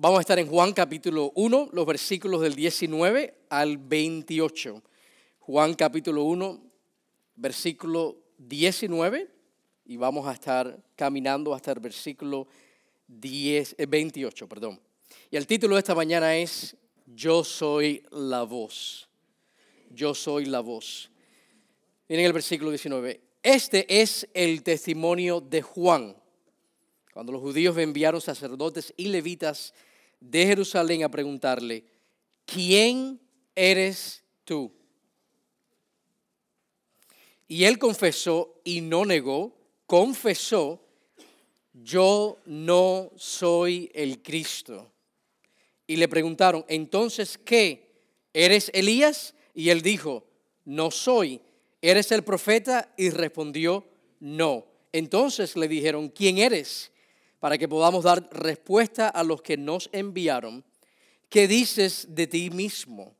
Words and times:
Vamos 0.00 0.18
a 0.18 0.20
estar 0.20 0.38
en 0.38 0.46
Juan 0.46 0.72
capítulo 0.72 1.32
1, 1.34 1.70
los 1.72 1.84
versículos 1.84 2.40
del 2.40 2.54
19 2.54 3.34
al 3.48 3.78
28. 3.78 4.80
Juan 5.40 5.74
capítulo 5.74 6.22
1, 6.22 6.62
versículo 7.34 8.16
19, 8.38 9.28
y 9.86 9.96
vamos 9.96 10.28
a 10.28 10.34
estar 10.34 10.78
caminando 10.94 11.52
hasta 11.52 11.72
el 11.72 11.80
versículo 11.80 12.46
10, 13.08 13.74
28. 13.88 14.44
Eh, 14.44 14.48
perdón. 14.48 14.80
Y 15.32 15.36
el 15.36 15.48
título 15.48 15.74
de 15.74 15.80
esta 15.80 15.96
mañana 15.96 16.36
es 16.36 16.76
Yo 17.04 17.42
soy 17.42 18.04
la 18.12 18.44
voz. 18.44 19.08
Yo 19.90 20.14
soy 20.14 20.44
la 20.44 20.60
voz. 20.60 21.10
Miren 22.08 22.24
el 22.24 22.32
versículo 22.32 22.70
19. 22.70 23.20
Este 23.42 24.00
es 24.00 24.28
el 24.32 24.62
testimonio 24.62 25.40
de 25.40 25.60
Juan. 25.60 26.14
Cuando 27.12 27.32
los 27.32 27.40
judíos 27.40 27.76
enviaron 27.78 28.20
sacerdotes 28.20 28.94
y 28.96 29.08
levitas 29.08 29.74
de 30.20 30.46
Jerusalén 30.46 31.04
a 31.04 31.10
preguntarle, 31.10 31.84
¿quién 32.44 33.20
eres 33.54 34.22
tú? 34.44 34.72
Y 37.46 37.64
él 37.64 37.78
confesó 37.78 38.60
y 38.64 38.80
no 38.80 39.04
negó, 39.04 39.56
confesó, 39.86 40.84
yo 41.72 42.38
no 42.44 43.10
soy 43.16 43.90
el 43.94 44.22
Cristo. 44.22 44.92
Y 45.86 45.96
le 45.96 46.08
preguntaron, 46.08 46.64
entonces, 46.68 47.38
¿qué? 47.38 47.88
¿Eres 48.34 48.70
Elías? 48.74 49.34
Y 49.54 49.70
él 49.70 49.80
dijo, 49.80 50.26
no 50.64 50.90
soy. 50.90 51.40
¿Eres 51.80 52.12
el 52.12 52.22
profeta? 52.22 52.92
Y 52.98 53.08
respondió, 53.10 53.86
no. 54.20 54.66
Entonces 54.92 55.56
le 55.56 55.68
dijeron, 55.68 56.08
¿quién 56.08 56.38
eres? 56.38 56.92
Para 57.38 57.58
que 57.58 57.68
podamos 57.68 58.04
dar 58.04 58.28
respuesta 58.32 59.08
a 59.08 59.22
los 59.22 59.42
que 59.42 59.56
nos 59.56 59.88
enviaron. 59.92 60.64
¿Qué 61.28 61.46
dices 61.46 62.06
de 62.10 62.26
ti 62.26 62.50
mismo? 62.50 63.16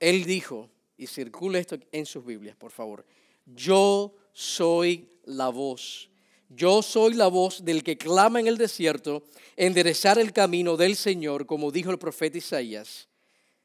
Él 0.00 0.24
dijo, 0.24 0.70
y 0.96 1.06
circule 1.06 1.58
esto 1.58 1.78
en 1.92 2.06
sus 2.06 2.24
Biblias, 2.24 2.56
por 2.56 2.70
favor, 2.70 3.06
yo 3.46 4.14
soy 4.32 5.08
la 5.24 5.48
voz. 5.48 6.10
Yo 6.48 6.80
soy 6.80 7.14
la 7.14 7.26
voz 7.26 7.64
del 7.64 7.82
que 7.82 7.98
clama 7.98 8.38
en 8.38 8.46
el 8.46 8.56
desierto, 8.56 9.24
enderezar 9.56 10.18
el 10.18 10.32
camino 10.32 10.76
del 10.76 10.94
Señor, 10.94 11.44
como 11.46 11.72
dijo 11.72 11.90
el 11.90 11.98
profeta 11.98 12.38
Isaías. 12.38 13.08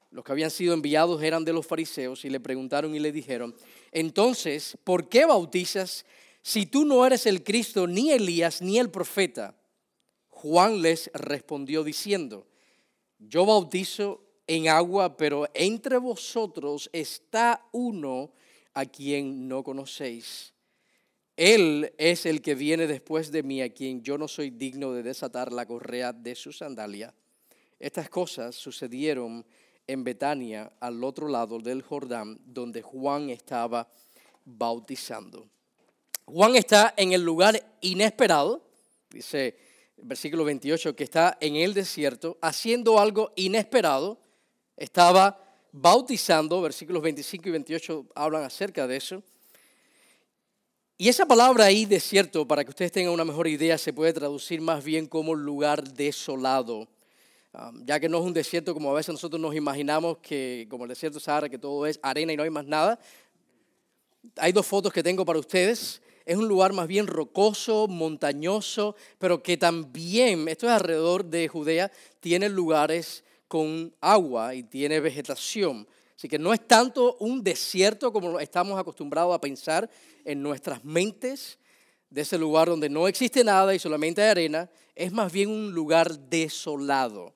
Los 0.09 0.25
que 0.25 0.31
habían 0.31 0.49
sido 0.49 0.73
enviados 0.73 1.21
eran 1.21 1.45
de 1.45 1.53
los 1.53 1.65
fariseos 1.65 2.25
y 2.25 2.29
le 2.29 2.39
preguntaron 2.39 2.95
y 2.95 2.99
le 2.99 3.11
dijeron, 3.11 3.55
entonces, 3.91 4.77
¿por 4.83 5.07
qué 5.07 5.25
bautizas 5.25 6.05
si 6.41 6.65
tú 6.65 6.85
no 6.85 7.05
eres 7.05 7.25
el 7.25 7.43
Cristo, 7.43 7.87
ni 7.87 8.11
Elías, 8.11 8.61
ni 8.61 8.79
el 8.79 8.89
profeta, 8.89 9.55
Juan 10.29 10.81
les 10.81 11.11
respondió 11.13 11.83
diciendo, 11.83 12.47
yo 13.19 13.45
bautizo 13.45 14.23
en 14.47 14.67
agua, 14.67 15.15
pero 15.15 15.47
entre 15.53 15.97
vosotros 15.97 16.89
está 16.93 17.67
uno 17.71 18.33
a 18.73 18.85
quien 18.85 19.47
no 19.47 19.63
conocéis. 19.63 20.53
Él 21.37 21.93
es 21.97 22.25
el 22.25 22.41
que 22.41 22.55
viene 22.55 22.87
después 22.87 23.31
de 23.31 23.43
mí, 23.43 23.61
a 23.61 23.73
quien 23.73 24.01
yo 24.01 24.17
no 24.17 24.27
soy 24.27 24.49
digno 24.49 24.93
de 24.93 25.03
desatar 25.03 25.51
la 25.51 25.65
correa 25.65 26.11
de 26.11 26.35
su 26.35 26.51
sandalia. 26.51 27.13
Estas 27.79 28.09
cosas 28.09 28.55
sucedieron 28.55 29.45
en 29.87 30.03
Betania, 30.03 30.71
al 30.79 31.03
otro 31.03 31.27
lado 31.27 31.59
del 31.59 31.81
Jordán, 31.81 32.39
donde 32.45 32.81
Juan 32.81 33.29
estaba 33.29 33.87
bautizando. 34.45 35.47
Juan 36.25 36.55
está 36.55 36.93
en 36.97 37.11
el 37.11 37.21
lugar 37.21 37.61
inesperado, 37.81 38.61
dice 39.09 39.57
el 39.97 40.05
versículo 40.05 40.45
28, 40.45 40.95
que 40.95 41.03
está 41.03 41.37
en 41.39 41.55
el 41.55 41.73
desierto, 41.73 42.37
haciendo 42.41 42.99
algo 42.99 43.31
inesperado. 43.35 44.19
Estaba 44.77 45.37
bautizando, 45.71 46.61
versículos 46.61 47.01
25 47.03 47.47
y 47.47 47.51
28 47.51 48.05
hablan 48.15 48.43
acerca 48.43 48.87
de 48.87 48.97
eso. 48.97 49.23
Y 50.97 51.09
esa 51.09 51.25
palabra 51.25 51.65
ahí, 51.65 51.85
desierto, 51.85 52.47
para 52.47 52.63
que 52.63 52.69
ustedes 52.69 52.91
tengan 52.91 53.13
una 53.13 53.25
mejor 53.25 53.47
idea, 53.47 53.77
se 53.77 53.91
puede 53.91 54.13
traducir 54.13 54.61
más 54.61 54.83
bien 54.83 55.07
como 55.07 55.33
lugar 55.33 55.83
desolado. 55.83 56.87
Um, 57.53 57.85
ya 57.85 57.99
que 57.99 58.07
no 58.07 58.19
es 58.19 58.23
un 58.23 58.33
desierto 58.33 58.73
como 58.73 58.91
a 58.91 58.93
veces 58.93 59.11
nosotros 59.11 59.41
nos 59.41 59.55
imaginamos 59.55 60.19
que 60.19 60.67
como 60.69 60.85
el 60.85 60.89
desierto 60.89 61.19
Sahara, 61.19 61.49
que 61.49 61.57
todo 61.57 61.85
es 61.85 61.99
arena 62.01 62.31
y 62.31 62.37
no 62.37 62.43
hay 62.43 62.49
más 62.49 62.65
nada. 62.65 62.99
Hay 64.37 64.51
dos 64.51 64.65
fotos 64.65 64.93
que 64.93 65.03
tengo 65.03 65.25
para 65.25 65.39
ustedes 65.39 66.01
es 66.31 66.37
un 66.37 66.47
lugar 66.47 66.71
más 66.71 66.87
bien 66.87 67.07
rocoso, 67.07 67.89
montañoso, 67.89 68.95
pero 69.19 69.43
que 69.43 69.57
también, 69.57 70.47
esto 70.47 70.65
es 70.65 70.71
alrededor 70.71 71.25
de 71.25 71.49
Judea, 71.49 71.91
tiene 72.21 72.47
lugares 72.47 73.25
con 73.49 73.93
agua 73.99 74.55
y 74.55 74.63
tiene 74.63 75.01
vegetación. 75.01 75.85
Así 76.15 76.29
que 76.29 76.39
no 76.39 76.53
es 76.53 76.65
tanto 76.65 77.17
un 77.19 77.43
desierto 77.43 78.13
como 78.13 78.39
estamos 78.39 78.79
acostumbrados 78.79 79.35
a 79.35 79.41
pensar 79.41 79.89
en 80.23 80.41
nuestras 80.41 80.85
mentes, 80.85 81.59
de 82.09 82.21
ese 82.21 82.37
lugar 82.37 82.69
donde 82.69 82.89
no 82.89 83.09
existe 83.09 83.43
nada 83.43 83.75
y 83.75 83.79
solamente 83.79 84.21
hay 84.21 84.29
arena, 84.29 84.69
es 84.95 85.11
más 85.11 85.33
bien 85.33 85.49
un 85.49 85.73
lugar 85.73 86.17
desolado, 86.17 87.33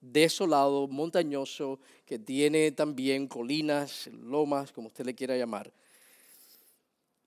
desolado, 0.00 0.86
montañoso, 0.86 1.80
que 2.04 2.20
tiene 2.20 2.70
también 2.70 3.26
colinas, 3.26 4.08
lomas, 4.12 4.70
como 4.70 4.88
usted 4.88 5.06
le 5.06 5.14
quiera 5.16 5.36
llamar. 5.36 5.72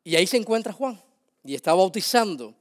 Y 0.06 0.16
ahí 0.16 0.28
se 0.28 0.38
encuentra 0.38 0.72
Juan 0.72 1.02
y 1.44 1.56
está 1.56 1.74
bautizando. 1.74 2.54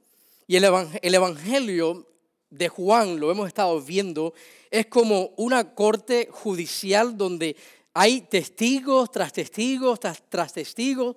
Y 0.47 0.55
el, 0.55 0.65
Evangelio 1.13 2.07
de 2.49 2.69
Juan, 2.69 3.19
lo 3.19 3.31
hemos 3.31 3.47
estado 3.47 3.79
viendo, 3.79 4.33
es 4.71 4.87
como 4.87 5.31
una 5.37 5.75
corte 5.75 6.27
judicial 6.31 7.15
donde 7.15 7.55
hay 7.93 8.21
testigos 8.21 9.11
tras 9.11 9.31
testigos 9.31 9.99
tras, 9.99 10.53
testigos 10.53 11.15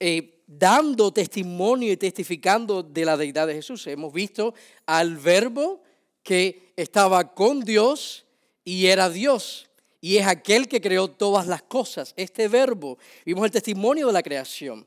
eh, 0.00 0.42
dando 0.46 1.12
testimonio 1.12 1.92
y 1.92 1.96
testificando 1.98 2.82
de 2.82 3.04
la 3.04 3.18
deidad 3.18 3.46
de 3.46 3.54
Jesús. 3.54 3.86
Hemos 3.86 4.14
visto 4.14 4.54
al 4.86 5.18
verbo 5.18 5.82
que 6.22 6.72
estaba 6.74 7.34
con 7.34 7.60
Dios 7.60 8.24
y 8.64 8.86
era 8.86 9.10
Dios. 9.10 9.68
Y 10.00 10.16
es 10.16 10.26
aquel 10.26 10.68
que 10.68 10.80
creó 10.80 11.08
todas 11.08 11.46
las 11.46 11.62
cosas, 11.62 12.14
este 12.16 12.48
verbo. 12.48 12.96
Vimos 13.26 13.44
el 13.44 13.50
testimonio 13.50 14.06
de 14.06 14.12
la 14.14 14.22
creación. 14.22 14.86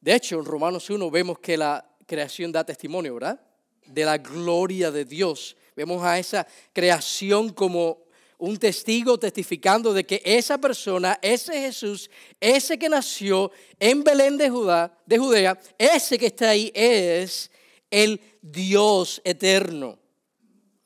De 0.00 0.14
hecho, 0.14 0.38
en 0.38 0.44
Romanos 0.44 0.88
1 0.88 1.10
vemos 1.10 1.38
que 1.38 1.56
la 1.56 1.86
creación 2.06 2.50
da 2.50 2.64
testimonio, 2.64 3.14
¿verdad? 3.14 3.40
De 3.86 4.04
la 4.04 4.18
gloria 4.18 4.90
de 4.90 5.04
Dios. 5.04 5.56
Vemos 5.76 6.02
a 6.02 6.18
esa 6.18 6.46
creación 6.72 7.50
como 7.50 8.04
un 8.38 8.56
testigo 8.56 9.18
testificando 9.18 9.92
de 9.92 10.04
que 10.04 10.22
esa 10.24 10.58
persona, 10.58 11.18
ese 11.20 11.52
Jesús, 11.60 12.10
ese 12.40 12.78
que 12.78 12.88
nació 12.88 13.52
en 13.78 14.02
Belén 14.02 14.38
de, 14.38 14.48
Judá, 14.48 14.98
de 15.04 15.18
Judea, 15.18 15.60
ese 15.76 16.18
que 16.18 16.26
está 16.26 16.50
ahí 16.50 16.72
es 16.74 17.50
el 17.90 18.20
Dios 18.40 19.20
eterno. 19.24 19.98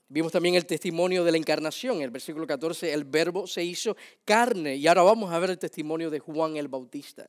Vimos 0.08 0.32
también 0.32 0.56
el 0.56 0.66
testimonio 0.66 1.24
de 1.24 1.32
la 1.32 1.38
encarnación, 1.38 1.96
en 1.96 2.02
el 2.02 2.10
versículo 2.10 2.46
14, 2.46 2.92
el 2.92 3.04
verbo 3.04 3.46
se 3.46 3.64
hizo 3.64 3.96
carne. 4.24 4.76
Y 4.76 4.86
ahora 4.86 5.02
vamos 5.02 5.32
a 5.32 5.38
ver 5.38 5.50
el 5.50 5.58
testimonio 5.58 6.10
de 6.10 6.18
Juan 6.18 6.56
el 6.56 6.68
Bautista. 6.68 7.28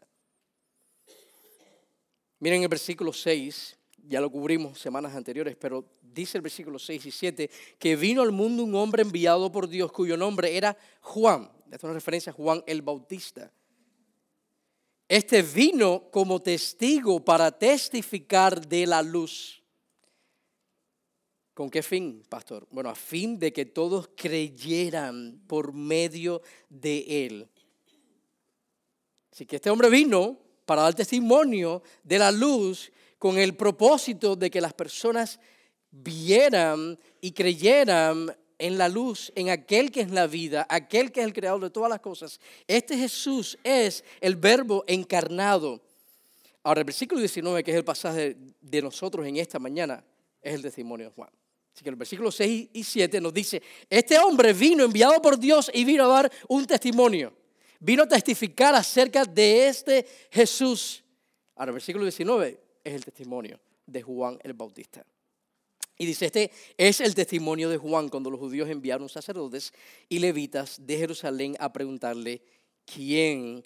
Miren 2.45 2.61
el 2.61 2.67
versículo 2.67 3.11
6, 3.11 3.75
ya 4.07 4.21
lo 4.21 4.29
cubrimos 4.29 4.77
semanas 4.77 5.15
anteriores, 5.15 5.55
pero 5.55 5.83
dice 5.99 6.37
el 6.37 6.43
versículo 6.43 6.77
6 6.77 7.07
y 7.07 7.09
7 7.09 7.49
que 7.79 7.95
vino 7.95 8.21
al 8.21 8.31
mundo 8.31 8.63
un 8.63 8.75
hombre 8.75 9.01
enviado 9.01 9.51
por 9.51 9.67
Dios 9.67 9.91
cuyo 9.91 10.15
nombre 10.15 10.55
era 10.55 10.77
Juan. 11.01 11.49
Esto 11.63 11.77
es 11.77 11.83
una 11.85 11.93
referencia 11.93 12.31
a 12.31 12.35
Juan 12.35 12.63
el 12.67 12.83
Bautista. 12.83 13.51
Este 15.09 15.41
vino 15.41 16.11
como 16.11 16.39
testigo 16.39 17.19
para 17.25 17.49
testificar 17.49 18.67
de 18.67 18.85
la 18.85 19.01
luz. 19.01 19.63
¿Con 21.55 21.71
qué 21.71 21.81
fin, 21.81 22.21
pastor? 22.29 22.67
Bueno, 22.69 22.91
a 22.91 22.95
fin 22.95 23.39
de 23.39 23.51
que 23.51 23.65
todos 23.65 24.11
creyeran 24.15 25.41
por 25.47 25.73
medio 25.73 26.43
de 26.69 27.25
él. 27.25 27.49
Así 29.31 29.47
que 29.47 29.55
este 29.55 29.71
hombre 29.71 29.89
vino 29.89 30.44
para 30.65 30.81
dar 30.81 30.93
testimonio 30.93 31.81
de 32.03 32.19
la 32.19 32.31
luz 32.31 32.91
con 33.17 33.37
el 33.37 33.55
propósito 33.55 34.35
de 34.35 34.49
que 34.49 34.61
las 34.61 34.73
personas 34.73 35.39
vieran 35.91 36.99
y 37.21 37.31
creyeran 37.31 38.35
en 38.57 38.77
la 38.77 38.89
luz, 38.89 39.31
en 39.35 39.49
aquel 39.49 39.91
que 39.91 40.01
es 40.01 40.11
la 40.11 40.27
vida, 40.27 40.65
aquel 40.69 41.11
que 41.11 41.21
es 41.21 41.25
el 41.25 41.33
creador 41.33 41.61
de 41.61 41.69
todas 41.69 41.89
las 41.89 41.99
cosas. 41.99 42.39
Este 42.67 42.97
Jesús 42.97 43.57
es 43.63 44.03
el 44.21 44.35
verbo 44.35 44.83
encarnado. 44.87 45.81
Ahora, 46.63 46.81
el 46.81 46.85
versículo 46.85 47.19
19, 47.19 47.63
que 47.63 47.71
es 47.71 47.77
el 47.77 47.83
pasaje 47.83 48.37
de 48.61 48.81
nosotros 48.81 49.25
en 49.25 49.37
esta 49.37 49.59
mañana, 49.59 50.03
es 50.41 50.53
el 50.53 50.61
testimonio 50.61 51.07
de 51.07 51.13
Juan. 51.13 51.29
Así 51.73 51.83
que 51.83 51.89
el 51.89 51.95
versículo 51.95 52.31
6 52.31 52.69
y 52.73 52.83
7 52.83 53.19
nos 53.19 53.33
dice, 53.33 53.61
este 53.89 54.17
hombre 54.17 54.53
vino 54.53 54.85
enviado 54.85 55.21
por 55.21 55.37
Dios 55.37 55.69
y 55.73 55.83
vino 55.83 56.05
a 56.05 56.07
dar 56.07 56.31
un 56.47 56.65
testimonio 56.65 57.33
vino 57.85 58.03
a 58.03 58.07
testificar 58.07 58.73
acerca 58.73 59.23
de 59.23 59.67
este 59.67 60.07
Jesús. 60.31 61.03
Ahora, 61.55 61.71
versículo 61.71 62.03
19 62.03 62.59
es 62.83 62.93
el 62.93 63.05
testimonio 63.05 63.59
de 63.85 64.01
Juan 64.01 64.39
el 64.43 64.53
Bautista. 64.53 65.05
Y 65.97 66.05
dice, 66.05 66.25
este 66.25 66.51
es 66.77 66.99
el 66.99 67.15
testimonio 67.15 67.69
de 67.69 67.77
Juan 67.77 68.09
cuando 68.09 68.29
los 68.29 68.39
judíos 68.39 68.69
enviaron 68.69 69.07
sacerdotes 69.07 69.71
y 70.09 70.19
levitas 70.19 70.85
de 70.85 70.97
Jerusalén 70.97 71.55
a 71.59 71.71
preguntarle, 71.71 72.41
¿quién 72.85 73.63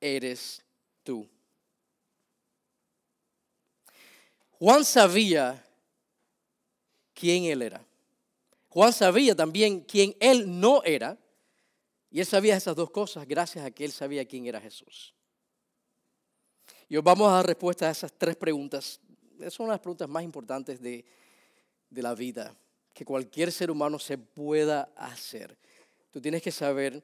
eres 0.00 0.62
tú? 1.02 1.26
Juan 4.58 4.84
sabía 4.84 5.64
quién 7.14 7.44
él 7.44 7.62
era. 7.62 7.82
Juan 8.68 8.92
sabía 8.92 9.34
también 9.34 9.80
quién 9.80 10.14
él 10.20 10.60
no 10.60 10.82
era. 10.82 11.16
Y 12.12 12.20
él 12.20 12.26
sabía 12.26 12.56
esas 12.56 12.76
dos 12.76 12.90
cosas 12.90 13.26
gracias 13.26 13.64
a 13.64 13.70
que 13.70 13.86
él 13.86 13.90
sabía 13.90 14.26
quién 14.26 14.46
era 14.46 14.60
Jesús. 14.60 15.14
Y 16.86 16.96
hoy 16.96 17.02
vamos 17.02 17.26
a 17.30 17.36
dar 17.36 17.46
respuesta 17.46 17.88
a 17.88 17.90
esas 17.90 18.12
tres 18.12 18.36
preguntas. 18.36 19.00
Son 19.48 19.66
las 19.66 19.80
preguntas 19.80 20.06
más 20.10 20.22
importantes 20.22 20.78
de, 20.82 21.06
de 21.88 22.02
la 22.02 22.14
vida 22.14 22.54
que 22.92 23.06
cualquier 23.06 23.50
ser 23.50 23.70
humano 23.70 23.98
se 23.98 24.18
pueda 24.18 24.92
hacer. 24.94 25.56
Tú 26.10 26.20
tienes 26.20 26.42
que 26.42 26.52
saber 26.52 27.02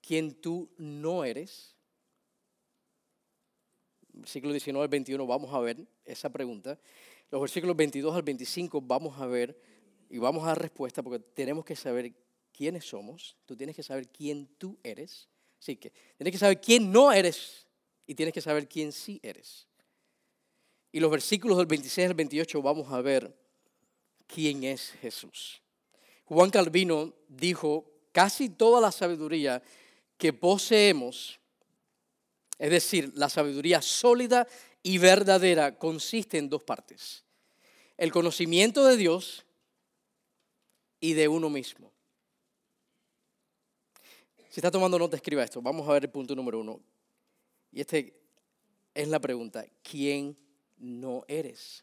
quién 0.00 0.32
tú 0.32 0.70
no 0.78 1.22
eres. 1.22 1.76
Versículo 4.08 4.52
19 4.52 4.84
al 4.84 4.88
21 4.88 5.26
vamos 5.26 5.52
a 5.52 5.60
ver 5.60 5.86
esa 6.06 6.30
pregunta. 6.30 6.78
Los 7.30 7.42
versículos 7.42 7.76
22 7.76 8.16
al 8.16 8.22
25 8.22 8.80
vamos 8.80 9.20
a 9.20 9.26
ver 9.26 9.60
y 10.08 10.16
vamos 10.16 10.44
a 10.44 10.46
dar 10.46 10.62
respuesta 10.62 11.02
porque 11.02 11.18
tenemos 11.18 11.66
que 11.66 11.76
saber 11.76 12.23
quiénes 12.56 12.86
somos. 12.86 13.36
Tú 13.44 13.56
tienes 13.56 13.76
que 13.76 13.82
saber 13.82 14.08
quién 14.08 14.46
tú 14.58 14.78
eres. 14.82 15.28
Así 15.60 15.76
que 15.76 15.92
tienes 16.16 16.32
que 16.32 16.38
saber 16.38 16.60
quién 16.60 16.92
no 16.92 17.12
eres 17.12 17.66
y 18.06 18.14
tienes 18.14 18.32
que 18.32 18.40
saber 18.40 18.68
quién 18.68 18.92
sí 18.92 19.20
eres. 19.22 19.66
Y 20.92 21.00
los 21.00 21.10
versículos 21.10 21.58
del 21.58 21.66
26 21.66 22.08
al 22.08 22.14
28 22.14 22.62
vamos 22.62 22.92
a 22.92 23.00
ver 23.00 23.34
quién 24.26 24.62
es 24.64 24.92
Jesús. 25.00 25.60
Juan 26.26 26.50
Calvino 26.50 27.14
dijo, 27.28 27.90
casi 28.12 28.48
toda 28.48 28.80
la 28.80 28.92
sabiduría 28.92 29.62
que 30.16 30.32
poseemos, 30.32 31.40
es 32.58 32.70
decir, 32.70 33.12
la 33.16 33.28
sabiduría 33.28 33.82
sólida 33.82 34.46
y 34.82 34.98
verdadera, 34.98 35.76
consiste 35.78 36.38
en 36.38 36.48
dos 36.48 36.62
partes. 36.62 37.24
El 37.96 38.12
conocimiento 38.12 38.84
de 38.84 38.96
Dios 38.96 39.44
y 41.00 41.14
de 41.14 41.28
uno 41.28 41.50
mismo. 41.50 41.93
Si 44.54 44.60
está 44.60 44.70
tomando 44.70 44.96
nota, 45.00 45.16
escriba 45.16 45.42
esto. 45.42 45.60
Vamos 45.60 45.88
a 45.88 45.94
ver 45.94 46.04
el 46.04 46.10
punto 46.10 46.36
número 46.36 46.60
uno. 46.60 46.80
Y 47.72 47.80
esta 47.80 47.96
es 48.94 49.08
la 49.08 49.18
pregunta, 49.18 49.66
¿quién 49.82 50.38
no 50.76 51.24
eres? 51.26 51.82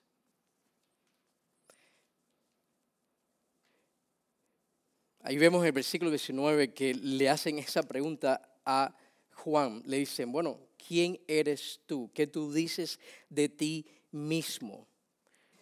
Ahí 5.20 5.38
vemos 5.38 5.60
en 5.60 5.66
el 5.66 5.72
versículo 5.74 6.12
19 6.12 6.74
que 6.74 6.94
le 6.94 7.28
hacen 7.28 7.60
esa 7.60 7.84
pregunta 7.84 8.42
a 8.64 8.96
Juan. 9.34 9.84
Le 9.86 9.98
dicen, 9.98 10.32
bueno, 10.32 10.58
¿quién 10.78 11.20
eres 11.28 11.82
tú? 11.86 12.10
¿Qué 12.14 12.26
tú 12.26 12.54
dices 12.54 13.02
de 13.28 13.50
ti 13.50 13.86
mismo? 14.12 14.88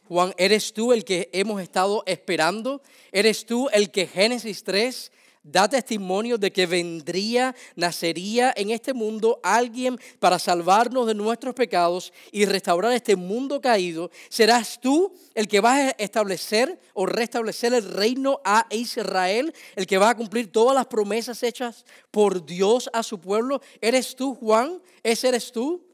Juan, 0.08 0.32
¿eres 0.38 0.74
tú 0.74 0.94
el 0.94 1.04
que 1.04 1.32
hemos 1.34 1.60
estado 1.60 2.04
esperando? 2.06 2.84
¿Eres 3.12 3.48
tú 3.48 3.68
el 3.74 3.90
que 3.90 4.06
Génesis 4.06 4.64
3 4.64 5.12
da 5.44 5.68
testimonio 5.68 6.38
de 6.38 6.52
que 6.52 6.66
vendría, 6.66 7.56
nacería 7.76 8.54
en 8.56 8.72
este 8.72 8.94
mundo 8.94 9.40
alguien 9.42 9.98
para 10.20 10.38
salvarnos 10.38 11.08
de 11.08 11.16
nuestros 11.16 11.56
pecados 11.56 12.12
y 12.32 12.46
restaurar 12.46 12.92
este 12.94 13.16
mundo 13.16 13.62
caído. 13.62 14.12
¿Serás 14.30 14.80
tú 14.80 15.14
el 15.34 15.48
que 15.48 15.62
vas 15.62 15.80
a 15.80 15.90
establecer 15.92 16.80
o 16.94 17.06
restablecer 17.06 17.74
el 17.74 17.90
reino 17.90 18.42
a 18.44 18.68
Israel? 18.70 19.54
¿El 19.76 19.88
que 19.88 19.98
va 19.98 20.10
a 20.10 20.18
cumplir 20.18 20.52
todas 20.52 20.76
las 20.76 20.88
promesas 20.88 21.42
hechas 21.44 21.86
por 22.12 22.46
Dios 22.46 22.90
a 22.94 23.04
su 23.04 23.20
pueblo? 23.20 23.62
¿Eres 23.82 24.16
tú, 24.16 24.36
Juan? 24.36 24.82
¿Ese 25.04 25.30
eres 25.30 25.52
tú? 25.52 25.86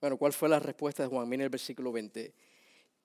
Bueno, 0.00 0.16
¿cuál 0.16 0.32
fue 0.32 0.48
la 0.48 0.58
respuesta 0.58 1.04
de 1.04 1.08
Juan? 1.08 1.28
Mira 1.28 1.44
el 1.44 1.50
versículo 1.50 1.92
20. 1.92 2.34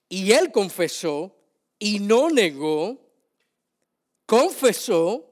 Y 0.09 0.31
él 0.31 0.51
confesó 0.51 1.35
y 1.79 1.99
no 1.99 2.29
negó, 2.29 2.99
confesó, 4.25 5.27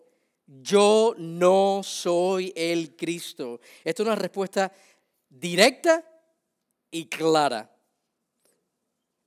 yo 0.46 1.16
no 1.18 1.82
soy 1.84 2.54
el 2.56 2.96
Cristo. 2.96 3.60
Esta 3.84 4.04
es 4.04 4.08
una 4.08 4.16
respuesta 4.16 4.72
directa 5.30 6.04
y 6.92 7.08
clara. 7.08 7.72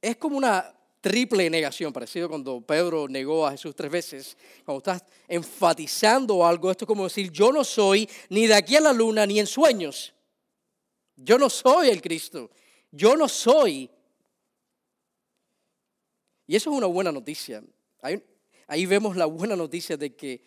Es 0.00 0.16
como 0.16 0.36
una 0.36 0.74
triple 1.00 1.50
negación, 1.50 1.92
parecido 1.92 2.28
cuando 2.28 2.60
Pedro 2.60 3.08
negó 3.08 3.46
a 3.46 3.52
Jesús 3.52 3.74
tres 3.74 3.90
veces. 3.90 4.36
Cuando 4.64 4.78
estás 4.78 5.04
enfatizando 5.26 6.46
algo, 6.46 6.70
esto 6.70 6.84
es 6.84 6.86
como 6.86 7.04
decir, 7.04 7.30
yo 7.30 7.52
no 7.52 7.64
soy 7.64 8.08
ni 8.28 8.46
de 8.46 8.54
aquí 8.54 8.76
a 8.76 8.80
la 8.80 8.92
luna 8.92 9.26
ni 9.26 9.40
en 9.40 9.46
sueños. 9.46 10.14
Yo 11.16 11.36
no 11.36 11.50
soy 11.50 11.88
el 11.88 12.00
Cristo. 12.00 12.50
Yo 12.90 13.16
no 13.16 13.28
soy 13.28 13.90
y 16.48 16.56
eso 16.56 16.70
es 16.70 16.76
una 16.76 16.86
buena 16.86 17.12
noticia. 17.12 17.62
Ahí, 18.00 18.86
vemos 18.86 19.16
la 19.16 19.26
buena 19.26 19.54
noticia 19.54 19.98
de 19.98 20.16
que 20.16 20.42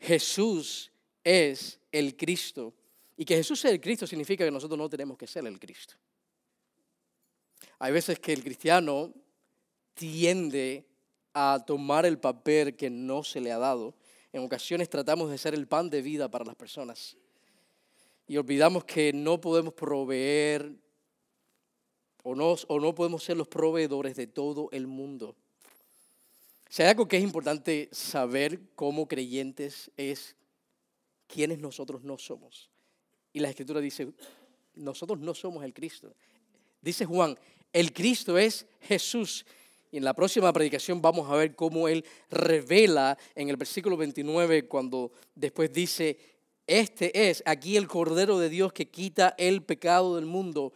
Jesús 0.00 0.90
es 1.22 1.78
el 1.92 2.16
Cristo. 2.16 2.72
Y 3.14 3.26
que 3.26 3.36
Jesús 3.36 3.60
sea 3.60 3.70
el 3.70 3.80
Cristo 3.80 4.06
significa 4.06 4.42
que 4.42 4.50
nosotros 4.50 4.78
no 4.78 4.88
tenemos 4.88 5.18
que 5.18 5.26
ser 5.26 5.46
el 5.46 5.60
Cristo. 5.60 5.94
Hay 7.78 7.92
veces 7.92 8.18
que 8.20 8.32
el 8.32 8.42
cristiano 8.42 9.12
tiende 9.92 10.86
a 11.34 11.62
tomar 11.66 12.06
el 12.06 12.18
papel 12.18 12.74
que 12.74 12.88
no 12.88 13.22
se 13.22 13.42
le 13.42 13.52
ha 13.52 13.58
dado. 13.58 13.94
En 14.32 14.42
ocasiones 14.42 14.88
tratamos 14.88 15.30
de 15.30 15.36
ser 15.36 15.52
el 15.52 15.68
pan 15.68 15.90
de 15.90 16.00
vida 16.00 16.30
para 16.30 16.46
las 16.46 16.56
personas. 16.56 17.18
Y 18.26 18.38
olvidamos 18.38 18.84
que 18.86 19.12
no 19.12 19.38
podemos 19.38 19.74
proveer 19.74 20.72
o 22.22 22.34
no, 22.34 22.54
o 22.68 22.80
no 22.80 22.94
podemos 22.94 23.24
ser 23.24 23.36
los 23.36 23.48
proveedores 23.48 24.16
de 24.16 24.26
todo 24.26 24.68
el 24.72 24.86
mundo. 24.86 25.34
Si 26.68 26.82
hay 26.82 26.88
algo 26.88 27.06
que 27.06 27.18
es 27.18 27.22
importante 27.22 27.88
saber 27.92 28.60
como 28.74 29.06
creyentes 29.06 29.90
es 29.96 30.36
quiénes 31.26 31.58
nosotros 31.58 32.02
no 32.02 32.18
somos. 32.18 32.70
Y 33.32 33.40
la 33.40 33.50
escritura 33.50 33.80
dice, 33.80 34.08
nosotros 34.74 35.18
no 35.18 35.34
somos 35.34 35.64
el 35.64 35.74
Cristo. 35.74 36.14
Dice 36.80 37.04
Juan, 37.04 37.38
el 37.72 37.92
Cristo 37.92 38.38
es 38.38 38.66
Jesús. 38.80 39.44
Y 39.90 39.98
en 39.98 40.04
la 40.04 40.14
próxima 40.14 40.52
predicación 40.52 41.02
vamos 41.02 41.30
a 41.30 41.36
ver 41.36 41.54
cómo 41.54 41.88
él 41.88 42.04
revela 42.30 43.18
en 43.34 43.50
el 43.50 43.56
versículo 43.56 43.96
29 43.96 44.66
cuando 44.66 45.12
después 45.34 45.72
dice, 45.72 46.18
este 46.66 47.28
es 47.28 47.42
aquí 47.44 47.76
el 47.76 47.88
Cordero 47.88 48.38
de 48.38 48.48
Dios 48.48 48.72
que 48.72 48.88
quita 48.88 49.34
el 49.36 49.62
pecado 49.62 50.16
del 50.16 50.26
mundo. 50.26 50.72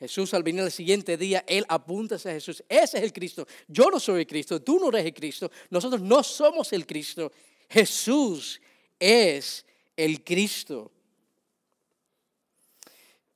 Jesús 0.00 0.32
al 0.32 0.42
venir 0.42 0.62
el 0.62 0.70
siguiente 0.70 1.18
día, 1.18 1.44
Él 1.46 1.66
apunta 1.68 2.14
hacia 2.14 2.32
Jesús. 2.32 2.64
Ese 2.70 2.96
es 2.96 3.04
el 3.04 3.12
Cristo. 3.12 3.46
Yo 3.68 3.90
no 3.90 4.00
soy 4.00 4.20
el 4.20 4.26
Cristo, 4.26 4.60
tú 4.62 4.80
no 4.80 4.88
eres 4.88 5.04
el 5.04 5.12
Cristo, 5.12 5.50
nosotros 5.68 6.00
no 6.00 6.22
somos 6.22 6.72
el 6.72 6.86
Cristo. 6.86 7.30
Jesús 7.68 8.60
es 8.98 9.66
el 9.94 10.24
Cristo. 10.24 10.90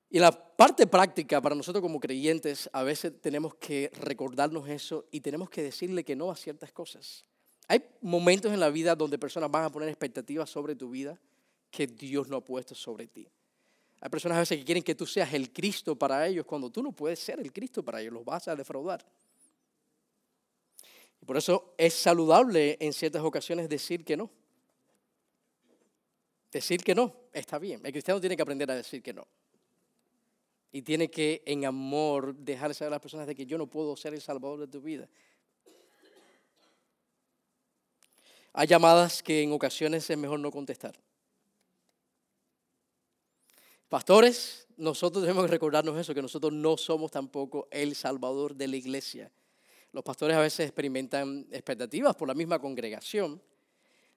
Y 0.09 0.19
la 0.19 0.33
parte 0.33 0.87
práctica 0.87 1.43
para 1.43 1.55
nosotros 1.55 1.83
como 1.83 2.01
creyentes, 2.01 2.71
a 2.73 2.83
veces 2.83 3.13
tenemos 3.21 3.55
que 3.57 3.91
recordarnos 4.01 4.67
eso 4.67 5.07
y 5.11 5.21
tenemos 5.21 5.51
que 5.51 5.63
decirle 5.63 6.03
que 6.03 6.17
no 6.17 6.31
a 6.31 6.37
ciertas 6.37 6.73
cosas. 6.73 7.27
Hay 7.69 7.85
momentos 8.01 8.53
en 8.55 8.61
la 8.61 8.71
vida 8.71 8.95
donde 8.95 9.19
personas 9.19 9.51
van 9.51 9.65
a 9.65 9.71
poner 9.71 9.91
expectativas 9.91 10.49
sobre 10.49 10.75
tu 10.75 10.89
vida 10.89 11.21
que 11.71 11.87
Dios 11.87 12.29
no 12.29 12.37
ha 12.37 12.45
puesto 12.45 12.75
sobre 12.75 13.07
ti. 13.07 13.29
Hay 14.05 14.11
personas 14.11 14.37
a 14.37 14.41
veces 14.41 14.59
que 14.59 14.65
quieren 14.67 14.83
que 14.83 14.95
tú 14.95 15.07
seas 15.07 15.33
el 15.33 15.51
Cristo 15.51 15.97
para 15.97 16.27
ellos 16.29 16.45
cuando 16.45 16.69
tú 16.69 16.83
no 16.83 16.93
puedes 16.93 17.19
ser 17.19 17.41
el 17.41 17.51
Cristo 17.51 17.83
para 17.83 18.03
ellos, 18.03 18.13
los 18.13 18.23
vas 18.23 18.47
a 18.49 18.55
defraudar. 18.55 19.03
Y 21.23 21.25
por 21.25 21.39
eso 21.39 21.73
es 21.79 21.95
saludable 21.95 22.77
en 22.81 22.93
ciertas 22.93 23.23
ocasiones 23.23 23.67
decir 23.67 24.05
que 24.05 24.15
no. 24.15 24.31
Decir 26.53 26.85
que 26.85 26.95
no 26.95 27.17
está 27.33 27.59
bien. 27.59 27.81
El 27.83 27.93
cristiano 27.93 28.21
tiene 28.21 28.37
que 28.37 28.43
aprender 28.43 28.71
a 28.71 28.75
decir 28.75 29.03
que 29.03 29.15
no. 29.15 29.27
Y 30.71 30.83
tiene 30.83 31.11
que 31.11 31.43
en 31.47 31.65
amor 31.65 32.35
dejar 32.35 32.75
saber 32.75 32.89
a 32.89 32.97
las 32.97 33.01
personas 33.01 33.27
de 33.27 33.35
que 33.35 33.47
yo 33.47 33.57
no 33.57 33.69
puedo 33.69 33.97
ser 33.97 34.13
el 34.13 34.21
salvador 34.21 34.61
de 34.61 34.69
tu 34.69 34.83
vida. 34.83 35.09
Hay 38.53 38.67
llamadas 38.67 39.23
que 39.23 39.41
en 39.41 39.53
ocasiones 39.53 40.11
es 40.11 40.19
mejor 40.19 40.41
no 40.41 40.51
contestar. 40.51 40.95
Pastores, 43.89 44.67
nosotros 44.77 45.23
debemos 45.23 45.49
recordarnos 45.49 45.99
eso, 45.99 46.15
que 46.15 46.23
nosotros 46.23 46.53
no 46.53 46.77
somos 46.77 47.11
tampoco 47.11 47.69
el 47.71 47.95
salvador 47.95 48.55
de 48.55 48.69
la 48.69 48.77
iglesia. 48.77 49.31
Los 49.93 50.03
pastores 50.03 50.37
a 50.37 50.41
veces 50.41 50.67
experimentan 50.67 51.47
expectativas 51.53 52.17
por 52.17 52.27
la 52.27 52.35
misma 52.35 52.59
congregación 52.59 53.41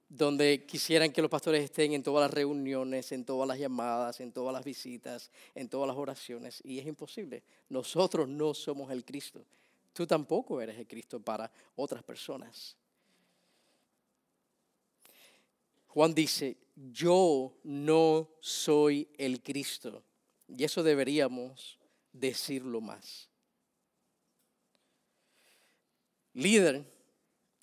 donde 0.10 0.66
quisieran 0.66 1.12
que 1.12 1.22
los 1.22 1.30
pastores 1.30 1.64
estén 1.64 1.94
en 1.94 2.04
todas 2.04 2.30
las 2.30 2.34
reuniones, 2.34 3.12
en 3.12 3.26
todas 3.26 3.48
las 3.48 3.60
llamadas, 3.60 4.22
en 4.22 4.32
todas 4.32 4.54
las 4.54 4.64
visitas, 4.64 5.32
en 5.54 5.68
todas 5.68 5.88
las 5.88 5.98
oraciones. 5.98 6.62
Y 6.64 6.80
es 6.80 6.88
imposible. 6.88 7.44
Nosotros 7.70 8.28
no 8.28 8.54
somos 8.54 8.92
el 8.92 9.04
Cristo. 9.04 9.44
Tú 9.92 10.08
tampoco 10.08 10.62
eres 10.62 10.78
el 10.78 10.88
Cristo 10.88 11.20
para 11.20 11.52
otras 11.76 12.04
personas. 12.04 12.76
Juan 15.88 16.14
dice, 16.14 16.58
yo 16.76 17.56
no 17.64 18.30
soy 18.40 19.08
el 19.18 19.42
Cristo. 19.42 20.04
Y 20.48 20.64
eso 20.64 20.84
deberíamos 20.84 21.78
decirlo 22.14 22.82
más. 22.82 23.30
Líder, 26.34 26.86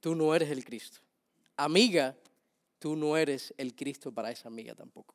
tú 0.00 0.14
no 0.14 0.34
eres 0.34 0.50
el 0.50 0.64
Cristo. 0.64 1.00
Amiga, 1.56 2.16
tú 2.78 2.96
no 2.96 3.16
eres 3.16 3.54
el 3.56 3.74
Cristo 3.74 4.12
para 4.12 4.30
esa 4.30 4.48
amiga 4.48 4.74
tampoco. 4.74 5.14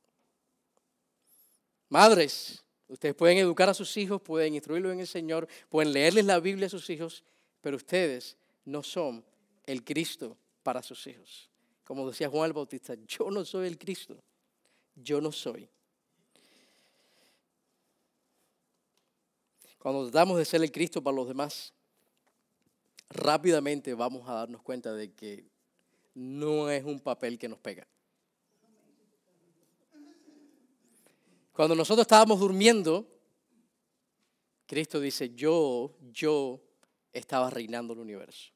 Madres, 1.89 2.63
ustedes 2.87 3.15
pueden 3.15 3.37
educar 3.37 3.67
a 3.67 3.73
sus 3.73 3.97
hijos, 3.97 4.21
pueden 4.21 4.55
instruirlos 4.55 4.93
en 4.93 5.01
el 5.01 5.07
Señor, 5.07 5.47
pueden 5.67 5.91
leerles 5.91 6.25
la 6.25 6.39
Biblia 6.39 6.67
a 6.67 6.69
sus 6.69 6.89
hijos, 6.89 7.23
pero 7.61 7.77
ustedes 7.77 8.37
no 8.63 8.81
son 8.81 9.25
el 9.65 9.83
Cristo 9.83 10.37
para 10.63 10.81
sus 10.81 11.05
hijos. 11.07 11.49
Como 11.89 12.07
decía 12.07 12.29
Juan 12.29 12.45
el 12.45 12.53
Bautista, 12.53 12.93
yo 13.07 13.31
no 13.31 13.43
soy 13.43 13.65
el 13.65 13.75
Cristo, 13.75 14.15
yo 14.93 15.19
no 15.19 15.31
soy. 15.31 15.67
Cuando 19.79 20.03
tratamos 20.03 20.37
de 20.37 20.45
ser 20.45 20.61
el 20.61 20.71
Cristo 20.71 21.01
para 21.01 21.15
los 21.15 21.27
demás, 21.27 21.73
rápidamente 23.09 23.95
vamos 23.95 24.29
a 24.29 24.33
darnos 24.33 24.61
cuenta 24.61 24.93
de 24.93 25.11
que 25.13 25.43
no 26.13 26.69
es 26.69 26.83
un 26.83 26.99
papel 26.99 27.39
que 27.39 27.49
nos 27.49 27.57
pega. 27.57 27.87
Cuando 31.53 31.73
nosotros 31.73 32.03
estábamos 32.03 32.39
durmiendo, 32.39 33.07
Cristo 34.67 34.99
dice, 34.99 35.33
yo, 35.33 35.95
yo 36.13 36.61
estaba 37.11 37.49
reinando 37.49 37.93
el 37.93 37.99
universo. 37.99 38.51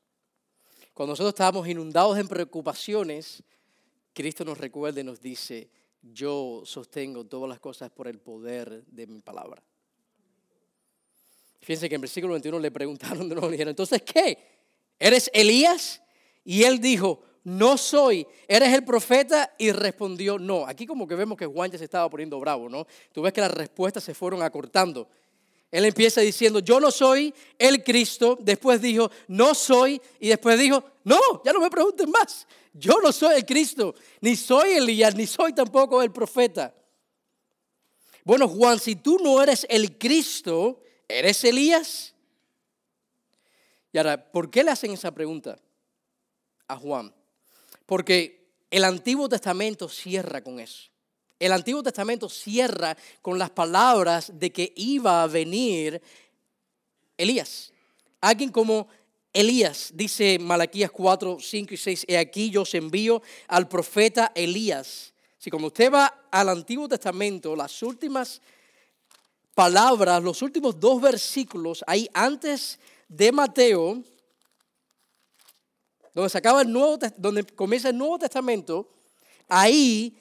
Cuando 0.94 1.14
nosotros 1.14 1.34
estábamos 1.34 1.68
inundados 1.68 2.18
en 2.18 2.28
preocupaciones, 2.28 3.44
Cristo 4.14 4.46
nos 4.46 4.58
recuerda 4.58 5.02
y 5.02 5.04
nos 5.04 5.20
dice, 5.20 5.70
yo 6.02 6.62
sostengo 6.66 7.26
todas 7.26 7.50
las 7.50 7.60
cosas 7.60 7.90
por 7.90 8.08
el 8.08 8.20
poder 8.20 8.86
de 8.86 9.08
mi 9.08 9.20
palabra. 9.22 9.64
Fíjense 11.62 11.90
que 11.90 11.96
en 11.96 12.02
versículo 12.02 12.34
21 12.34 12.60
le 12.60 12.72
preguntaron 12.72 13.28
de 13.28 13.36
nuevo, 13.36 13.48
le 13.48 13.54
dijeron, 13.54 13.72
entonces, 13.72 14.02
¿qué? 14.04 14.38
¿Eres 15.00 15.32
Elías? 15.34 16.02
Y 16.44 16.64
él 16.64 16.80
dijo, 16.80 17.24
no 17.44 17.78
soy, 17.78 18.28
¿eres 18.48 18.74
el 18.74 18.86
profeta? 18.86 19.54
Y 19.58 19.72
respondió, 19.72 20.38
no. 20.38 20.68
Aquí 20.68 20.86
como 20.86 21.08
que 21.08 21.16
vemos 21.16 21.38
que 21.38 21.46
Juan 21.46 21.72
ya 21.72 21.78
se 21.78 21.86
estaba 21.86 22.10
poniendo 22.10 22.40
bravo, 22.40 22.70
¿no? 22.70 22.86
Tú 23.12 23.22
ves 23.22 23.34
que 23.34 23.42
las 23.42 23.52
respuestas 23.52 24.04
se 24.04 24.14
fueron 24.14 24.44
acortando. 24.44 25.10
Él 25.74 25.86
empieza 25.86 26.22
diciendo, 26.22 26.60
yo 26.60 26.80
no 26.80 26.92
soy 26.92 27.34
el 27.58 27.84
Cristo, 27.84 28.38
después 28.40 28.80
dijo, 28.80 29.10
no 29.28 29.56
soy, 29.56 30.00
y 30.20 30.28
después 30.30 30.60
dijo, 30.60 30.84
no, 31.04 31.20
ya 31.44 31.52
no 31.52 31.60
me 31.60 31.72
pregunten 31.72 32.12
más, 32.12 32.46
yo 32.74 33.02
no 33.02 33.12
soy 33.12 33.38
el 33.38 33.44
Cristo, 33.44 33.96
ni 34.22 34.36
soy 34.36 34.74
Elías, 34.74 35.16
ni 35.16 35.26
soy 35.26 35.52
tampoco 35.52 36.04
el 36.04 36.12
profeta. 36.12 36.76
Bueno, 38.24 38.48
Juan, 38.48 38.80
si 38.80 38.98
tú 38.98 39.18
no 39.18 39.42
eres 39.42 39.66
el 39.68 39.98
Cristo, 39.98 40.84
¿eres 41.08 41.44
Elías? 41.44 42.14
Y 43.92 43.98
ahora, 43.98 44.32
¿por 44.32 44.52
qué 44.52 44.64
le 44.64 44.70
hacen 44.70 44.92
esa 44.92 45.12
pregunta 45.12 45.58
a 46.68 46.78
Juan? 46.78 47.12
Porque 47.88 48.46
el 48.70 48.84
Antiguo 48.84 49.28
Testamento 49.28 49.90
cierra 49.90 50.44
con 50.44 50.60
eso. 50.60 50.93
El 51.46 51.52
Antiguo 51.52 51.84
Testamento 51.84 52.30
cierra 52.30 52.96
con 53.22 53.38
las 53.38 53.50
palabras 53.50 54.32
de 54.34 54.54
que 54.54 54.72
iba 54.78 55.22
a 55.22 55.28
venir 55.28 56.02
Elías. 57.18 57.74
Alguien 58.22 58.50
como 58.50 58.88
Elías, 59.34 59.92
dice 59.94 60.40
Malaquías 60.40 60.90
4, 60.90 61.40
5 61.42 61.74
y 61.74 61.78
6, 61.78 62.06
he 62.08 62.18
aquí 62.18 62.50
yo 62.50 62.62
os 62.62 62.74
envío 62.76 63.22
al 63.50 63.68
profeta 63.68 64.32
Elías. 64.34 65.14
Si 65.38 65.50
cuando 65.50 65.68
usted 65.68 65.92
va 65.92 66.28
al 66.32 66.48
Antiguo 66.48 66.88
Testamento, 66.88 67.58
las 67.58 67.84
últimas 67.84 68.42
palabras, 69.54 70.24
los 70.24 70.42
últimos 70.44 70.80
dos 70.80 71.02
versículos, 71.02 71.84
ahí 71.86 72.08
antes 72.14 72.80
de 73.10 73.34
Mateo, 73.34 74.02
donde 76.14 76.30
se 76.30 76.38
acaba 76.38 76.62
el 76.62 76.72
Nuevo, 76.72 76.98
donde 77.18 77.44
comienza 77.44 77.90
el 77.90 77.98
Nuevo 77.98 78.18
Testamento, 78.18 78.88
ahí 79.50 80.18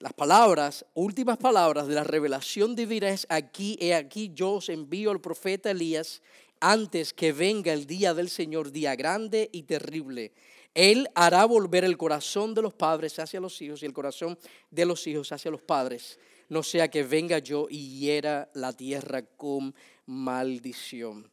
las 0.00 0.14
palabras, 0.14 0.86
últimas 0.94 1.36
palabras 1.36 1.86
de 1.86 1.94
la 1.94 2.04
revelación 2.04 2.74
divina 2.74 3.10
es 3.10 3.26
aquí, 3.28 3.76
he 3.80 3.94
aquí 3.94 4.30
yo 4.32 4.52
os 4.52 4.70
envío 4.70 5.10
al 5.10 5.20
profeta 5.20 5.70
Elías 5.70 6.22
antes 6.58 7.12
que 7.12 7.32
venga 7.32 7.74
el 7.74 7.86
día 7.86 8.14
del 8.14 8.30
Señor, 8.30 8.72
día 8.72 8.96
grande 8.96 9.50
y 9.52 9.64
terrible. 9.64 10.32
Él 10.72 11.06
hará 11.14 11.44
volver 11.44 11.84
el 11.84 11.98
corazón 11.98 12.54
de 12.54 12.62
los 12.62 12.72
padres 12.72 13.18
hacia 13.18 13.40
los 13.40 13.60
hijos 13.60 13.82
y 13.82 13.86
el 13.86 13.92
corazón 13.92 14.38
de 14.70 14.86
los 14.86 15.06
hijos 15.06 15.32
hacia 15.32 15.50
los 15.50 15.60
padres, 15.60 16.18
no 16.48 16.62
sea 16.62 16.88
que 16.88 17.02
venga 17.02 17.38
yo 17.38 17.66
y 17.68 17.98
hiera 17.98 18.50
la 18.54 18.72
tierra 18.72 19.22
con 19.22 19.74
maldición. 20.06 21.30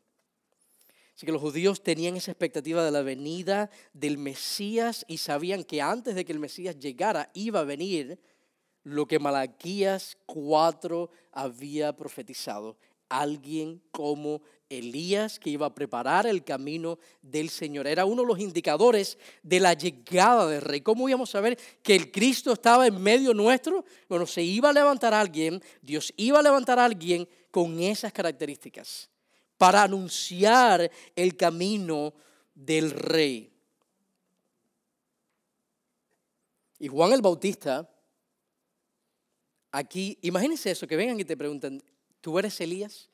Así 1.15 1.25
que 1.25 1.31
los 1.31 1.41
judíos 1.41 1.81
tenían 1.81 2.17
esa 2.17 2.31
expectativa 2.31 2.83
de 2.83 2.91
la 2.91 3.01
venida 3.01 3.69
del 3.93 4.17
Mesías 4.17 5.05
y 5.07 5.19
sabían 5.19 5.63
que 5.63 5.81
antes 5.81 6.15
de 6.15 6.25
que 6.25 6.33
el 6.33 6.39
Mesías 6.39 6.77
llegara 6.77 7.31
iba 7.33 7.61
a 7.61 7.63
venir 7.63 8.19
lo 8.87 9.05
que 9.05 9.19
Malaquías 9.19 10.17
4 10.27 11.09
había 11.33 11.95
profetizado. 11.95 12.77
Alguien 13.09 13.81
como 13.91 14.41
Elías 14.69 15.39
que 15.39 15.49
iba 15.49 15.65
a 15.65 15.75
preparar 15.75 16.25
el 16.25 16.45
camino 16.45 16.97
del 17.21 17.49
Señor. 17.49 17.85
Era 17.85 18.05
uno 18.05 18.21
de 18.21 18.29
los 18.29 18.39
indicadores 18.39 19.17
de 19.43 19.59
la 19.59 19.73
llegada 19.73 20.47
del 20.47 20.61
rey. 20.61 20.79
¿Cómo 20.81 21.09
íbamos 21.09 21.29
a 21.29 21.33
saber 21.33 21.59
que 21.83 21.95
el 21.95 22.11
Cristo 22.11 22.53
estaba 22.53 22.87
en 22.87 23.01
medio 23.01 23.33
nuestro? 23.33 23.83
Bueno, 24.07 24.25
se 24.25 24.41
iba 24.41 24.69
a 24.69 24.73
levantar 24.73 25.13
alguien, 25.13 25.61
Dios 25.81 26.13
iba 26.15 26.39
a 26.39 26.43
levantar 26.43 26.79
a 26.79 26.85
alguien 26.85 27.27
con 27.51 27.81
esas 27.81 28.13
características 28.13 29.09
para 29.57 29.83
anunciar 29.83 30.89
el 31.13 31.35
camino 31.35 32.13
del 32.55 32.91
rey. 32.91 33.51
Y 36.79 36.87
Juan 36.87 37.11
el 37.11 37.21
Bautista, 37.21 37.89
aquí, 39.71 40.17
imagínense 40.21 40.71
eso, 40.71 40.87
que 40.87 40.95
vengan 40.95 41.19
y 41.19 41.25
te 41.25 41.37
preguntan, 41.37 41.81
¿tú 42.21 42.37
eres 42.39 42.59
Elías? 42.61 43.09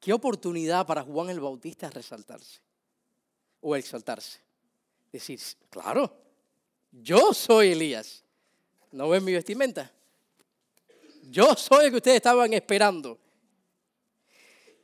Qué 0.00 0.12
oportunidad 0.12 0.86
para 0.86 1.02
Juan 1.02 1.30
el 1.30 1.40
Bautista 1.40 1.90
resaltarse 1.90 2.60
o 3.60 3.74
exaltarse. 3.74 4.40
Decir, 5.12 5.40
claro, 5.70 6.14
yo 6.92 7.32
soy 7.32 7.72
Elías. 7.72 8.22
¿No 8.92 9.08
ven 9.08 9.24
mi 9.24 9.32
vestimenta? 9.32 9.92
Yo 11.30 11.54
soy 11.54 11.86
el 11.86 11.90
que 11.90 11.96
ustedes 11.96 12.16
estaban 12.16 12.52
esperando. 12.52 13.18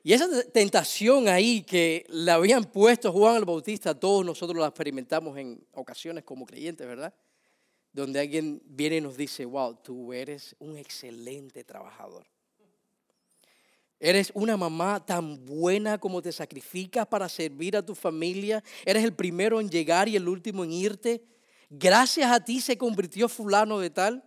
Y 0.03 0.13
esa 0.13 0.27
tentación 0.51 1.29
ahí 1.29 1.63
que 1.63 2.05
le 2.09 2.31
habían 2.33 2.65
puesto 2.65 3.13
Juan 3.13 3.37
el 3.37 3.45
Bautista, 3.45 3.95
todos 3.95 4.25
nosotros 4.25 4.59
la 4.59 4.67
experimentamos 4.67 5.39
en 5.39 5.65
ocasiones 5.73 6.25
como 6.25 6.45
creyentes, 6.45 6.87
¿verdad? 6.87 7.15
Donde 7.93 8.21
alguien 8.21 8.63
viene 8.65 8.97
y 8.97 9.01
nos 9.01 9.17
dice, 9.17 9.45
wow, 9.45 9.75
tú 9.75 10.13
eres 10.13 10.57
un 10.59 10.77
excelente 10.79 11.63
trabajador. 11.65 12.27
Eres 14.01 14.33
una 14.35 14.57
mamá 14.57 15.05
tan 15.05 15.47
buena 15.47 15.97
como 15.97 16.21
te 16.21 16.33
sacrificas 16.33 17.07
para 17.07 17.29
servir 17.29 17.77
a 17.77 17.87
tu 17.87 17.95
familia. 17.95 18.65
Eres 18.85 19.05
el 19.05 19.15
primero 19.15 19.61
en 19.61 19.71
llegar 19.71 20.09
y 20.09 20.17
el 20.17 20.29
último 20.29 20.65
en 20.65 20.73
irte. 20.73 21.23
Gracias 21.71 22.29
a 22.29 22.45
ti 22.45 22.61
se 22.61 22.77
convirtió 22.77 23.29
fulano 23.29 23.79
de 23.79 23.91
tal. 23.91 24.25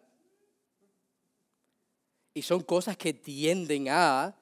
Y 2.33 2.41
son 2.41 2.61
cosas 2.61 2.95
que 2.95 3.13
tienden 3.13 3.89
a 3.89 4.33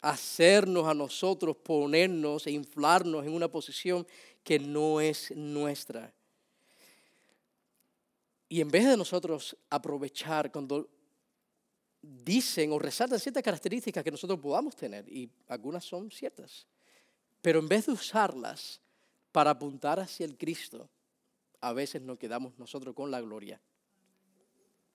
hacernos 0.00 0.88
a 0.88 0.94
nosotros 0.94 1.56
ponernos 1.56 2.46
e 2.46 2.50
inflarnos 2.50 3.24
en 3.24 3.32
una 3.32 3.48
posición 3.48 4.06
que 4.42 4.58
no 4.58 5.00
es 5.00 5.30
nuestra. 5.36 6.12
Y 8.52 8.60
en 8.60 8.68
vez 8.68 8.84
de 8.84 8.96
nosotros 8.96 9.56
aprovechar 9.70 10.50
cuando 10.50 10.90
dicen 12.02 12.72
o 12.72 12.80
resaltan 12.80 13.20
ciertas 13.20 13.44
características 13.44 14.02
que 14.02 14.10
nosotros 14.10 14.40
podamos 14.40 14.74
tener, 14.74 15.08
y 15.08 15.30
algunas 15.46 15.84
son 15.84 16.10
ciertas, 16.10 16.66
pero 17.40 17.60
en 17.60 17.68
vez 17.68 17.86
de 17.86 17.92
usarlas 17.92 18.80
para 19.30 19.50
apuntar 19.50 20.00
hacia 20.00 20.26
el 20.26 20.36
Cristo, 20.36 20.90
a 21.60 21.72
veces 21.72 22.02
nos 22.02 22.18
quedamos 22.18 22.58
nosotros 22.58 22.92
con 22.92 23.12
la 23.12 23.20
gloria. 23.20 23.60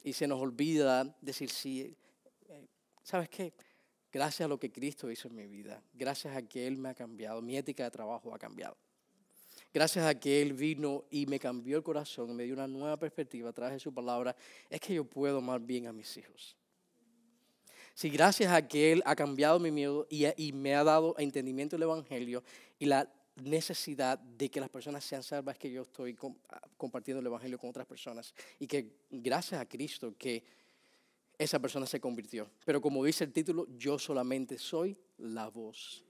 Y 0.04 0.12
se 0.12 0.28
nos 0.28 0.42
olvida 0.42 1.16
decir, 1.22 1.50
sí, 1.50 1.96
eh, 2.50 2.68
¿sabes 3.04 3.30
qué? 3.30 3.54
Gracias 4.12 4.46
a 4.46 4.50
lo 4.50 4.60
que 4.60 4.70
Cristo 4.70 5.10
hizo 5.10 5.30
en 5.30 5.36
mi 5.36 5.48
vida. 5.48 5.82
Gracias 5.94 6.36
a 6.36 6.42
que 6.42 6.68
Él 6.68 6.76
me 6.76 6.90
ha 6.90 6.94
cambiado. 6.94 7.42
Mi 7.42 7.56
ética 7.56 7.86
de 7.86 7.92
trabajo 7.92 8.36
ha 8.36 8.38
cambiado. 8.38 8.76
Gracias 9.76 10.06
a 10.06 10.18
que 10.18 10.42
Él 10.42 10.54
vino 10.54 11.04
y 11.12 11.26
me 11.26 11.38
cambió 11.38 11.76
el 11.76 11.84
corazón, 11.84 12.34
me 12.34 12.46
dio 12.46 12.54
una 12.54 12.66
nueva 12.66 12.96
perspectiva 12.96 13.50
a 13.50 13.52
través 13.52 13.74
de 13.74 13.80
su 13.82 13.94
palabra, 13.94 14.34
es 14.70 14.80
que 14.80 14.94
yo 14.94 15.04
puedo 15.04 15.40
amar 15.40 15.60
bien 15.60 15.86
a 15.88 15.92
mis 15.92 16.16
hijos. 16.16 16.56
Si 17.94 18.10
gracias 18.10 18.54
a 18.54 18.66
que 18.66 18.94
Él 18.94 19.04
ha 19.06 19.18
cambiado 19.18 19.60
mi 19.60 19.72
miedo 19.72 20.08
y, 20.10 20.54
me 20.54 20.76
ha 20.76 20.84
dado 20.86 21.14
entendimiento 21.18 21.76
del 21.76 21.84
Evangelio 21.84 22.42
y 22.80 22.86
la 22.86 23.12
necesidad 23.36 24.18
de 24.18 24.50
que 24.50 24.62
las 24.62 24.70
personas 24.70 25.04
sean 25.04 25.24
salvas, 25.24 25.58
que 25.58 25.70
yo 25.70 25.82
estoy 25.82 26.18
compartiendo 26.78 27.20
el 27.20 27.28
Evangelio 27.28 27.60
con 27.60 27.70
otras 27.70 27.86
personas 27.86 28.34
y 28.58 28.68
que 28.68 28.96
gracias 29.12 29.60
a 29.60 29.66
Cristo 29.68 30.16
que 30.18 30.42
esa 31.38 31.60
persona 31.60 31.86
se 31.86 32.00
convirtió. 32.00 32.50
Pero 32.64 32.80
como 32.80 33.04
dice 33.04 33.26
el 33.26 33.34
título, 33.34 33.68
yo 33.78 34.00
solamente 34.00 34.58
soy 34.58 34.98
la 35.18 35.50
voz. 35.50 36.02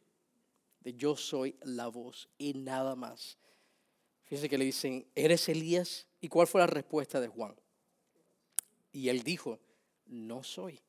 Yo 0.84 1.18
soy 1.18 1.56
la 1.64 1.88
voz 1.88 2.30
y 2.38 2.54
nada 2.54 2.96
más. 2.96 3.40
Fíjense 4.26 4.50
que 4.50 4.58
le 4.58 4.66
dicen, 4.66 5.08
¿eres 5.16 5.48
Elías? 5.50 6.08
¿Y 6.20 6.30
cuál 6.30 6.48
fue 6.48 6.62
la 6.62 6.68
respuesta 6.68 7.22
de 7.22 7.28
Juan? 7.28 7.56
Y 8.92 9.10
él 9.10 9.24
dijo, 9.24 9.60
no 10.08 10.44
soy. 10.44 10.82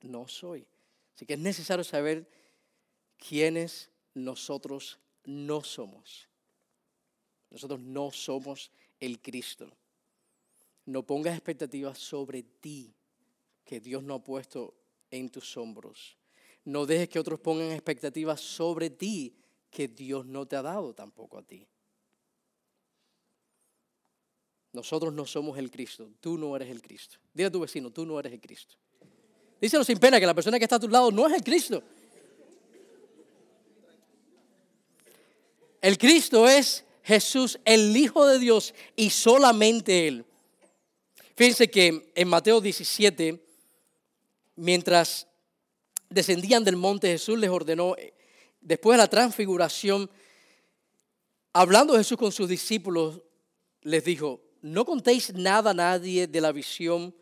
No 0.00 0.26
soy. 0.26 0.66
Así 1.14 1.26
que 1.26 1.34
es 1.34 1.40
necesario 1.40 1.84
saber 1.84 2.28
quiénes 3.18 3.90
nosotros 4.14 4.98
no 5.24 5.62
somos. 5.62 6.28
Nosotros 7.50 7.80
no 7.80 8.10
somos 8.10 8.70
el 8.98 9.20
Cristo. 9.20 9.70
No 10.86 11.02
pongas 11.02 11.34
expectativas 11.34 11.98
sobre 11.98 12.42
ti 12.42 12.94
que 13.64 13.80
Dios 13.80 14.02
no 14.02 14.14
ha 14.14 14.24
puesto 14.24 14.74
en 15.10 15.28
tus 15.28 15.56
hombros. 15.56 16.16
No 16.64 16.86
dejes 16.86 17.08
que 17.08 17.18
otros 17.18 17.40
pongan 17.40 17.72
expectativas 17.72 18.40
sobre 18.40 18.90
ti 18.90 19.36
que 19.70 19.88
Dios 19.88 20.24
no 20.26 20.46
te 20.46 20.56
ha 20.56 20.62
dado 20.62 20.94
tampoco 20.94 21.38
a 21.38 21.42
ti. 21.42 21.66
Nosotros 24.76 25.14
no 25.14 25.24
somos 25.24 25.56
el 25.56 25.70
Cristo, 25.70 26.10
tú 26.20 26.36
no 26.36 26.54
eres 26.54 26.68
el 26.68 26.82
Cristo. 26.82 27.16
Dile 27.32 27.46
a 27.46 27.50
tu 27.50 27.60
vecino, 27.60 27.90
tú 27.90 28.04
no 28.04 28.20
eres 28.20 28.30
el 28.34 28.40
Cristo. 28.42 28.76
Díselo 29.58 29.82
sin 29.84 29.96
pena 29.96 30.20
que 30.20 30.26
la 30.26 30.34
persona 30.34 30.58
que 30.58 30.66
está 30.66 30.76
a 30.76 30.80
tu 30.80 30.86
lado 30.86 31.10
no 31.10 31.26
es 31.26 31.32
el 31.32 31.42
Cristo. 31.42 31.82
El 35.80 35.96
Cristo 35.96 36.46
es 36.46 36.84
Jesús, 37.02 37.58
el 37.64 37.96
Hijo 37.96 38.26
de 38.26 38.38
Dios 38.38 38.74
y 38.96 39.08
solamente 39.08 40.08
Él. 40.08 40.26
Fíjense 41.36 41.70
que 41.70 42.12
en 42.14 42.28
Mateo 42.28 42.60
17, 42.60 43.42
mientras 44.56 45.26
descendían 46.10 46.64
del 46.64 46.76
monte, 46.76 47.08
Jesús 47.08 47.38
les 47.38 47.48
ordenó, 47.48 47.96
después 48.60 48.98
de 48.98 49.04
la 49.04 49.08
transfiguración, 49.08 50.10
hablando 51.54 51.96
Jesús 51.96 52.18
con 52.18 52.30
sus 52.30 52.46
discípulos, 52.46 53.22
les 53.80 54.04
dijo, 54.04 54.45
no 54.66 54.84
contéis 54.84 55.32
nada 55.32 55.70
a 55.70 55.74
nadie 55.74 56.26
de 56.26 56.40
la 56.40 56.50
visión, 56.50 57.14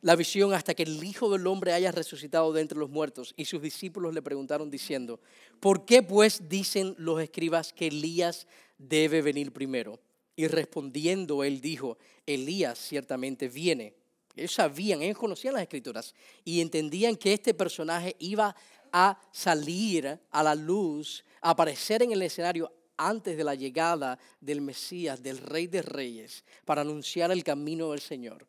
la 0.00 0.16
visión 0.16 0.54
hasta 0.54 0.74
que 0.74 0.84
el 0.84 1.04
Hijo 1.04 1.30
del 1.30 1.46
Hombre 1.46 1.74
haya 1.74 1.92
resucitado 1.92 2.52
de 2.52 2.62
entre 2.62 2.78
los 2.78 2.88
muertos. 2.88 3.34
Y 3.36 3.44
sus 3.44 3.60
discípulos 3.60 4.14
le 4.14 4.22
preguntaron 4.22 4.70
diciendo, 4.70 5.20
¿por 5.60 5.84
qué 5.84 6.02
pues 6.02 6.48
dicen 6.48 6.94
los 6.96 7.20
escribas 7.20 7.74
que 7.74 7.88
Elías 7.88 8.46
debe 8.78 9.20
venir 9.20 9.52
primero? 9.52 10.00
Y 10.34 10.46
respondiendo 10.46 11.44
él 11.44 11.60
dijo, 11.60 11.98
Elías 12.24 12.78
ciertamente 12.78 13.48
viene. 13.48 13.94
Ellos 14.34 14.54
sabían, 14.54 15.02
ellos 15.02 15.18
conocían 15.18 15.54
las 15.54 15.64
escrituras 15.64 16.14
y 16.44 16.60
entendían 16.60 17.16
que 17.16 17.34
este 17.34 17.52
personaje 17.52 18.16
iba 18.18 18.54
a 18.92 19.20
salir 19.30 20.18
a 20.30 20.42
la 20.42 20.54
luz, 20.54 21.22
a 21.42 21.50
aparecer 21.50 22.02
en 22.02 22.12
el 22.12 22.22
escenario 22.22 22.72
antes 22.98 23.36
de 23.36 23.44
la 23.44 23.54
llegada 23.54 24.18
del 24.40 24.60
Mesías, 24.60 25.22
del 25.22 25.38
Rey 25.38 25.66
de 25.66 25.80
Reyes, 25.80 26.44
para 26.64 26.82
anunciar 26.82 27.30
el 27.30 27.42
camino 27.44 27.92
del 27.92 28.00
Señor. 28.00 28.46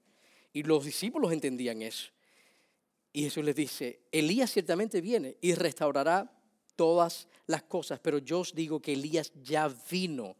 Y 0.51 0.63
los 0.63 0.83
discípulos 0.83 1.31
entendían 1.31 1.81
eso. 1.81 2.09
Y 3.13 3.23
Jesús 3.23 3.43
les 3.45 3.55
dice, 3.55 4.01
Elías 4.11 4.51
ciertamente 4.51 5.01
viene 5.01 5.37
y 5.41 5.53
restaurará 5.53 6.31
todas 6.75 7.27
las 7.47 7.63
cosas, 7.63 7.99
pero 7.99 8.19
yo 8.19 8.39
os 8.39 8.53
digo 8.53 8.81
que 8.81 8.93
Elías 8.93 9.31
ya 9.43 9.73
vino 9.89 10.35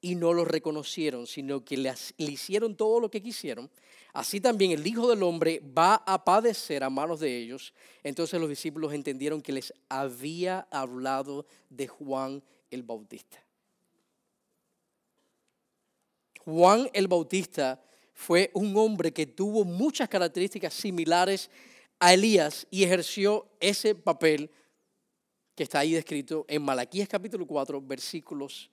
y 0.00 0.14
no 0.14 0.32
lo 0.32 0.44
reconocieron, 0.44 1.26
sino 1.26 1.64
que 1.64 1.76
le, 1.76 1.92
hicieron 2.18 2.74
todo 2.74 3.00
lo 3.00 3.10
que 3.10 3.22
quisieron. 3.22 3.70
Así 4.12 4.40
también 4.40 4.72
el 4.72 4.86
Hijo 4.86 5.08
del 5.08 5.22
Hombre 5.22 5.62
va 5.76 5.96
a 6.06 6.24
padecer 6.24 6.82
a 6.82 6.90
manos 6.90 7.20
de 7.20 7.36
ellos. 7.36 7.72
Entonces 8.02 8.40
los 8.40 8.48
discípulos 8.48 8.92
entendieron 8.92 9.40
que 9.40 9.52
les 9.52 9.72
había 9.88 10.66
hablado 10.70 11.46
de 11.68 11.86
Juan 11.86 12.42
el 12.70 12.82
Bautista. 12.82 13.42
Juan 16.44 16.88
el 16.92 17.08
Bautista 17.08 17.82
fue 18.12 18.50
un 18.54 18.76
hombre 18.76 19.12
que 19.12 19.26
tuvo 19.26 19.64
muchas 19.64 20.08
características 20.08 20.74
similares 20.74 21.50
a 21.98 22.14
Elías 22.14 22.66
y 22.70 22.84
ejerció 22.84 23.46
ese 23.60 23.94
papel 23.94 24.50
que 25.54 25.64
está 25.64 25.80
ahí 25.80 25.92
descrito 25.92 26.44
en 26.48 26.62
Malaquías 26.62 27.08
capítulo 27.08 27.46
4, 27.46 27.80
versículos 27.82 28.70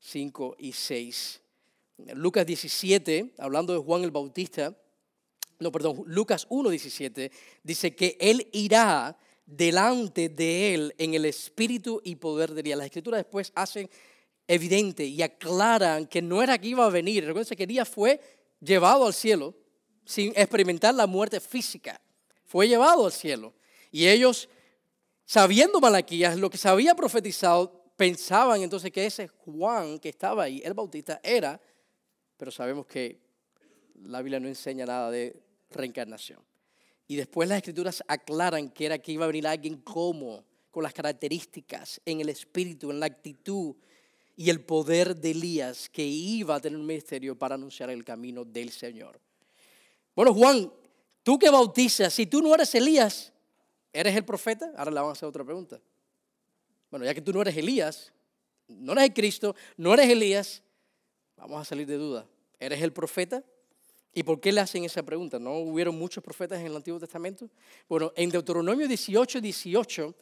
5 0.00 0.56
y 0.58 0.72
6. 0.72 1.40
Lucas 2.14 2.44
17, 2.46 3.34
hablando 3.38 3.72
de 3.72 3.78
Juan 3.78 4.02
el 4.02 4.10
Bautista, 4.10 4.76
no, 5.60 5.70
perdón, 5.70 6.02
Lucas 6.06 6.46
1, 6.48 6.70
17, 6.70 7.30
dice 7.62 7.94
que 7.94 8.16
él 8.20 8.48
irá 8.52 9.16
delante 9.46 10.28
de 10.28 10.74
él 10.74 10.94
en 10.98 11.14
el 11.14 11.24
espíritu 11.24 12.00
y 12.04 12.16
poder 12.16 12.52
de 12.52 12.60
Elías. 12.60 12.78
Las 12.78 12.86
escrituras 12.86 13.18
después 13.18 13.52
hacen 13.54 13.88
evidente 14.46 15.04
y 15.04 15.22
aclaran 15.22 16.06
que 16.06 16.22
no 16.22 16.42
era 16.42 16.58
que 16.58 16.68
iba 16.68 16.84
a 16.84 16.90
venir. 16.90 17.24
Recuerden 17.24 17.56
que 17.56 17.64
Elías 17.64 17.88
fue 17.88 18.20
llevado 18.60 19.06
al 19.06 19.14
cielo 19.14 19.54
sin 20.04 20.32
experimentar 20.36 20.94
la 20.94 21.06
muerte 21.06 21.40
física. 21.40 22.00
Fue 22.44 22.68
llevado 22.68 23.06
al 23.06 23.12
cielo. 23.12 23.54
Y 23.90 24.06
ellos, 24.08 24.48
sabiendo 25.24 25.80
Malaquías, 25.80 26.36
lo 26.38 26.50
que 26.50 26.58
se 26.58 26.68
había 26.68 26.94
profetizado, 26.94 27.84
pensaban 27.96 28.62
entonces 28.62 28.90
que 28.90 29.06
ese 29.06 29.28
Juan 29.28 29.98
que 29.98 30.08
estaba 30.08 30.44
ahí, 30.44 30.60
el 30.64 30.74
Bautista, 30.74 31.20
era, 31.22 31.60
pero 32.36 32.50
sabemos 32.50 32.86
que 32.86 33.20
la 34.02 34.20
Biblia 34.20 34.40
no 34.40 34.48
enseña 34.48 34.84
nada 34.84 35.10
de 35.10 35.36
reencarnación. 35.70 36.40
Y 37.06 37.16
después 37.16 37.48
las 37.48 37.58
escrituras 37.58 38.02
aclaran 38.08 38.70
que 38.70 38.86
era 38.86 38.98
que 38.98 39.12
iba 39.12 39.24
a 39.24 39.28
venir 39.28 39.46
alguien 39.46 39.76
como, 39.78 40.44
con 40.70 40.82
las 40.82 40.94
características, 40.94 42.00
en 42.04 42.20
el 42.20 42.28
espíritu, 42.28 42.90
en 42.90 43.00
la 43.00 43.06
actitud 43.06 43.76
y 44.36 44.50
el 44.50 44.60
poder 44.64 45.14
de 45.14 45.30
Elías, 45.30 45.88
que 45.88 46.04
iba 46.04 46.56
a 46.56 46.60
tener 46.60 46.78
un 46.78 46.86
ministerio 46.86 47.38
para 47.38 47.54
anunciar 47.54 47.90
el 47.90 48.04
camino 48.04 48.44
del 48.44 48.70
Señor. 48.70 49.20
Bueno, 50.16 50.34
Juan, 50.34 50.72
tú 51.22 51.38
que 51.38 51.50
bautizas, 51.50 52.12
si 52.12 52.26
tú 52.26 52.42
no 52.42 52.54
eres 52.54 52.74
Elías, 52.74 53.32
¿eres 53.92 54.16
el 54.16 54.24
profeta? 54.24 54.72
Ahora 54.76 54.90
le 54.90 54.96
vamos 54.96 55.10
a 55.10 55.12
hacer 55.12 55.28
otra 55.28 55.44
pregunta. 55.44 55.80
Bueno, 56.90 57.04
ya 57.04 57.14
que 57.14 57.20
tú 57.20 57.32
no 57.32 57.42
eres 57.42 57.56
Elías, 57.56 58.12
no 58.66 58.92
eres 58.92 59.10
Cristo, 59.14 59.54
no 59.76 59.94
eres 59.94 60.08
Elías, 60.08 60.62
vamos 61.36 61.60
a 61.60 61.64
salir 61.64 61.86
de 61.86 61.96
duda. 61.96 62.26
¿Eres 62.58 62.82
el 62.82 62.92
profeta? 62.92 63.44
¿Y 64.14 64.22
por 64.22 64.40
qué 64.40 64.52
le 64.52 64.60
hacen 64.60 64.84
esa 64.84 65.02
pregunta? 65.02 65.38
¿No 65.38 65.58
hubieron 65.58 65.98
muchos 65.98 66.22
profetas 66.22 66.60
en 66.60 66.66
el 66.66 66.76
Antiguo 66.76 67.00
Testamento? 67.00 67.50
Bueno, 67.88 68.12
en 68.16 68.30
Deuteronomio 68.30 68.86
18, 68.86 69.40
18, 69.40 70.14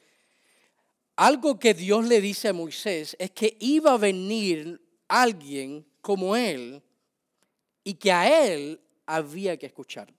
algo 1.16 1.58
que 1.58 1.74
Dios 1.74 2.06
le 2.06 2.20
dice 2.22 2.48
a 2.48 2.52
Moisés 2.54 3.14
es 3.18 3.30
que 3.32 3.56
iba 3.60 3.92
a 3.92 3.98
venir 3.98 4.80
alguien 5.08 5.86
como 6.00 6.34
él 6.34 6.82
y 7.84 7.94
que 7.94 8.10
a 8.10 8.46
él 8.46 8.80
había 9.04 9.58
que 9.58 9.66
escuchar. 9.66 10.12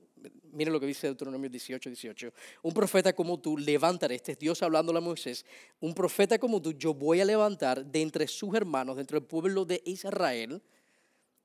Miren 0.51 0.71
lo 0.71 0.79
que 0.79 0.85
dice 0.85 1.07
Deuteronomio 1.07 1.49
18, 1.49 1.89
18. 1.89 2.33
Un 2.61 2.73
profeta 2.73 3.13
como 3.13 3.39
tú 3.39 3.57
levantaré, 3.57 4.15
este 4.15 4.33
es 4.33 4.39
Dios 4.39 4.61
hablando 4.61 4.95
a 4.95 5.01
Moisés, 5.01 5.47
un 5.79 5.95
profeta 5.95 6.37
como 6.37 6.61
tú 6.61 6.73
yo 6.73 6.93
voy 6.93 7.21
a 7.21 7.25
levantar 7.25 7.83
de 7.83 8.01
entre 8.03 8.27
sus 8.27 8.53
hermanos, 8.53 8.97
dentro 8.97 9.19
del 9.19 9.27
pueblo 9.27 9.65
de 9.65 9.81
Israel, 9.83 10.61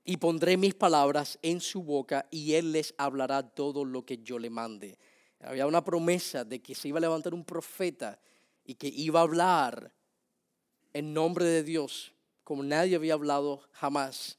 y 0.09 0.17
pondré 0.17 0.57
mis 0.57 0.73
palabras 0.73 1.39
en 1.43 1.61
su 1.61 1.83
boca 1.83 2.27
y 2.31 2.55
él 2.55 2.73
les 2.73 2.95
hablará 2.97 3.43
todo 3.43 3.85
lo 3.85 4.07
que 4.07 4.17
yo 4.17 4.39
le 4.39 4.49
mande. 4.49 4.97
Había 5.39 5.67
una 5.67 5.85
promesa 5.85 6.45
de 6.45 6.63
que 6.63 6.75
se 6.75 6.89
iba 6.89 6.97
a 6.97 7.03
levantar 7.03 7.35
un 7.35 7.45
profeta 7.45 8.19
y 8.65 8.77
que 8.77 8.89
iba 8.89 9.21
a 9.21 9.25
hablar 9.25 9.93
en 10.95 11.13
nombre 11.13 11.45
de 11.45 11.63
Dios 11.63 12.15
como 12.43 12.63
nadie 12.63 12.97
había 12.97 13.13
hablado 13.13 13.61
jamás. 13.73 14.39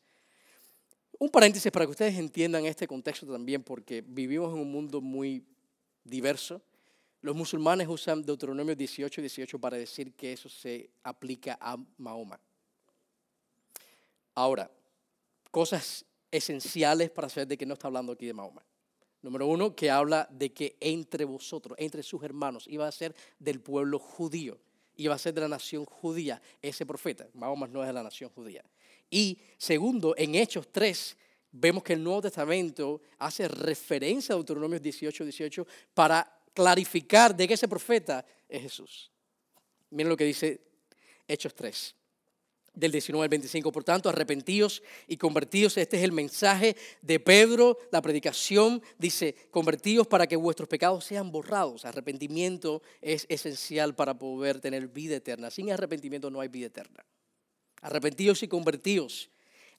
Un 1.20 1.30
paréntesis 1.30 1.72
para 1.72 1.86
que 1.86 1.92
ustedes 1.92 2.18
entiendan 2.18 2.66
este 2.66 2.88
contexto 2.88 3.32
también, 3.32 3.62
porque 3.62 4.02
vivimos 4.02 4.52
en 4.52 4.62
un 4.62 4.72
mundo 4.72 5.02
muy 5.02 5.46
diverso. 6.04 6.64
Los 7.22 7.36
musulmanes 7.36 7.88
usan 7.88 8.24
Deuteronomio 8.24 8.76
18 8.76 9.22
18 9.22 9.60
para 9.60 9.78
decir 9.78 10.14
que 10.14 10.34
eso 10.34 10.50
se 10.50 10.90
aplica 11.04 11.60
a 11.62 11.78
Mahoma. 12.00 12.40
Ahora, 14.34 14.72
cosas 15.52 16.06
esenciales 16.32 17.10
para 17.10 17.30
saber 17.30 17.48
de 17.48 17.58
que 17.58 17.66
no 17.66 17.74
está 17.74 17.88
hablando 17.88 18.14
aquí 18.14 18.26
de 18.26 18.34
Mahoma. 18.34 18.66
Número 19.22 19.48
uno, 19.48 19.76
que 19.76 19.92
habla 19.92 20.28
de 20.32 20.54
que 20.54 20.78
entre 20.80 21.26
vosotros, 21.26 21.76
entre 21.78 22.04
sus 22.04 22.24
hermanos, 22.24 22.66
iba 22.68 22.88
a 22.88 22.92
ser 22.92 23.16
del 23.40 23.60
pueblo 23.60 24.00
judío 24.00 24.60
iba 25.00 25.16
a 25.16 25.18
ser 25.18 25.34
de 25.34 25.42
la 25.42 25.48
nación 25.48 25.86
judía, 25.86 26.42
ese 26.62 26.86
profeta. 26.86 27.28
Mahoma 27.34 27.68
no 27.68 27.82
es 27.82 27.88
de 27.88 27.94
la 27.94 28.04
nación 28.04 28.30
judía. 28.30 28.64
Y 29.10 29.40
segundo, 29.58 30.14
en 30.18 30.36
Hechos 30.36 30.68
3, 30.72 31.18
vemos 31.52 31.84
que 31.84 31.94
el 31.94 32.04
Nuevo 32.04 32.22
Testamento 32.22 33.02
hace 33.18 33.48
referencia 33.48 34.34
a 34.34 34.38
Deuteronomio 34.38 34.80
18, 34.80 35.24
18 35.24 35.68
para 35.94 36.42
clarificar 36.54 37.36
de 37.36 37.48
que 37.48 37.54
ese 37.54 37.68
profeta 37.68 38.26
es 38.48 38.62
Jesús. 38.62 39.12
Miren 39.90 40.10
lo 40.10 40.18
que 40.18 40.26
dice 40.26 40.62
Hechos 41.28 41.56
3 41.56 41.96
del 42.74 42.92
19 42.92 43.24
al 43.24 43.30
25. 43.30 43.72
Por 43.72 43.84
tanto, 43.84 44.10
arrepentíos 44.10 44.82
y 45.08 45.18
convertíos. 45.18 45.78
Este 45.78 45.98
es 45.98 46.04
el 46.04 46.12
mensaje 46.12 46.76
de 47.02 47.20
Pedro, 47.20 47.78
la 47.92 48.02
predicación. 48.02 48.82
Dice, 48.98 49.36
convertíos 49.52 50.08
para 50.08 50.28
que 50.28 50.36
vuestros 50.36 50.70
pecados 50.70 51.06
sean 51.06 51.32
borrados. 51.32 51.86
Arrepentimiento 51.86 52.82
es 53.02 53.26
esencial 53.30 53.96
para 53.96 54.18
poder 54.18 54.60
tener 54.60 54.88
vida 54.88 55.16
eterna. 55.16 55.52
Sin 55.52 55.72
arrepentimiento 55.72 56.30
no 56.30 56.42
hay 56.42 56.48
vida 56.48 56.68
eterna. 56.68 57.06
Arrepentíos 57.82 58.44
y 58.44 58.48
convertíos 58.48 59.30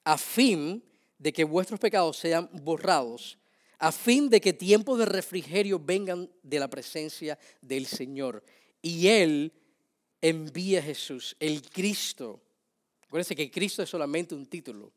a 0.03 0.17
fin 0.17 0.83
de 1.17 1.31
que 1.31 1.43
vuestros 1.43 1.79
pecados 1.79 2.17
sean 2.17 2.49
borrados, 2.51 3.37
a 3.77 3.91
fin 3.91 4.29
de 4.29 4.41
que 4.41 4.53
tiempos 4.53 4.97
de 4.97 5.05
refrigerio 5.05 5.79
vengan 5.79 6.29
de 6.41 6.59
la 6.59 6.67
presencia 6.67 7.37
del 7.61 7.85
Señor. 7.85 8.43
Y 8.81 9.07
Él 9.07 9.53
envía 10.21 10.79
a 10.79 10.83
Jesús, 10.83 11.35
el 11.39 11.61
Cristo 11.69 12.41
Acuérdense 13.11 13.35
que 13.35 13.51
Cristo 13.51 13.83
es 13.83 13.89
solamente 13.89 14.33
un 14.33 14.45
título. 14.45 14.93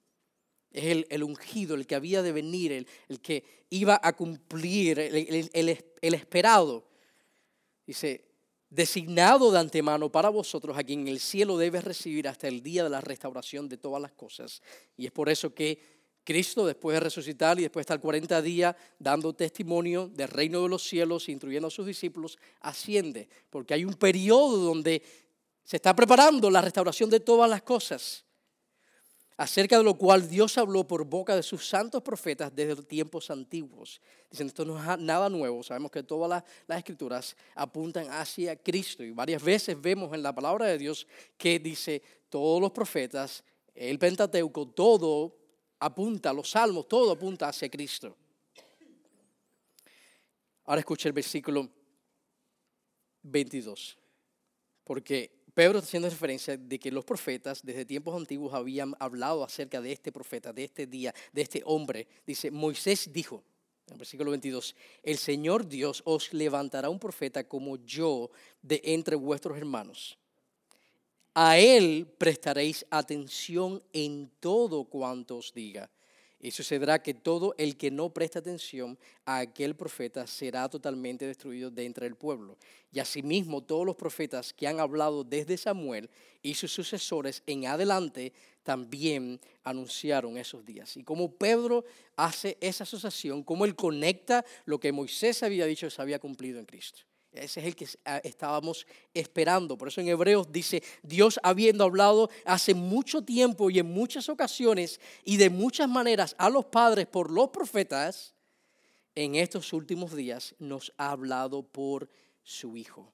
Es 0.70 1.04
el, 1.10 1.22
ungido, 1.24 1.74
el 1.74 1.84
que 1.84 1.96
había 1.96 2.22
de 2.22 2.30
venir, 2.30 2.70
el, 2.70 2.86
el 3.08 3.20
que 3.20 3.42
iba 3.70 4.00
a 4.00 4.12
cumplir, 4.12 5.00
el, 5.00 5.50
el, 5.52 6.14
esperado. 6.14 6.86
Dice, 7.84 8.24
designado 8.70 9.50
de 9.50 9.58
antemano 9.58 10.12
para 10.12 10.28
vosotros, 10.28 10.78
a 10.78 10.84
quien 10.84 11.08
el 11.08 11.18
cielo 11.18 11.58
debe 11.58 11.80
recibir 11.80 12.28
hasta 12.28 12.46
el 12.46 12.62
día 12.62 12.84
de 12.84 12.90
la 12.90 13.00
restauración 13.00 13.68
de 13.68 13.78
todas 13.78 14.00
las 14.00 14.12
cosas. 14.12 14.62
Y 14.96 15.06
es 15.06 15.10
por 15.10 15.28
eso 15.28 15.52
que 15.52 15.80
Cristo, 16.22 16.64
después 16.66 16.94
de 16.94 17.00
resucitar 17.00 17.58
y 17.58 17.62
después 17.62 17.82
de 17.84 17.92
estar 17.94 18.00
40 18.00 18.40
días 18.42 18.76
dando 18.96 19.32
testimonio 19.32 20.06
del 20.06 20.28
reino 20.28 20.62
de 20.62 20.68
los 20.68 20.84
cielos, 20.84 21.28
instruyendo 21.28 21.66
a 21.66 21.70
sus 21.72 21.84
discípulos, 21.84 22.38
asciende. 22.60 23.28
Porque 23.50 23.74
hay 23.74 23.84
un 23.84 23.94
periodo 23.94 24.58
donde 24.58 25.02
se 25.64 25.76
está 25.76 25.96
preparando 25.96 26.50
la 26.50 26.60
restauración 26.60 27.08
de 27.08 27.20
todas 27.20 27.48
las 27.48 27.62
cosas, 27.62 28.24
acerca 29.36 29.78
de 29.78 29.84
lo 29.84 29.94
cual 29.94 30.28
Dios 30.28 30.56
habló 30.58 30.86
por 30.86 31.04
boca 31.04 31.34
de 31.34 31.42
sus 31.42 31.66
santos 31.66 32.02
profetas 32.02 32.54
desde 32.54 32.80
tiempos 32.82 33.30
antiguos. 33.30 34.00
Dicen, 34.30 34.46
esto 34.46 34.64
no 34.64 34.78
es 34.78 34.98
nada 35.00 35.28
nuevo, 35.28 35.62
sabemos 35.62 35.90
que 35.90 36.02
todas 36.02 36.44
las, 36.68 36.78
escrituras 36.78 37.36
apuntan 37.54 38.08
hacia 38.10 38.54
Cristo 38.56 39.02
y 39.02 39.10
varias 39.10 39.42
veces 39.42 39.80
vemos 39.80 40.12
en 40.14 40.22
la 40.22 40.34
palabra 40.34 40.66
de 40.66 40.78
Dios 40.78 41.06
que 41.36 41.58
dice, 41.58 42.02
todos 42.28 42.60
los 42.60 42.70
profetas, 42.70 43.42
el 43.74 43.98
Pentateuco, 43.98 44.68
todo 44.68 45.36
apunta, 45.80 46.32
los 46.32 46.50
salmos, 46.50 46.86
todo 46.86 47.12
apunta 47.12 47.48
hacia 47.48 47.68
Cristo. 47.68 48.16
Ahora 50.66 50.80
escucha 50.80 51.08
el 51.08 51.12
versículo 51.12 51.68
22, 53.22 53.98
porque 54.84 55.43
Pedro 55.54 55.78
está 55.78 55.86
haciendo 55.88 56.10
referencia 56.10 56.56
de 56.56 56.78
que 56.80 56.90
los 56.90 57.04
profetas 57.04 57.62
desde 57.62 57.84
tiempos 57.84 58.16
antiguos 58.16 58.52
habían 58.52 58.94
hablado 58.98 59.44
acerca 59.44 59.80
de 59.80 59.92
este 59.92 60.10
profeta, 60.10 60.52
de 60.52 60.64
este 60.64 60.86
día, 60.86 61.14
de 61.32 61.42
este 61.42 61.62
hombre. 61.64 62.08
Dice, 62.26 62.50
Moisés 62.50 63.10
dijo, 63.12 63.44
en 63.86 63.98
versículo 63.98 64.32
22, 64.32 64.74
el 65.04 65.16
Señor 65.16 65.68
Dios 65.68 66.02
os 66.04 66.32
levantará 66.32 66.90
un 66.90 66.98
profeta 66.98 67.46
como 67.46 67.76
yo 67.84 68.30
de 68.62 68.80
entre 68.84 69.14
vuestros 69.14 69.56
hermanos. 69.56 70.18
A 71.34 71.58
él 71.58 72.06
prestaréis 72.18 72.84
atención 72.90 73.82
en 73.92 74.30
todo 74.40 74.84
cuanto 74.84 75.36
os 75.36 75.52
diga 75.54 75.88
y 76.44 76.50
sucederá 76.50 77.02
que 77.02 77.14
todo 77.14 77.54
el 77.56 77.78
que 77.78 77.90
no 77.90 78.10
presta 78.10 78.40
atención 78.40 78.98
a 79.24 79.38
aquel 79.38 79.74
profeta 79.74 80.26
será 80.26 80.68
totalmente 80.68 81.26
destruido 81.26 81.70
de 81.70 81.86
entre 81.86 82.06
el 82.06 82.16
pueblo. 82.16 82.58
Y 82.92 82.98
asimismo 82.98 83.62
todos 83.62 83.86
los 83.86 83.96
profetas 83.96 84.52
que 84.52 84.66
han 84.66 84.78
hablado 84.78 85.24
desde 85.24 85.56
Samuel 85.56 86.10
y 86.42 86.52
sus 86.52 86.70
sucesores 86.70 87.42
en 87.46 87.64
adelante 87.64 88.34
también 88.62 89.40
anunciaron 89.62 90.36
esos 90.36 90.66
días. 90.66 90.94
Y 90.98 91.02
como 91.02 91.32
Pedro 91.32 91.86
hace 92.14 92.58
esa 92.60 92.84
asociación, 92.84 93.42
como 93.42 93.64
él 93.64 93.74
conecta 93.74 94.44
lo 94.66 94.78
que 94.78 94.92
Moisés 94.92 95.42
había 95.42 95.64
dicho 95.64 95.88
se 95.88 96.02
había 96.02 96.18
cumplido 96.18 96.58
en 96.58 96.66
Cristo. 96.66 97.04
Ese 97.34 97.60
es 97.60 97.66
el 97.66 97.76
que 97.76 97.88
ah, 98.04 98.20
estábamos 98.22 98.86
esperando. 99.12 99.76
Por 99.76 99.88
eso 99.88 100.00
en 100.00 100.08
Hebreos 100.08 100.50
dice, 100.50 100.82
Dios 101.02 101.40
habiendo 101.42 101.84
hablado 101.84 102.30
hace 102.44 102.74
mucho 102.74 103.22
tiempo 103.22 103.70
y 103.70 103.80
en 103.80 103.86
muchas 103.86 104.28
ocasiones 104.28 105.00
y 105.24 105.36
de 105.36 105.50
muchas 105.50 105.88
maneras 105.88 106.34
a 106.38 106.48
los 106.48 106.64
padres 106.66 107.06
por 107.06 107.30
los 107.30 107.50
profetas, 107.50 108.34
en 109.14 109.34
estos 109.34 109.72
últimos 109.72 110.14
días 110.14 110.54
nos 110.58 110.92
ha 110.96 111.10
hablado 111.10 111.62
por 111.62 112.08
su 112.42 112.76
Hijo. 112.76 113.12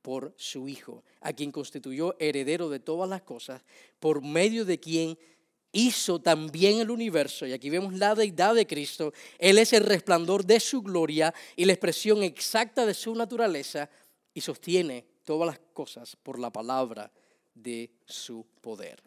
Por 0.00 0.34
su 0.36 0.68
Hijo, 0.68 1.04
a 1.20 1.32
quien 1.32 1.52
constituyó 1.52 2.16
heredero 2.18 2.68
de 2.68 2.80
todas 2.80 3.08
las 3.08 3.22
cosas, 3.22 3.62
por 4.00 4.22
medio 4.22 4.64
de 4.64 4.80
quien 4.80 5.18
hizo 5.72 6.20
también 6.20 6.80
el 6.80 6.90
universo, 6.90 7.46
y 7.46 7.52
aquí 7.52 7.70
vemos 7.70 7.94
la 7.94 8.14
deidad 8.14 8.54
de 8.54 8.66
Cristo, 8.66 9.12
Él 9.38 9.58
es 9.58 9.72
el 9.72 9.84
resplandor 9.84 10.44
de 10.44 10.60
su 10.60 10.82
gloria 10.82 11.34
y 11.56 11.64
la 11.64 11.72
expresión 11.72 12.22
exacta 12.22 12.86
de 12.86 12.94
su 12.94 13.14
naturaleza, 13.14 13.88
y 14.34 14.40
sostiene 14.40 15.04
todas 15.24 15.46
las 15.46 15.60
cosas 15.72 16.16
por 16.16 16.38
la 16.38 16.50
palabra 16.50 17.10
de 17.54 17.90
su 18.06 18.46
poder. 18.60 19.02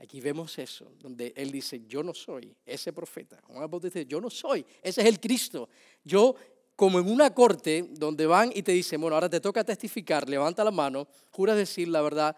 Aquí 0.00 0.20
vemos 0.20 0.56
eso, 0.58 0.92
donde 1.00 1.32
Él 1.36 1.50
dice, 1.50 1.82
yo 1.86 2.02
no 2.02 2.14
soy 2.14 2.54
ese 2.64 2.92
profeta. 2.92 3.40
Juan 3.46 3.68
Bautista 3.68 3.98
dice, 3.98 4.08
yo 4.08 4.20
no 4.20 4.30
soy, 4.30 4.64
ese 4.80 5.00
es 5.00 5.06
el 5.06 5.18
Cristo. 5.18 5.68
Yo, 6.04 6.36
como 6.76 7.00
en 7.00 7.10
una 7.10 7.34
corte 7.34 7.88
donde 7.90 8.26
van 8.26 8.52
y 8.54 8.62
te 8.62 8.70
dicen, 8.70 9.00
bueno, 9.00 9.16
ahora 9.16 9.28
te 9.28 9.40
toca 9.40 9.64
testificar, 9.64 10.28
levanta 10.28 10.62
la 10.62 10.70
mano, 10.70 11.08
juras 11.30 11.56
decir 11.56 11.88
la 11.88 12.00
verdad, 12.00 12.36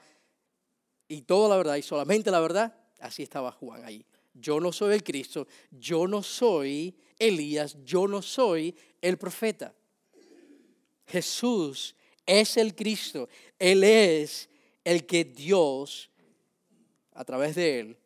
y 1.10 1.22
toda 1.22 1.48
la 1.48 1.56
verdad 1.56 1.74
y 1.74 1.82
solamente 1.82 2.30
la 2.30 2.38
verdad, 2.38 2.72
así 3.00 3.24
estaba 3.24 3.50
Juan 3.50 3.84
ahí. 3.84 4.06
Yo 4.32 4.60
no 4.60 4.70
soy 4.70 4.94
el 4.94 5.02
Cristo, 5.02 5.48
yo 5.72 6.06
no 6.06 6.22
soy 6.22 6.96
Elías, 7.18 7.76
yo 7.84 8.06
no 8.06 8.22
soy 8.22 8.76
el 9.02 9.18
profeta. 9.18 9.74
Jesús 11.08 11.96
es 12.24 12.56
el 12.56 12.76
Cristo, 12.76 13.28
Él 13.58 13.82
es 13.82 14.48
el 14.84 15.04
que 15.04 15.24
Dios, 15.24 16.10
a 17.12 17.24
través 17.24 17.56
de 17.56 17.80
Él, 17.80 17.98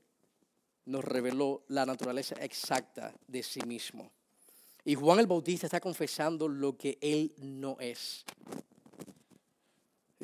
nos 0.87 1.05
reveló 1.05 1.63
la 1.69 1.85
naturaleza 1.85 2.37
exacta 2.37 3.15
de 3.29 3.43
sí 3.43 3.61
mismo. 3.67 4.11
Y 4.83 4.95
Juan 4.95 5.19
el 5.19 5.27
Bautista 5.27 5.67
está 5.67 5.79
confesando 5.79 6.49
lo 6.49 6.79
que 6.79 6.97
Él 7.03 7.35
no 7.37 7.77
es. 7.81 8.25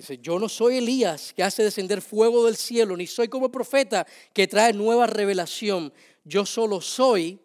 Dice, 0.00 0.16
yo 0.16 0.38
no 0.38 0.48
soy 0.48 0.78
Elías 0.78 1.34
que 1.34 1.42
hace 1.42 1.62
descender 1.62 2.00
fuego 2.00 2.46
del 2.46 2.56
cielo, 2.56 2.96
ni 2.96 3.06
soy 3.06 3.28
como 3.28 3.52
profeta 3.52 4.06
que 4.32 4.48
trae 4.48 4.72
nueva 4.72 5.06
revelación. 5.06 5.92
Yo 6.24 6.46
solo 6.46 6.80
soy 6.80 7.38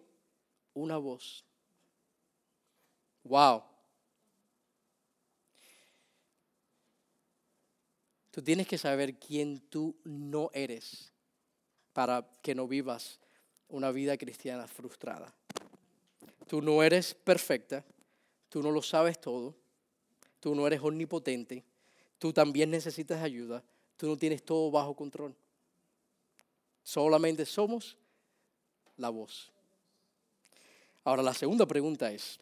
una 0.73 0.95
voz. 0.95 1.43
Wow. 3.25 3.61
Tú 8.31 8.41
tienes 8.41 8.67
que 8.67 8.77
saber 8.77 9.19
quién 9.19 9.59
tú 9.59 9.93
no 10.05 10.49
eres 10.53 11.11
para 11.91 12.25
que 12.41 12.55
no 12.55 12.69
vivas 12.69 13.19
una 13.67 13.91
vida 13.91 14.15
cristiana 14.15 14.65
frustrada. 14.65 15.35
Tú 16.47 16.61
no 16.61 16.81
eres 16.83 17.15
perfecta, 17.15 17.83
tú 18.47 18.63
no 18.63 18.71
lo 18.71 18.81
sabes 18.81 19.19
todo, 19.19 19.53
tú 20.39 20.55
no 20.55 20.65
eres 20.65 20.79
omnipotente 20.79 21.65
Tú 22.19 22.33
también 22.33 22.69
necesitas 22.69 23.21
ayuda. 23.21 23.63
Tú 23.97 24.07
no 24.07 24.17
tienes 24.17 24.43
todo 24.43 24.71
bajo 24.71 24.95
control. 24.95 25.35
Solamente 26.83 27.45
somos 27.45 27.97
la 28.97 29.09
voz. 29.09 29.51
Ahora, 31.03 31.21
la 31.21 31.33
segunda 31.33 31.65
pregunta 31.65 32.11
es, 32.11 32.39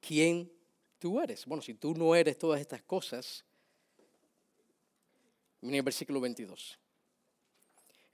¿quién 0.00 0.50
tú 0.98 1.20
eres? 1.20 1.44
Bueno, 1.46 1.62
si 1.62 1.74
tú 1.74 1.94
no 1.94 2.14
eres 2.14 2.38
todas 2.38 2.60
estas 2.60 2.82
cosas, 2.82 3.44
mira 5.60 5.78
el 5.78 5.82
versículo 5.82 6.20
22. 6.20 6.78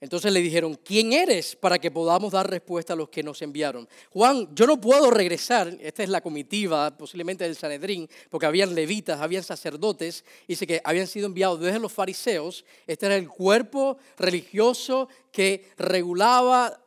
Entonces 0.00 0.32
le 0.32 0.40
dijeron, 0.40 0.78
¿quién 0.82 1.12
eres 1.12 1.54
para 1.54 1.78
que 1.78 1.90
podamos 1.90 2.32
dar 2.32 2.48
respuesta 2.48 2.94
a 2.94 2.96
los 2.96 3.10
que 3.10 3.22
nos 3.22 3.42
enviaron? 3.42 3.86
Juan, 4.10 4.48
yo 4.54 4.66
no 4.66 4.80
puedo 4.80 5.10
regresar, 5.10 5.76
esta 5.78 6.02
es 6.02 6.08
la 6.08 6.22
comitiva 6.22 6.96
posiblemente 6.96 7.44
del 7.44 7.54
Sanedrín, 7.54 8.08
porque 8.30 8.46
habían 8.46 8.74
levitas, 8.74 9.20
habían 9.20 9.42
sacerdotes, 9.42 10.24
dice 10.48 10.66
que 10.66 10.80
habían 10.84 11.06
sido 11.06 11.26
enviados 11.26 11.60
desde 11.60 11.78
los 11.78 11.92
fariseos, 11.92 12.64
este 12.86 13.06
era 13.06 13.16
el 13.16 13.28
cuerpo 13.28 13.98
religioso 14.16 15.08
que 15.30 15.70
regulaba 15.76 16.82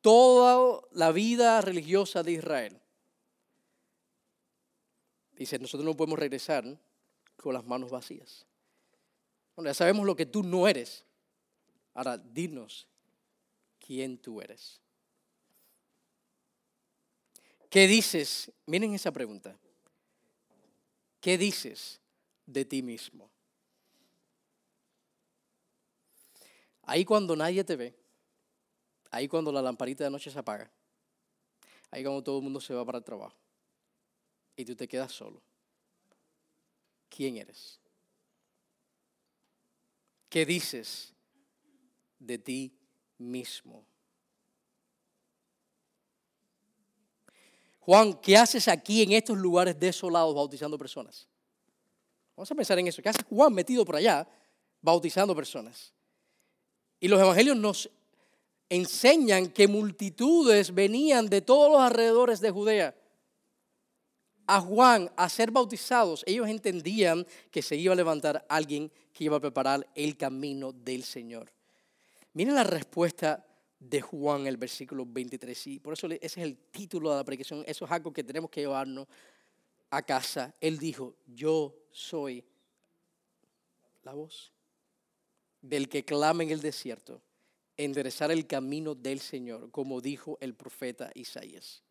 toda 0.00 0.80
la 0.92 1.12
vida 1.12 1.60
religiosa 1.60 2.22
de 2.22 2.32
Israel. 2.32 2.80
Dice, 5.32 5.58
nosotros 5.58 5.84
no 5.84 5.94
podemos 5.94 6.18
regresar 6.18 6.64
con 7.36 7.52
las 7.52 7.66
manos 7.66 7.90
vacías. 7.90 8.46
Bueno, 9.54 9.68
ya 9.68 9.74
sabemos 9.74 10.06
lo 10.06 10.16
que 10.16 10.24
tú 10.24 10.42
no 10.42 10.66
eres. 10.66 11.04
Ahora, 11.96 12.18
dinos 12.18 12.86
quién 13.80 14.18
tú 14.18 14.42
eres. 14.42 14.78
¿Qué 17.70 17.86
dices? 17.86 18.52
Miren 18.66 18.92
esa 18.92 19.10
pregunta. 19.10 19.56
¿Qué 21.22 21.38
dices 21.38 21.98
de 22.44 22.66
ti 22.66 22.82
mismo? 22.82 23.30
Ahí 26.82 27.06
cuando 27.06 27.34
nadie 27.34 27.64
te 27.64 27.76
ve, 27.76 27.96
ahí 29.10 29.26
cuando 29.26 29.50
la 29.50 29.62
lamparita 29.62 30.04
de 30.04 30.10
noche 30.10 30.30
se 30.30 30.38
apaga, 30.38 30.70
ahí 31.90 32.02
cuando 32.04 32.22
todo 32.22 32.36
el 32.36 32.44
mundo 32.44 32.60
se 32.60 32.74
va 32.74 32.84
para 32.84 32.98
el 32.98 33.04
trabajo 33.04 33.38
y 34.54 34.66
tú 34.66 34.76
te 34.76 34.86
quedas 34.86 35.12
solo. 35.12 35.40
¿Quién 37.08 37.38
eres? 37.38 37.80
¿Qué 40.28 40.44
dices 40.44 41.15
de 42.18 42.38
ti 42.38 42.72
mismo? 43.18 43.84
Juan, 47.80 48.14
¿qué 48.14 48.36
haces 48.36 48.66
aquí 48.66 49.02
en 49.02 49.12
estos 49.12 49.38
lugares 49.38 49.78
desolados 49.78 50.34
bautizando 50.34 50.76
personas? 50.76 51.28
Vamos 52.36 52.50
a 52.50 52.54
pensar 52.54 52.78
en 52.78 52.88
eso. 52.88 53.00
¿Qué 53.00 53.08
hace 53.08 53.22
Juan 53.30 53.54
metido 53.54 53.84
por 53.84 53.96
allá 53.96 54.26
bautizando 54.82 55.34
personas? 55.36 55.92
Y 56.98 57.08
los 57.08 57.20
evangelios 57.20 57.56
nos 57.56 57.88
enseñan 58.68 59.48
que 59.48 59.68
multitudes 59.68 60.74
venían 60.74 61.28
de 61.28 61.40
todos 61.40 61.70
los 61.70 61.80
alrededores 61.80 62.40
de 62.40 62.50
Judea 62.50 62.94
a 64.46 64.60
Juan 64.60 65.10
a 65.16 65.28
ser 65.28 65.50
bautizados. 65.50 66.22
Ellos 66.26 66.48
entendían 66.48 67.26
que 67.50 67.62
se 67.62 67.76
iba 67.76 67.92
a 67.92 67.96
levantar 67.96 68.44
alguien 68.48 68.90
que 69.12 69.24
iba 69.24 69.36
a 69.36 69.40
preparar 69.40 69.86
el 69.94 70.16
camino 70.16 70.72
del 70.72 71.04
Señor. 71.04 71.55
Miren 72.36 72.54
la 72.54 72.64
respuesta 72.64 73.46
de 73.80 74.02
Juan, 74.02 74.46
el 74.46 74.58
versículo 74.58 75.06
23. 75.06 75.68
Y 75.68 75.80
por 75.80 75.94
eso 75.94 76.06
ese 76.06 76.18
es 76.22 76.36
el 76.36 76.58
título 76.70 77.08
de 77.08 77.16
la 77.16 77.24
predicación. 77.24 77.64
Eso 77.66 77.86
es 77.86 77.90
algo 77.90 78.12
que 78.12 78.22
tenemos 78.22 78.50
que 78.50 78.60
llevarnos 78.60 79.06
a 79.88 80.02
casa. 80.02 80.54
Él 80.60 80.78
dijo, 80.78 81.14
yo 81.26 81.74
soy 81.90 82.44
la 84.02 84.12
voz 84.12 84.52
del 85.62 85.88
que 85.88 86.04
clama 86.04 86.42
en 86.42 86.50
el 86.50 86.60
desierto, 86.60 87.22
enderezar 87.74 88.30
el 88.30 88.46
camino 88.46 88.94
del 88.94 89.20
Señor, 89.20 89.70
como 89.70 90.02
dijo 90.02 90.36
el 90.42 90.52
profeta 90.52 91.10
Isaías. 91.14 91.82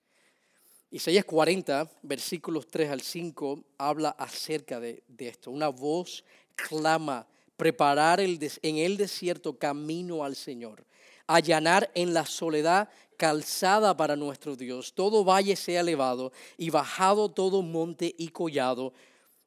Isaías 0.92 1.26
40, 1.26 1.90
versículos 2.04 2.68
3 2.68 2.92
al 2.92 3.02
5, 3.02 3.64
habla 3.80 4.10
acerca 4.12 4.80
de, 4.80 5.02
esto. 5.18 5.50
Una 5.50 5.70
voz 5.70 6.24
clama, 6.56 7.28
preparar 7.58 8.20
el 8.20 8.40
en 8.62 8.78
el 8.78 8.98
desierto 8.98 9.58
camino 9.58 10.24
al 10.24 10.36
Señor, 10.36 10.86
allanar 11.28 11.90
en 11.96 12.14
la 12.14 12.26
soledad 12.26 12.90
calzada 13.18 13.96
para 13.96 14.16
nuestro 14.16 14.56
Dios. 14.56 14.94
Todo 14.94 15.24
valle 15.24 15.56
sea 15.56 15.82
elevado 15.82 16.32
y 16.58 16.70
bajado 16.70 17.30
todo 17.30 17.62
monte 17.62 18.14
y 18.18 18.30
collado. 18.30 18.94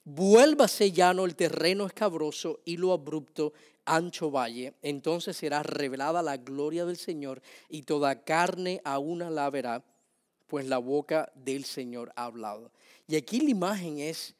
Vuélvase 0.05 0.90
llano 0.90 1.25
el 1.25 1.37
terreno 1.37 1.87
escabroso 1.87 2.61
y 2.64 2.77
lo 2.79 2.92
abrupto 2.92 3.53
ancho 3.88 4.31
valle, 4.31 4.75
entonces 4.83 5.37
será 5.37 5.62
revelada 5.62 6.23
la 6.23 6.37
gloria 6.37 6.85
del 6.85 6.97
Señor 6.97 7.40
y 7.68 7.83
toda 7.83 8.23
carne 8.23 8.81
a 8.85 8.99
una 8.99 9.31
la 9.31 9.49
verá, 9.51 9.83
pues 10.47 10.66
la 10.66 10.79
boca 10.79 11.33
del 11.35 11.64
Señor 11.64 12.12
ha 12.14 12.27
hablado. 12.27 12.71
Y 13.07 13.16
aquí 13.16 13.40
la 13.40 13.51
imagen 13.51 13.99
es 13.99 14.35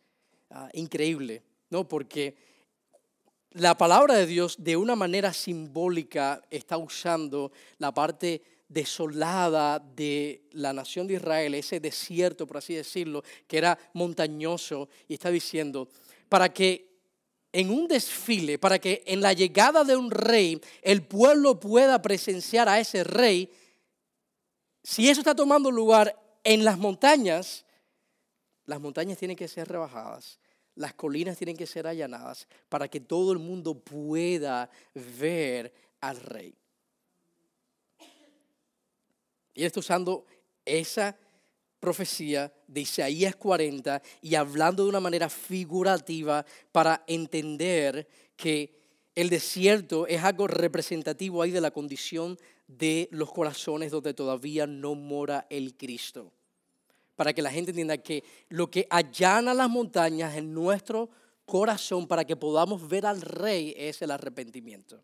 ah, 0.51 0.69
increíble, 0.75 1.43
¿no? 1.71 1.89
Porque 1.89 2.37
la 3.53 3.77
palabra 3.77 4.15
de 4.15 4.27
Dios 4.27 4.57
de 4.59 4.77
una 4.77 4.97
manera 4.97 5.33
simbólica 5.33 6.43
está 6.51 6.77
usando 6.77 7.53
la 7.79 7.93
parte 7.93 8.43
desolada 8.69 9.79
de 9.79 10.43
la 10.53 10.73
nación 10.73 11.07
de 11.07 11.15
Israel, 11.15 11.55
ese 11.55 11.81
desierto, 11.81 12.47
por 12.47 12.59
así 12.59 12.75
decirlo, 12.75 13.23
que 13.47 13.59
era 13.59 13.79
montañoso, 13.95 14.89
y 15.09 15.15
está 15.15 15.31
diciendo, 15.31 15.89
para 16.29 16.53
que 16.53 16.89
en 17.53 17.71
un 17.71 17.89
desfile 17.89 18.59
para 18.59 18.79
que 18.79 19.03
en 19.07 19.21
la 19.21 19.33
llegada 19.33 19.85
de 19.85 19.97
un 19.97 20.11
rey 20.11 20.61
el 20.83 21.03
pueblo 21.03 21.59
pueda 21.59 22.01
presenciar 22.03 22.69
a 22.69 22.79
ese 22.79 23.05
rey, 23.05 23.51
si 24.83 25.09
eso 25.09 25.21
está 25.21 25.35
tomando 25.35 25.71
lugar 25.71 26.15
en 26.45 26.65
las 26.65 26.79
montañas, 26.79 27.65
las 28.67 28.81
montañas 28.81 29.19
tienen 29.19 29.37
que 29.37 29.49
ser 29.49 29.69
rebajadas, 29.69 30.39
las 30.79 30.95
colinas 30.95 31.37
tienen 31.37 31.57
que 31.57 31.67
ser 31.67 31.87
allanadas 31.87 32.47
para 32.69 32.88
que 32.88 33.01
todo 33.01 33.33
el 33.33 33.38
mundo 33.38 33.75
pueda 33.75 34.71
ver 34.95 35.73
al 36.01 36.21
rey. 36.21 36.55
Y 39.55 39.62
él 39.62 39.67
está 39.67 39.81
usando 39.81 40.25
esa 40.64 41.19
profecía 41.81 42.53
de 42.69 42.83
Isaías 42.83 43.35
40 43.35 44.01
y 44.23 44.37
hablando 44.37 44.85
de 44.85 44.91
una 44.91 45.01
manera 45.01 45.29
figurativa 45.29 46.47
para 46.71 47.03
entender 47.09 48.07
que 48.37 48.79
el 49.17 49.31
desierto 49.31 50.07
es 50.07 50.23
algo 50.23 50.47
representativo 50.47 51.43
ahí 51.43 51.51
de 51.51 51.61
la 51.61 51.73
condición 51.73 52.38
de 52.69 53.09
los 53.11 53.33
corazones 53.33 53.91
donde 53.91 54.14
todavía 54.14 54.69
no 54.69 54.95
mora 54.95 55.47
el 55.51 55.77
Cristo. 55.77 56.33
Para 57.19 57.33
que 57.33 57.43
la 57.43 57.51
gente 57.51 57.73
entienda 57.73 57.99
que 57.99 58.23
lo 58.49 58.71
que 58.71 58.87
allana 58.89 59.53
las 59.53 59.69
montañas 59.69 60.37
en 60.37 60.55
nuestro 60.55 61.11
corazón 61.45 62.07
para 62.07 62.25
que 62.25 62.37
podamos 62.37 62.89
ver 62.89 63.07
al 63.07 63.21
rey 63.21 63.75
es 63.77 64.01
el 64.03 64.13
arrepentimiento. 64.13 65.03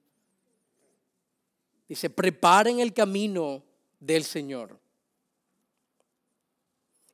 Dice, 1.88 2.11
preparen 2.11 2.79
el 2.79 2.94
camino 2.94 3.64
del 3.98 4.22
Señor. 4.22 4.79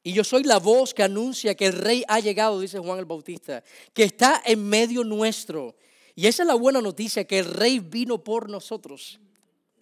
Y 0.02 0.12
yo 0.12 0.22
soy 0.22 0.42
la 0.42 0.58
voz 0.58 0.92
que 0.92 1.02
anuncia 1.02 1.54
que 1.54 1.64
el 1.64 1.72
rey 1.72 2.04
ha 2.06 2.20
llegado, 2.20 2.60
dice 2.60 2.78
Juan 2.78 2.98
el 2.98 3.06
Bautista, 3.06 3.64
que 3.94 4.02
está 4.02 4.42
en 4.44 4.68
medio 4.68 5.02
nuestro. 5.02 5.76
Y 6.14 6.26
esa 6.26 6.42
es 6.42 6.46
la 6.46 6.56
buena 6.56 6.82
noticia, 6.82 7.24
que 7.24 7.38
el 7.38 7.46
rey 7.46 7.78
vino 7.78 8.22
por 8.22 8.50
nosotros. 8.50 9.18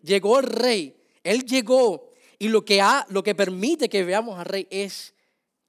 Llegó 0.00 0.38
el 0.38 0.46
rey, 0.46 0.96
él 1.24 1.44
llegó. 1.44 2.07
Y 2.38 2.48
lo 2.48 2.64
que, 2.64 2.80
ha, 2.80 3.06
lo 3.08 3.22
que 3.22 3.34
permite 3.34 3.88
que 3.88 4.04
veamos 4.04 4.38
al 4.38 4.46
rey 4.46 4.66
es 4.70 5.14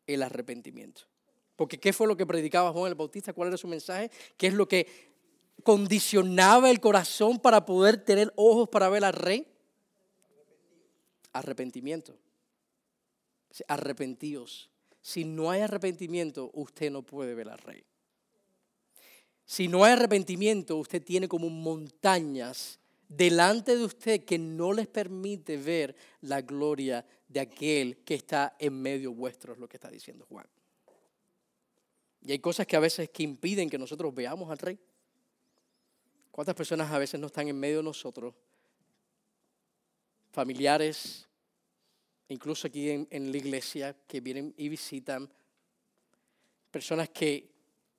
el 0.07 0.21
arrepentimiento. 0.23 1.01
Porque 1.55 1.79
¿qué 1.79 1.93
fue 1.93 2.07
lo 2.07 2.15
que 2.15 2.25
predicaba 2.25 2.71
Juan 2.71 2.89
el 2.89 2.95
Bautista? 2.95 3.33
¿Cuál 3.33 3.49
era 3.49 3.57
su 3.57 3.67
mensaje? 3.67 4.11
¿Qué 4.37 4.47
es 4.47 4.53
lo 4.53 4.67
que 4.67 4.87
condicionaba 5.63 6.69
el 6.69 6.79
corazón 6.79 7.39
para 7.39 7.65
poder 7.65 7.97
tener 7.97 8.31
ojos 8.35 8.69
para 8.69 8.89
ver 8.89 9.03
al 9.03 9.13
rey? 9.13 9.47
Arrepentimiento 11.33 12.15
arrepentíos. 13.67 14.69
Si 15.01 15.23
no 15.23 15.49
hay 15.49 15.61
arrepentimiento, 15.61 16.51
usted 16.53 16.91
no 16.91 17.03
puede 17.03 17.33
ver 17.33 17.49
al 17.49 17.57
rey. 17.59 17.83
Si 19.45 19.67
no 19.67 19.83
hay 19.83 19.93
arrepentimiento, 19.93 20.77
usted 20.77 21.03
tiene 21.03 21.27
como 21.27 21.49
montañas 21.49 22.78
delante 23.09 23.75
de 23.75 23.83
usted 23.83 24.23
que 24.23 24.37
no 24.37 24.71
les 24.71 24.87
permite 24.87 25.57
ver 25.57 25.95
la 26.21 26.41
gloria 26.41 27.05
de 27.27 27.39
aquel 27.39 27.97
que 28.05 28.13
está 28.13 28.55
en 28.59 28.79
medio 28.81 29.13
vuestro, 29.13 29.51
es 29.51 29.59
lo 29.59 29.67
que 29.67 29.77
está 29.77 29.89
diciendo 29.89 30.25
Juan. 30.29 30.47
Y 32.21 32.31
hay 32.31 32.39
cosas 32.39 32.67
que 32.67 32.75
a 32.75 32.79
veces 32.79 33.09
que 33.09 33.23
impiden 33.23 33.69
que 33.69 33.77
nosotros 33.77 34.13
veamos 34.13 34.49
al 34.51 34.59
rey. 34.59 34.77
¿Cuántas 36.31 36.55
personas 36.55 36.91
a 36.91 36.99
veces 36.99 37.19
no 37.19 37.27
están 37.27 37.47
en 37.47 37.59
medio 37.59 37.77
de 37.77 37.83
nosotros? 37.83 38.35
Familiares, 40.31 41.27
incluso 42.27 42.67
aquí 42.67 42.89
en, 42.89 43.31
la 43.31 43.37
iglesia, 43.37 43.95
que 44.07 44.21
vienen 44.21 44.53
y 44.55 44.69
visitan, 44.69 45.31
personas 46.69 47.09
que 47.09 47.49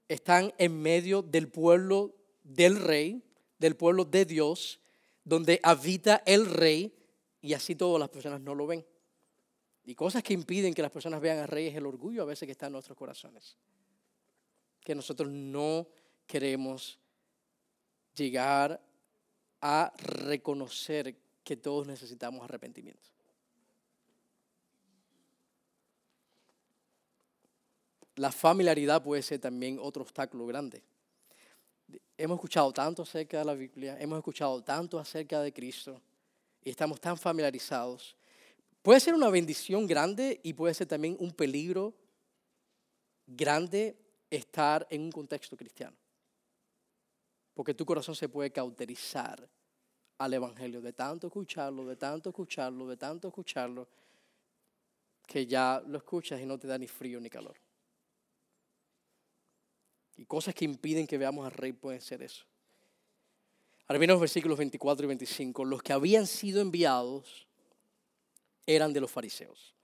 están 0.07 0.53
en 0.59 0.81
medio 0.81 1.23
del 1.23 1.49
pueblo 1.49 2.15
del 2.45 2.77
rey, 2.81 3.23
del 3.59 3.77
pueblo 3.77 4.05
de 4.05 4.25
Dios, 4.25 4.81
donde 5.25 5.61
habita 5.63 6.23
el 6.27 6.47
rey, 6.47 6.95
y 7.41 7.55
así 7.55 7.75
todas 7.75 8.01
las 8.01 8.09
personas 8.09 8.41
no 8.41 8.55
lo 8.55 8.67
ven. 8.67 8.85
Y 9.85 9.95
cosas 9.95 10.23
que 10.23 10.35
impiden 10.35 10.75
que 10.75 10.83
las 10.83 10.91
personas 10.91 11.21
vean 11.21 11.39
al 11.39 11.49
rey 11.49 11.69
es 11.69 11.77
el 11.77 11.87
orgullo 11.87 12.23
a 12.23 12.27
veces 12.27 12.47
que 12.47 12.53
está 12.53 12.67
en 12.67 12.73
nuestros 12.73 12.97
corazones. 12.97 13.57
Que 14.85 14.95
nosotros 14.95 15.31
no 15.31 15.89
queremos 16.27 16.99
llegar 18.15 18.81
a 19.61 19.93
reconocer 19.99 21.17
que 21.43 21.57
todos 21.57 21.87
necesitamos 21.87 22.43
arrepentimiento. 22.45 23.09
La 28.17 28.31
familiaridad 28.31 29.03
puede 29.03 29.23
ser 29.23 29.41
también 29.41 29.79
otro 29.81 30.03
obstáculo 30.03 30.47
grande. 30.47 30.83
Hemos 32.23 32.37
escuchado 32.37 32.71
tanto 32.71 33.01
acerca 33.01 33.39
de 33.39 33.47
la 33.47 33.55
Biblia, 33.55 33.97
hemos 33.99 34.19
escuchado 34.19 34.63
tanto 34.63 34.99
acerca 34.99 35.41
de 35.41 35.55
Cristo 35.55 36.03
y 36.63 36.69
estamos 36.69 37.01
tan 37.01 37.17
familiarizados. 37.17 38.15
Puede 38.83 39.01
ser 39.01 39.15
una 39.15 39.31
bendición 39.31 39.87
grande 39.87 40.39
y 40.43 40.53
puede 40.53 40.75
ser 40.75 40.87
también 40.87 41.17
un 41.19 41.33
peligro 41.33 41.95
grande 43.27 43.97
estar 44.29 44.87
en 44.91 45.01
un 45.01 45.11
contexto 45.11 45.57
cristiano. 45.57 45.97
Porque 47.55 47.73
tu 47.73 47.87
corazón 47.87 48.15
se 48.15 48.29
puede 48.29 48.51
cauterizar 48.51 49.49
al 50.19 50.35
Evangelio, 50.35 50.83
de 50.83 50.93
tanto 50.93 51.29
escucharlo, 51.29 51.87
de 51.87 51.97
tanto 51.97 52.29
escucharlo, 52.29 52.87
de 52.87 52.99
tanto 52.99 53.29
escucharlo, 53.29 53.89
que 55.27 55.47
ya 55.47 55.83
lo 55.87 55.97
escuchas 55.97 56.39
y 56.39 56.45
no 56.45 56.59
te 56.59 56.69
da 56.69 56.77
ni 56.77 56.87
frío 56.87 57.19
ni 57.19 57.31
calor. 57.31 57.57
Y 60.21 60.27
cosas 60.27 60.55
que 60.55 60.67
impiden 60.67 61.07
que 61.07 61.17
veamos 61.17 61.47
al 61.47 61.53
rey 61.53 61.73
pueden 61.73 62.03
ser 62.03 62.21
eso. 62.21 62.45
Ahora 63.87 63.99
vienen 63.99 64.13
los 64.13 64.21
versículos 64.21 64.59
24 64.59 65.07
y 65.07 65.09
25. 65.09 65.65
Los 65.65 65.83
que 65.83 65.95
habían 65.95 66.27
sido 66.27 66.61
enviados 66.61 67.47
eran 68.67 68.93
de 68.93 69.01
los 69.01 69.11
fariseos. 69.11 69.75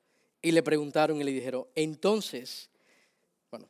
Y 0.42 0.52
le 0.52 0.62
preguntaron 0.62 1.18
y 1.18 1.24
le 1.24 1.32
dijeron, 1.32 1.66
entonces, 1.74 2.68
bueno, 3.50 3.66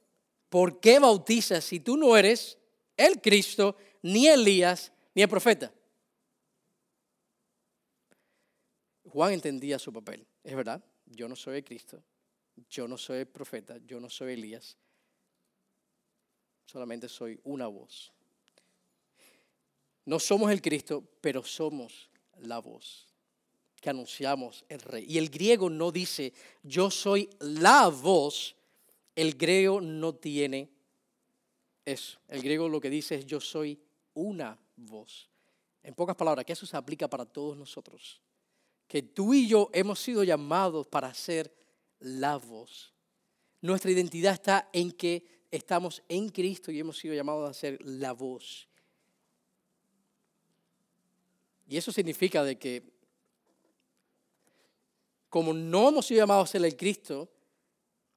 ¿por 0.48 0.81
qué 0.81 0.98
bautizas 0.98 1.62
si 1.62 1.79
tú 1.79 1.96
no 1.96 2.16
eres 2.16 2.59
el 2.96 3.20
Cristo, 3.20 3.76
ni 4.02 4.26
Elías, 4.26 4.90
ni 5.14 5.22
el 5.22 5.29
profeta? 5.29 5.72
Juan 9.05 9.35
entendía 9.35 9.79
su 9.79 9.92
papel, 9.92 10.26
es 10.42 10.57
verdad, 10.57 10.85
yo 11.07 11.29
no 11.29 11.37
soy 11.37 11.59
el 11.59 11.64
Cristo, 11.64 12.02
yo 12.68 12.88
no 12.88 12.98
soy 12.98 13.18
el 13.18 13.29
profeta, 13.29 13.79
yo 13.87 14.00
no 14.00 14.11
soy 14.11 14.33
Elías, 14.33 14.76
solamente 16.66 17.09
soy 17.09 17.40
una 17.44 17.66
voz. 17.66 18.12
No 20.05 20.20
somos 20.20 20.52
el 20.52 20.61
Cristo, 20.61 21.02
pero 21.20 21.42
somos 21.42 22.11
la 22.38 22.59
voz 22.59 23.07
que 23.81 23.90
anunciamos 23.90 24.64
el 24.68 24.81
rey. 24.81 25.05
Y 25.09 25.18
el 25.18 25.31
griego 25.31 25.70
no 25.70 25.92
dice, 25.92 26.33
yo 26.62 26.90
soy 26.90 27.31
la 27.40 27.88
voz, 27.88 28.57
el 29.14 29.35
griego 29.35 29.81
no 29.81 30.14
tiene 30.14 30.70
eso. 31.85 32.18
El 32.29 32.42
griego 32.42 32.68
lo 32.68 32.81
que 32.81 32.90
dice 32.90 33.16
es, 33.16 33.26
yo 33.26 33.40
soy 33.40 33.79
una 34.14 34.59
voz. 34.76 35.29
En 35.83 35.94
pocas 35.94 36.16
palabras, 36.16 36.44
que 36.44 36.52
eso 36.52 36.66
se 36.66 36.76
aplica 36.76 37.09
para 37.09 37.24
todos 37.24 37.57
nosotros. 37.57 38.20
Que 38.88 39.02
tú 39.02 39.35
y 39.35 39.46
yo 39.46 39.70
hemos 39.72 40.00
sido 40.00 40.24
llamados 40.24 40.87
para 40.87 41.12
ser 41.14 41.55
la 42.00 42.37
voz. 42.37 42.92
Nuestra 43.61 43.90
identidad 43.90 44.35
está 44.35 44.68
en 44.72 44.90
que 44.90 45.36
estamos 45.51 46.03
en 46.09 46.29
Cristo 46.29 46.71
y 46.71 46.81
hemos 46.81 46.99
sido 46.99 47.15
llamados 47.15 47.49
a 47.49 47.55
ser 47.55 47.79
la 47.83 48.13
voz. 48.13 48.69
Y 51.69 51.77
eso 51.77 51.91
significa 51.93 52.45
de 52.45 52.59
que 52.59 52.97
como 55.29 55.53
no 55.53 55.89
hemos 55.89 56.07
sido 56.07 56.21
llamados 56.21 56.49
a 56.49 56.53
ser 56.53 56.65
el 56.65 56.77
Cristo, 56.77 57.29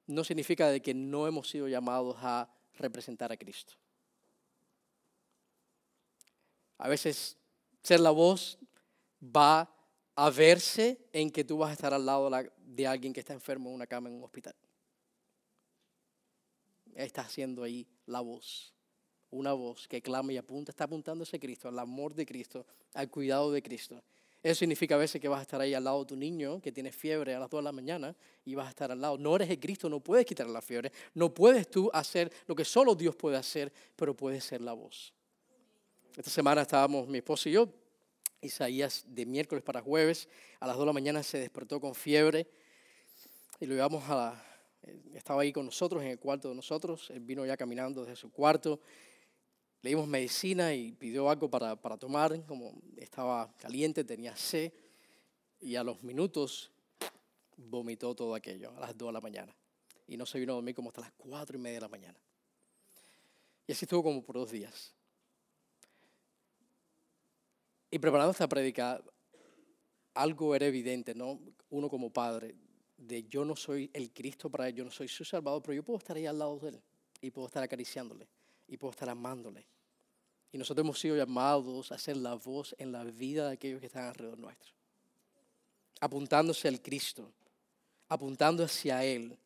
no 0.08 0.24
significa 0.24 0.70
de 0.70 0.82
que 0.82 0.94
no 0.94 1.28
hemos 1.28 1.50
sido 1.50 1.68
llamados 1.68 2.16
a 2.20 2.50
representar 2.76 3.32
a 3.32 3.38
Cristo. 3.38 3.74
A 6.78 6.88
veces 6.88 7.38
ser 7.84 8.00
la 8.00 8.12
voz 8.12 8.58
va 9.22 9.70
a 10.16 10.30
verse 10.30 11.10
en 11.12 11.30
que 11.30 11.44
tú 11.44 11.58
vas 11.58 11.72
a 11.72 11.74
estar 11.74 11.94
al 11.94 12.06
lado 12.06 12.30
de 12.58 12.88
alguien 12.88 13.12
que 13.12 13.20
está 13.20 13.34
enfermo 13.34 13.70
en 13.70 13.76
una 13.76 13.88
cama 13.88 14.10
en 14.10 14.16
un 14.16 14.24
hospital. 14.24 14.56
Está 16.96 17.22
haciendo 17.22 17.64
ahí 17.64 17.88
la 18.06 18.22
voz 18.22 18.74
una 19.32 19.54
voz 19.54 19.88
que 19.88 20.02
clama 20.02 20.34
y 20.34 20.38
apunta, 20.38 20.72
está 20.72 20.86
apuntando 20.86 21.24
a 21.24 21.26
ese 21.26 21.40
Cristo, 21.40 21.68
al 21.68 21.80
amor 21.80 22.14
de 22.14 22.26
Cristo, 22.26 22.66
al 22.94 23.10
cuidado 23.10 23.52
de 23.52 23.62
Cristo. 23.62 24.02
Eso 24.42 24.60
significa 24.60 24.96
a 24.96 24.98
veces 24.98 25.20
que 25.20 25.28
vas 25.28 25.40
a 25.40 25.42
estar 25.42 25.60
ahí 25.60 25.74
al 25.74 25.84
lado 25.84 26.00
de 26.00 26.06
tu 26.06 26.16
niño 26.16 26.62
que 26.62 26.72
tiene 26.72 26.92
fiebre 26.92 27.36
a 27.36 27.40
las 27.40 27.50
2 27.50 27.60
de 27.60 27.64
la 27.64 27.72
mañana 27.74 28.16
y 28.46 28.56
vas 28.56 28.68
a 28.68 28.70
estar 28.70 28.92
al 28.92 29.02
lado. 29.02 29.18
No 29.18 29.36
eres 29.36 29.50
el 29.50 29.60
Cristo, 29.60 29.90
no 29.90 30.00
puedes 30.00 30.26
quitar 30.26 30.48
la 30.48 30.62
fiebre, 30.62 30.92
no 31.14 31.34
puedes 31.34 31.70
tú 31.70 31.90
hacer 31.94 32.32
lo 32.48 32.56
que 32.56 32.64
solo 32.64 32.96
Dios 32.96 33.16
puede 33.16 33.36
hacer, 33.36 33.72
pero 33.96 34.16
puedes 34.16 34.44
ser 34.44 34.62
la 34.62 34.74
voz. 34.74 35.14
Esta 36.16 36.32
semana 36.32 36.62
estábamos 36.62 37.08
mi 37.08 37.18
esposo 37.18 37.50
y 37.50 37.54
yo, 37.54 37.70
Isaías 38.42 39.04
de 39.08 39.26
miércoles 39.26 39.64
para 39.64 39.82
jueves, 39.82 40.30
a 40.60 40.68
las 40.68 40.76
2 40.78 40.84
de 40.84 40.88
la 40.88 40.94
mañana 40.94 41.22
se 41.22 41.38
despertó 41.38 41.82
con 41.82 41.94
fiebre 41.94 42.48
y 43.60 43.66
lo 43.66 43.76
llevamos 43.76 44.10
a 44.10 44.16
la, 44.16 44.49
estaba 45.14 45.42
ahí 45.42 45.52
con 45.52 45.66
nosotros 45.66 46.02
en 46.04 46.10
el 46.10 46.20
cuarto 46.20 46.50
de 46.50 46.56
nosotros, 46.56 47.10
él 47.10 47.20
vino 47.22 47.46
ya 47.46 47.58
caminando 47.58 48.06
desde 48.06 48.16
su 48.16 48.32
cuarto 48.32 48.80
le 49.82 49.92
dimos 49.92 50.08
medicina 50.08 50.74
y 50.74 50.92
pidió 50.92 51.30
algo 51.30 51.50
para, 51.50 51.76
para 51.76 51.98
tomar, 51.98 52.46
como 52.46 52.74
estaba 52.98 53.54
caliente, 53.58 54.04
tenía 54.04 54.36
sed, 54.36 54.74
y 55.62 55.76
a 55.76 55.84
los 55.84 56.04
minutos 56.04 56.72
vomitó 57.56 58.14
todo 58.14 58.36
aquello, 58.36 58.72
a 58.76 58.82
las 58.82 58.98
2 58.98 59.08
de 59.08 59.14
la 59.14 59.22
mañana. 59.22 59.56
Y 60.08 60.18
no 60.18 60.26
se 60.26 60.40
vino 60.40 60.54
a 60.54 60.56
dormir 60.56 60.76
como 60.76 60.90
hasta 60.90 61.02
las 61.02 61.12
4 61.18 61.58
y 61.58 61.62
media 61.62 61.78
de 61.78 61.82
la 61.82 61.88
mañana. 61.88 62.18
Y 63.68 63.72
así 63.72 63.86
estuvo 63.86 64.04
como 64.04 64.24
por 64.24 64.36
dos 64.36 64.52
días. 64.52 64.94
Y 67.92 68.00
preparando 68.00 68.32
esta 68.32 68.50
prédica, 68.50 69.02
algo 70.14 70.56
era 70.56 70.66
evidente, 70.66 71.14
¿no? 71.14 71.40
Uno 71.70 71.90
como 71.90 72.12
padre, 72.12 72.56
de 73.00 73.24
yo 73.24 73.46
no 73.46 73.56
soy 73.56 73.90
el 73.94 74.12
Cristo 74.12 74.50
para 74.50 74.68
él, 74.68 74.76
yo 74.76 74.84
no 74.84 74.92
soy 74.92 75.08
su 75.08 75.24
Salvador, 75.24 75.62
pero 75.62 75.74
yo 75.74 75.84
puedo 75.84 75.98
estar 76.00 76.18
ahí 76.18 76.26
al 76.26 76.38
lado 76.38 76.60
de 76.60 76.70
él 76.70 76.82
y 77.22 77.32
puedo 77.32 77.48
estar 77.48 77.64
acariciándole 77.64 78.28
y 78.68 78.78
puedo 78.78 78.92
estar 78.92 79.10
amándole. 79.10 79.66
Y 80.52 80.58
nosotros 80.58 80.84
hemos 80.84 81.00
sido 81.00 81.16
llamados 81.16 81.92
a 81.92 81.98
ser 81.98 82.18
la 82.18 82.34
voz 82.34 82.76
en 82.78 82.92
la 82.92 83.04
vida 83.04 83.48
de 83.48 83.54
aquellos 83.54 83.80
que 83.80 83.86
están 83.86 84.06
alrededor 84.06 84.40
nuestro. 84.40 84.74
Apuntándose 86.02 86.68
al 86.68 86.82
Cristo, 86.82 87.32
apuntando 88.08 88.64
hacia 88.64 89.04
Él. 89.04 89.38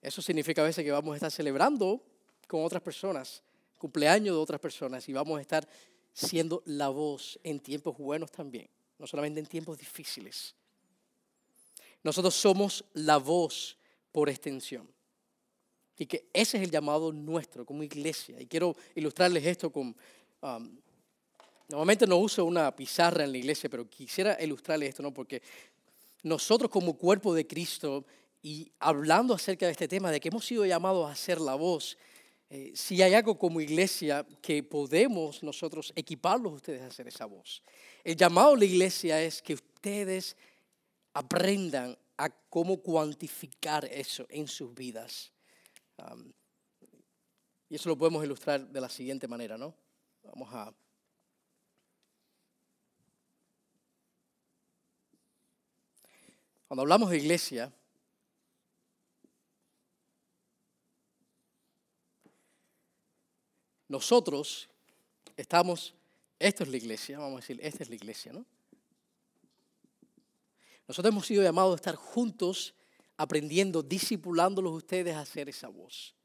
Eso 0.00 0.22
significa 0.22 0.62
a 0.62 0.64
veces 0.64 0.84
que 0.84 0.90
vamos 0.90 1.12
a 1.12 1.16
estar 1.16 1.30
celebrando 1.30 2.02
con 2.46 2.64
otras 2.64 2.82
personas, 2.82 3.42
cumpleaños 3.78 4.34
de 4.34 4.40
otras 4.40 4.60
personas, 4.60 5.08
y 5.08 5.12
vamos 5.12 5.38
a 5.38 5.42
estar 5.42 5.68
siendo 6.12 6.62
la 6.64 6.88
voz 6.88 7.38
en 7.42 7.60
tiempos 7.60 7.96
buenos 7.98 8.30
también, 8.30 8.68
no 8.98 9.06
solamente 9.06 9.40
en 9.40 9.46
tiempos 9.46 9.78
difíciles. 9.78 10.54
Nosotros 12.02 12.34
somos 12.34 12.84
la 12.94 13.18
voz 13.18 13.76
por 14.12 14.28
extensión. 14.28 14.88
Y 15.96 16.06
que 16.06 16.30
ese 16.32 16.56
es 16.56 16.64
el 16.64 16.70
llamado 16.70 17.12
nuestro 17.12 17.66
como 17.66 17.82
iglesia. 17.82 18.40
Y 18.40 18.46
quiero 18.46 18.74
ilustrarles 18.94 19.44
esto 19.44 19.70
con... 19.70 19.94
Um, 20.40 20.78
normalmente 21.68 22.06
no 22.06 22.16
uso 22.16 22.44
una 22.44 22.74
pizarra 22.74 23.24
en 23.24 23.32
la 23.32 23.38
iglesia, 23.38 23.68
pero 23.68 23.88
quisiera 23.88 24.42
ilustrarles 24.42 24.88
esto, 24.90 25.02
¿no? 25.02 25.12
Porque 25.12 25.42
nosotros 26.22 26.70
como 26.70 26.96
cuerpo 26.96 27.34
de 27.34 27.46
Cristo 27.46 28.04
y 28.42 28.72
hablando 28.78 29.34
acerca 29.34 29.66
de 29.66 29.72
este 29.72 29.88
tema, 29.88 30.10
de 30.10 30.20
que 30.20 30.28
hemos 30.28 30.46
sido 30.46 30.64
llamados 30.64 31.10
a 31.10 31.14
ser 31.14 31.40
la 31.40 31.54
voz, 31.54 31.98
eh, 32.48 32.72
si 32.74 33.00
hay 33.02 33.14
algo 33.14 33.38
como 33.38 33.60
iglesia 33.60 34.26
que 34.42 34.62
podemos 34.62 35.42
nosotros 35.42 35.92
equiparlos 35.94 36.54
ustedes 36.54 36.82
a 36.82 36.86
hacer 36.86 37.06
esa 37.06 37.26
voz. 37.26 37.62
El 38.02 38.16
llamado 38.16 38.54
a 38.54 38.56
la 38.56 38.64
iglesia 38.64 39.22
es 39.22 39.40
que 39.40 39.54
ustedes 39.54 40.36
aprendan 41.12 41.96
a 42.16 42.30
cómo 42.30 42.80
cuantificar 42.82 43.84
eso 43.86 44.26
en 44.28 44.46
sus 44.46 44.74
vidas 44.74 45.32
y 47.68 47.76
eso 47.76 47.88
lo 47.88 47.96
podemos 47.96 48.24
ilustrar 48.24 48.66
de 48.66 48.80
la 48.80 48.88
siguiente 48.88 49.28
manera, 49.28 49.56
¿no? 49.56 49.74
Vamos 50.24 50.48
a... 50.52 50.74
Cuando 56.66 56.82
hablamos 56.82 57.10
de 57.10 57.18
iglesia, 57.18 57.72
nosotros 63.88 64.68
estamos, 65.36 65.94
esto 66.38 66.64
es 66.64 66.68
la 66.68 66.76
iglesia, 66.76 67.18
vamos 67.18 67.38
a 67.38 67.40
decir, 67.40 67.60
esta 67.62 67.84
es 67.84 67.88
la 67.88 67.96
iglesia, 67.96 68.32
¿no? 68.32 68.44
Nosotros 70.90 71.12
hemos 71.12 71.24
sido 71.24 71.44
llamados 71.44 71.70
a 71.70 71.76
estar 71.76 71.94
juntos 71.94 72.74
aprendiendo, 73.16 73.80
discipulándolos 73.80 74.72
ustedes 74.72 75.14
a 75.14 75.20
hacer 75.20 75.48
esa 75.48 75.68
voz. 75.68 76.16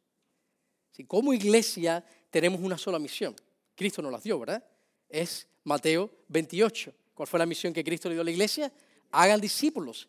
Si 0.91 1.04
como 1.04 1.36
iglesia 1.36 2.04
tenemos 2.32 2.60
una 2.62 2.75
sola 2.75 2.97
misión. 2.97 3.36
Cristo 3.75 4.01
nos 4.01 4.12
la 4.12 4.17
dio, 4.17 4.39
¿verdad? 4.39 4.65
Es 5.08 5.47
Mateo 5.65 6.10
28. 6.30 6.91
¿Cuál 7.13 7.28
fue 7.28 7.38
la 7.38 7.45
misión 7.45 7.73
que 7.73 7.84
Cristo 7.84 8.10
le 8.10 8.15
dio 8.15 8.23
a 8.23 8.25
la 8.25 8.32
iglesia? 8.32 8.73
Hagan 9.12 9.39
discípulos. 9.39 10.08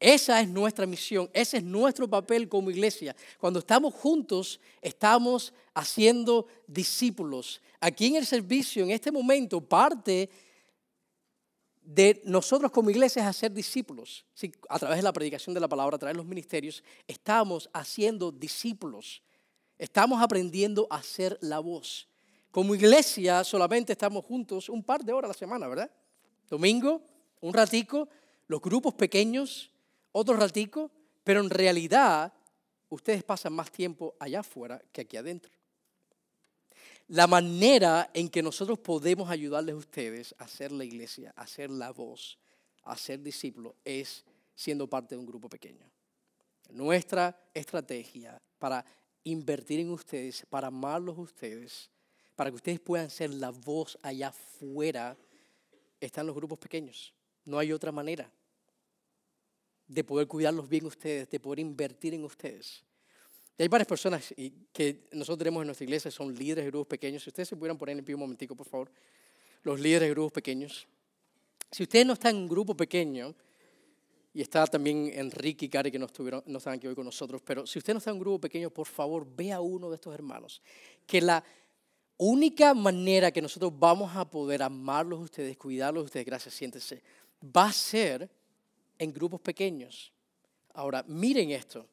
Esa 0.00 0.40
es 0.40 0.48
nuestra 0.48 0.84
misión, 0.84 1.30
ese 1.32 1.58
es 1.58 1.62
nuestro 1.62 2.10
papel 2.10 2.48
como 2.48 2.72
iglesia. 2.72 3.14
Cuando 3.38 3.60
estamos 3.60 3.94
juntos, 3.94 4.58
estamos 4.80 5.54
haciendo 5.74 6.48
discípulos. 6.66 7.62
Aquí 7.78 8.06
en 8.06 8.16
el 8.16 8.26
servicio, 8.26 8.82
en 8.82 8.90
este 8.90 9.12
momento, 9.12 9.60
parte 9.60 10.28
de 11.82 12.22
nosotros 12.24 12.70
como 12.70 12.90
iglesia 12.90 13.22
es 13.22 13.28
hacer 13.28 13.52
discípulos. 13.52 14.24
a 14.68 14.78
través 14.78 14.98
de 14.98 15.02
la 15.02 15.12
predicación 15.12 15.54
de 15.54 15.60
la 15.60 15.68
palabra, 15.68 15.96
a 15.96 15.98
través 15.98 16.14
de 16.14 16.18
los 16.18 16.26
ministerios, 16.26 16.82
estamos 17.06 17.68
haciendo 17.72 18.30
discípulos. 18.30 19.22
Estamos 19.78 20.22
aprendiendo 20.22 20.86
a 20.90 20.96
hacer 20.96 21.38
la 21.40 21.58
voz. 21.58 22.08
Como 22.50 22.74
iglesia 22.74 23.42
solamente 23.44 23.92
estamos 23.92 24.24
juntos 24.24 24.68
un 24.68 24.82
par 24.82 25.04
de 25.04 25.12
horas 25.12 25.28
a 25.30 25.32
la 25.32 25.38
semana, 25.38 25.66
¿verdad? 25.66 25.90
Domingo, 26.48 27.02
un 27.40 27.52
ratico, 27.54 28.08
los 28.46 28.60
grupos 28.60 28.94
pequeños, 28.94 29.70
otro 30.12 30.36
ratico, 30.36 30.90
pero 31.24 31.40
en 31.40 31.50
realidad 31.50 32.32
ustedes 32.90 33.24
pasan 33.24 33.54
más 33.54 33.70
tiempo 33.72 34.14
allá 34.20 34.40
afuera 34.40 34.82
que 34.92 35.00
aquí 35.00 35.16
adentro. 35.16 35.50
La 37.12 37.26
manera 37.26 38.08
en 38.14 38.30
que 38.30 38.42
nosotros 38.42 38.78
podemos 38.78 39.28
ayudarles 39.28 39.74
a 39.74 39.78
ustedes 39.78 40.34
a 40.38 40.44
hacer 40.44 40.72
la 40.72 40.82
iglesia, 40.82 41.30
a 41.36 41.42
hacer 41.42 41.68
la 41.68 41.90
voz, 41.90 42.38
a 42.84 42.96
ser 42.96 43.22
discípulos, 43.22 43.74
es 43.84 44.24
siendo 44.54 44.88
parte 44.88 45.14
de 45.14 45.18
un 45.18 45.26
grupo 45.26 45.46
pequeño. 45.46 45.86
Nuestra 46.70 47.38
estrategia 47.52 48.40
para 48.58 48.82
invertir 49.24 49.80
en 49.80 49.90
ustedes, 49.90 50.46
para 50.48 50.68
amarlos 50.68 51.18
a 51.18 51.20
ustedes, 51.20 51.90
para 52.34 52.48
que 52.48 52.56
ustedes 52.56 52.80
puedan 52.80 53.10
ser 53.10 53.28
la 53.28 53.50
voz 53.50 53.98
allá 54.00 54.28
afuera, 54.28 55.14
están 56.00 56.26
los 56.26 56.34
grupos 56.34 56.58
pequeños. 56.58 57.12
No 57.44 57.58
hay 57.58 57.72
otra 57.72 57.92
manera 57.92 58.32
de 59.86 60.02
poder 60.02 60.26
cuidarlos 60.26 60.66
bien 60.66 60.86
ustedes, 60.86 61.28
de 61.28 61.38
poder 61.38 61.58
invertir 61.58 62.14
en 62.14 62.24
ustedes. 62.24 62.82
Hay 63.62 63.68
varias 63.68 63.86
personas 63.86 64.34
que 64.72 65.04
nosotros 65.12 65.38
tenemos 65.38 65.62
en 65.62 65.66
nuestra 65.68 65.84
iglesia, 65.84 66.10
son 66.10 66.34
líderes 66.34 66.64
de 66.64 66.70
grupos 66.72 66.88
pequeños. 66.88 67.22
Si 67.22 67.30
ustedes 67.30 67.48
se 67.48 67.56
pudieran 67.56 67.78
poner 67.78 67.96
en 67.96 68.04
pie 68.04 68.16
un 68.16 68.20
momentico, 68.20 68.56
por 68.56 68.66
favor. 68.66 68.90
Los 69.62 69.78
líderes 69.78 70.08
de 70.08 70.10
grupos 70.10 70.32
pequeños. 70.32 70.88
Si 71.70 71.84
ustedes 71.84 72.04
no 72.04 72.14
están 72.14 72.34
en 72.34 72.42
un 72.42 72.48
grupo 72.48 72.76
pequeño, 72.76 73.32
y 74.34 74.42
está 74.42 74.66
también 74.66 75.12
Enrique 75.14 75.66
y 75.66 75.68
Cari 75.68 75.92
que 75.92 75.98
no, 76.00 76.06
estuvieron, 76.06 76.42
no 76.46 76.58
están 76.58 76.74
aquí 76.74 76.88
hoy 76.88 76.96
con 76.96 77.04
nosotros, 77.04 77.40
pero 77.44 77.64
si 77.64 77.78
usted 77.78 77.92
no 77.92 77.98
está 77.98 78.10
en 78.10 78.16
un 78.16 78.20
grupo 78.22 78.40
pequeño, 78.40 78.68
por 78.68 78.88
favor, 78.88 79.24
vea 79.36 79.56
a 79.56 79.60
uno 79.60 79.90
de 79.90 79.94
estos 79.94 80.12
hermanos. 80.12 80.60
Que 81.06 81.20
la 81.20 81.44
única 82.16 82.74
manera 82.74 83.30
que 83.30 83.40
nosotros 83.40 83.72
vamos 83.78 84.10
a 84.16 84.28
poder 84.28 84.64
amarlos 84.64 85.20
a 85.20 85.22
ustedes, 85.22 85.56
cuidarlos 85.56 86.02
a 86.02 86.04
ustedes, 86.06 86.26
gracias, 86.26 86.52
siéntese, 86.52 87.00
va 87.44 87.66
a 87.66 87.72
ser 87.72 88.28
en 88.98 89.12
grupos 89.12 89.40
pequeños. 89.40 90.12
Ahora, 90.74 91.04
miren 91.06 91.52
esto. 91.52 91.86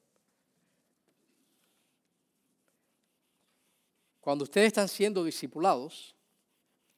Cuando 4.30 4.44
ustedes 4.44 4.68
están 4.68 4.88
siendo 4.88 5.24
discipulados, 5.24 6.14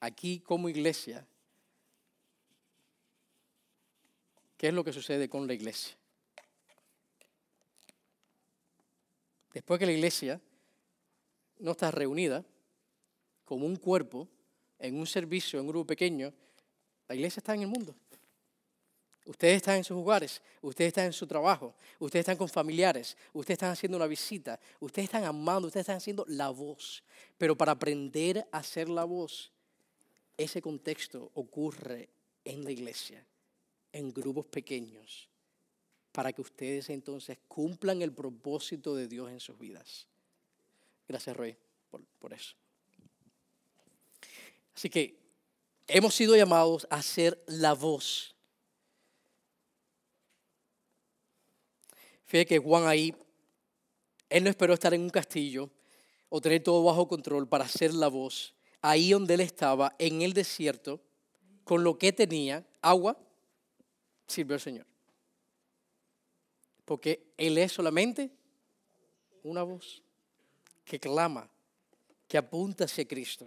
aquí 0.01 0.41
como 0.41 0.67
iglesia, 0.67 1.25
¿qué 4.57 4.67
es 4.67 4.73
lo 4.73 4.83
que 4.83 4.91
sucede 4.91 5.29
con 5.29 5.47
la 5.47 5.53
iglesia? 5.53 5.95
Después 9.53 9.79
que 9.79 9.85
la 9.85 9.93
iglesia 9.93 10.41
no 11.59 11.71
está 11.71 11.89
reunida 11.89 12.43
como 13.45 13.65
un 13.65 13.77
cuerpo, 13.77 14.27
en 14.77 14.99
un 14.99 15.07
servicio, 15.07 15.57
en 15.57 15.67
un 15.67 15.71
grupo 15.71 15.87
pequeño, 15.87 16.33
la 17.07 17.15
iglesia 17.15 17.39
está 17.39 17.55
en 17.55 17.61
el 17.61 17.67
mundo. 17.67 17.95
Ustedes 19.25 19.57
están 19.57 19.77
en 19.77 19.83
sus 19.83 19.97
hogares, 19.97 20.41
ustedes 20.61 20.89
están 20.89 21.05
en 21.05 21.13
su 21.13 21.27
trabajo, 21.27 21.75
ustedes 21.99 22.23
están 22.23 22.37
con 22.37 22.49
familiares, 22.49 23.15
ustedes 23.33 23.55
están 23.55 23.71
haciendo 23.71 23.97
una 23.97 24.07
visita, 24.07 24.59
ustedes 24.79 25.05
están 25.05 25.25
amando, 25.25 25.67
ustedes 25.67 25.83
están 25.83 25.97
haciendo 25.97 26.25
la 26.27 26.49
voz. 26.49 27.03
Pero 27.37 27.55
para 27.55 27.73
aprender 27.73 28.47
a 28.51 28.57
hacer 28.57 28.89
la 28.89 29.03
voz, 29.03 29.51
ese 30.37 30.61
contexto 30.61 31.29
ocurre 31.35 32.09
en 32.43 32.63
la 32.63 32.71
iglesia, 32.71 33.23
en 33.93 34.11
grupos 34.11 34.47
pequeños, 34.47 35.29
para 36.11 36.33
que 36.33 36.41
ustedes 36.41 36.89
entonces 36.89 37.37
cumplan 37.47 38.01
el 38.01 38.11
propósito 38.11 38.95
de 38.95 39.07
Dios 39.07 39.29
en 39.29 39.39
sus 39.39 39.57
vidas. 39.57 40.07
Gracias, 41.07 41.37
Roy, 41.37 41.55
por 42.19 42.33
eso. 42.33 42.55
Así 44.75 44.89
que 44.89 45.15
hemos 45.87 46.15
sido 46.15 46.35
llamados 46.35 46.87
a 46.89 47.03
ser 47.03 47.43
la 47.45 47.73
voz 47.73 48.35
Fíjate 52.31 52.45
que 52.45 52.59
Juan 52.59 52.87
ahí, 52.87 53.13
él 54.29 54.45
no 54.45 54.49
esperó 54.49 54.73
estar 54.73 54.93
en 54.93 55.01
un 55.01 55.09
castillo 55.09 55.69
o 56.29 56.39
tener 56.39 56.63
todo 56.63 56.81
bajo 56.81 57.05
control 57.05 57.45
para 57.45 57.65
hacer 57.65 57.93
la 57.93 58.07
voz. 58.07 58.55
Ahí 58.81 59.11
donde 59.11 59.33
él 59.33 59.41
estaba, 59.41 59.93
en 59.99 60.21
el 60.21 60.31
desierto, 60.31 61.01
con 61.65 61.83
lo 61.83 61.97
que 61.97 62.13
tenía, 62.13 62.65
agua, 62.81 63.17
sirvió 64.27 64.53
al 64.53 64.61
Señor. 64.61 64.85
Porque 66.85 67.33
Él 67.35 67.57
es 67.57 67.73
solamente 67.73 68.31
una 69.43 69.63
voz 69.63 70.01
que 70.85 71.01
clama, 71.01 71.49
que 72.29 72.37
apunta 72.37 72.85
hacia 72.85 73.05
Cristo. 73.05 73.45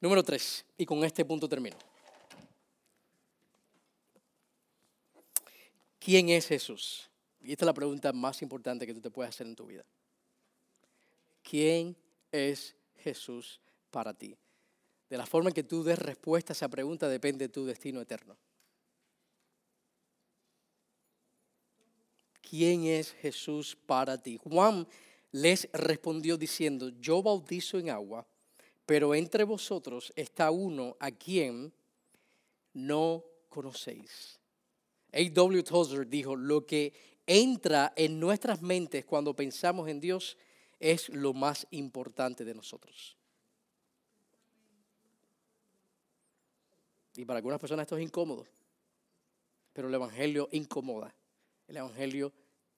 Número 0.00 0.22
tres, 0.22 0.64
y 0.78 0.86
con 0.86 1.02
este 1.02 1.24
punto 1.24 1.48
termino. 1.48 1.89
¿Quién 6.10 6.28
es 6.28 6.48
Jesús? 6.48 7.08
Y 7.40 7.52
esta 7.52 7.64
es 7.64 7.66
la 7.66 7.72
pregunta 7.72 8.12
más 8.12 8.42
importante 8.42 8.84
que 8.84 8.92
tú 8.92 9.00
te 9.00 9.12
puedes 9.12 9.32
hacer 9.32 9.46
en 9.46 9.54
tu 9.54 9.66
vida. 9.66 9.84
¿Quién 11.40 11.96
es 12.32 12.74
Jesús 12.96 13.60
para 13.92 14.12
ti? 14.12 14.36
De 15.08 15.16
la 15.16 15.24
forma 15.24 15.50
en 15.50 15.54
que 15.54 15.62
tú 15.62 15.84
des 15.84 16.00
respuesta 16.00 16.52
a 16.52 16.54
esa 16.54 16.68
pregunta 16.68 17.08
depende 17.08 17.46
de 17.46 17.52
tu 17.52 17.64
destino 17.64 18.00
eterno. 18.00 18.36
¿Quién 22.40 22.86
es 22.86 23.12
Jesús 23.12 23.78
para 23.86 24.20
ti? 24.20 24.36
Juan 24.42 24.88
les 25.30 25.68
respondió 25.72 26.36
diciendo, 26.36 26.88
yo 26.88 27.22
bautizo 27.22 27.78
en 27.78 27.88
agua, 27.88 28.26
pero 28.84 29.14
entre 29.14 29.44
vosotros 29.44 30.12
está 30.16 30.50
uno 30.50 30.96
a 30.98 31.12
quien 31.12 31.72
no 32.74 33.24
conocéis. 33.48 34.39
A.W. 35.12 35.62
Tozer 35.62 36.06
dijo, 36.08 36.36
lo 36.36 36.66
que 36.66 36.92
entra 37.26 37.92
en 37.96 38.18
nuestras 38.18 38.62
mentes 38.62 39.04
cuando 39.04 39.34
pensamos 39.34 39.88
en 39.88 40.00
Dios 40.00 40.36
es 40.78 41.08
lo 41.10 41.32
más 41.32 41.66
importante 41.70 42.44
de 42.44 42.54
nosotros. 42.54 43.16
Y 47.16 47.24
para 47.24 47.38
algunas 47.38 47.60
personas 47.60 47.84
esto 47.84 47.96
es 47.96 48.02
incómodo, 48.02 48.46
pero 49.72 49.88
el 49.88 49.94
Evangelio 49.94 50.48
incomoda. 50.52 51.14
El 51.68 51.76
Evangelio 51.76 52.32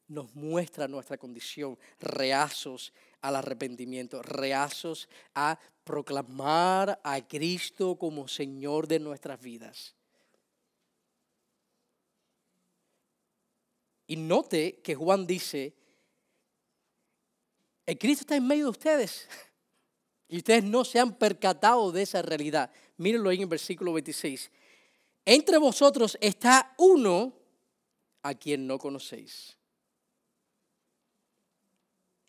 nos 0.09 0.35
muestra 0.35 0.89
nuestra 0.89 1.16
condición, 1.16 1.78
reazos 2.01 2.93
al 3.20 3.37
arrepentimiento, 3.37 4.20
reazos 4.22 5.09
a 5.35 5.59
proclamar 5.85 7.01
a 7.03 7.26
Cristo 7.26 7.97
como 7.97 8.28
Señor 8.28 8.87
de 8.87 8.99
nuestras 8.99 9.41
vidas. 9.41 9.95
Y 14.07 14.16
note 14.16 14.80
que 14.82 14.94
Juan 14.94 15.26
dice, 15.26 15.74
el 17.86 17.98
Cristo 17.98 18.22
está 18.22 18.36
en 18.36 18.46
medio 18.46 18.64
de 18.64 18.70
ustedes. 18.70 19.28
Y 20.28 20.38
ustedes 20.38 20.64
no 20.64 20.84
se 20.84 20.98
han 20.98 21.14
percatado 21.14 21.92
de 21.92 22.03
esa 22.03 22.22
realidad. 22.22 22.70
Mírenlo 22.96 23.28
ahí 23.28 23.36
en 23.36 23.42
el 23.42 23.48
versículo 23.48 23.92
26. 23.92 24.50
Entre 25.24 25.59
vosotros 25.59 26.16
está 26.20 26.74
uno 26.78 27.34
a 28.22 28.34
quien 28.34 28.66
no 28.66 28.78
conocéis. 28.78 29.57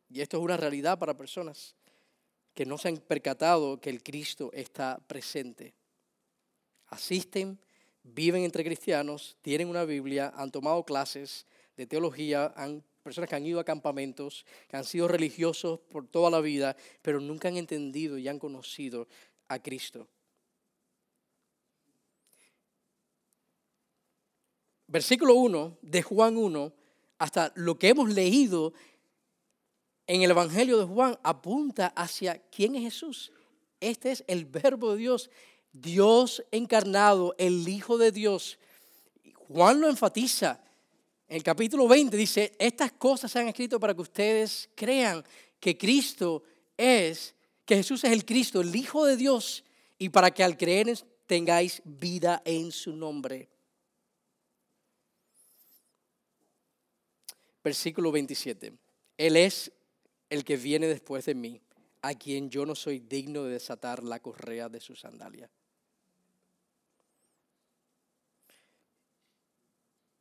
Y 0.09 0.21
esto 0.21 0.37
es 0.37 0.43
una 0.43 0.57
realidad 0.57 0.99
para 0.99 1.15
personas 1.15 1.75
que 2.53 2.65
no 2.65 2.77
se 2.77 2.89
han 2.89 2.97
percatado 2.97 3.79
que 3.79 3.89
el 3.89 4.03
Cristo 4.03 4.51
está 4.53 4.99
presente. 5.07 5.73
Asisten, 6.87 7.57
viven 8.03 8.43
entre 8.43 8.63
cristianos, 8.63 9.37
tienen 9.41 9.69
una 9.69 9.85
Biblia, 9.85 10.31
han 10.35 10.51
tomado 10.51 10.83
clases, 10.83 11.47
de 11.75 11.87
teología, 11.87 12.53
han, 12.55 12.83
personas 13.03 13.29
que 13.29 13.35
han 13.35 13.45
ido 13.45 13.59
a 13.59 13.63
campamentos, 13.63 14.45
que 14.67 14.77
han 14.77 14.85
sido 14.85 15.07
religiosos 15.07 15.79
por 15.79 16.07
toda 16.07 16.29
la 16.29 16.41
vida, 16.41 16.75
pero 17.01 17.19
nunca 17.19 17.47
han 17.47 17.57
entendido 17.57 18.17
y 18.17 18.27
han 18.27 18.39
conocido 18.39 19.07
a 19.47 19.59
Cristo. 19.59 20.07
Versículo 24.87 25.33
1 25.35 25.77
de 25.81 26.03
Juan 26.03 26.37
1, 26.37 26.73
hasta 27.17 27.51
lo 27.55 27.79
que 27.79 27.89
hemos 27.89 28.09
leído 28.09 28.73
en 30.05 30.21
el 30.21 30.31
Evangelio 30.31 30.77
de 30.77 30.85
Juan, 30.85 31.17
apunta 31.23 31.87
hacia 31.95 32.37
quién 32.51 32.75
es 32.75 32.83
Jesús. 32.83 33.31
Este 33.79 34.11
es 34.11 34.23
el 34.27 34.45
verbo 34.45 34.91
de 34.91 34.97
Dios, 34.97 35.29
Dios 35.71 36.43
encarnado, 36.51 37.33
el 37.37 37.67
Hijo 37.67 37.97
de 37.97 38.11
Dios. 38.11 38.59
Juan 39.47 39.81
lo 39.81 39.89
enfatiza 39.89 40.63
el 41.33 41.41
capítulo 41.41 41.87
20 41.87 42.15
dice, 42.15 42.55
estas 42.59 42.91
cosas 42.91 43.31
se 43.31 43.39
han 43.39 43.47
escrito 43.47 43.79
para 43.79 43.95
que 43.95 44.01
ustedes 44.01 44.69
crean 44.75 45.23
que 45.59 45.75
Cristo 45.75 46.43
es, 46.77 47.33
que 47.65 47.77
Jesús 47.77 48.03
es 48.03 48.11
el 48.11 48.23
Cristo, 48.23 48.61
el 48.61 48.75
Hijo 48.75 49.03
de 49.07 49.17
Dios, 49.17 49.63
y 49.97 50.09
para 50.09 50.29
que 50.29 50.43
al 50.43 50.57
creer 50.57 50.95
tengáis 51.25 51.81
vida 51.85 52.43
en 52.45 52.71
su 52.71 52.95
nombre. 52.95 53.49
Versículo 57.63 58.11
27. 58.11 58.71
Él 59.17 59.35
es 59.35 59.71
el 60.29 60.43
que 60.43 60.55
viene 60.55 60.85
después 60.85 61.25
de 61.25 61.33
mí, 61.33 61.59
a 62.03 62.13
quien 62.13 62.51
yo 62.51 62.63
no 62.67 62.75
soy 62.75 62.99
digno 62.99 63.45
de 63.45 63.53
desatar 63.53 64.03
la 64.03 64.19
correa 64.19 64.69
de 64.69 64.79
su 64.79 64.95
sandalia. 64.95 65.49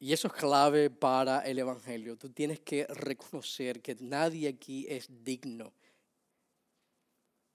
Y 0.02 0.12
eso 0.12 0.26
es 0.26 0.34
clave 0.34 0.90
para 0.90 1.42
el 1.42 1.60
Evangelio. 1.60 2.16
Tú 2.16 2.28
tienes 2.28 2.58
que 2.58 2.84
reconocer 2.86 3.80
que 3.80 3.94
nadie 4.00 4.48
aquí 4.48 4.84
es 4.88 5.06
digno. 5.22 5.72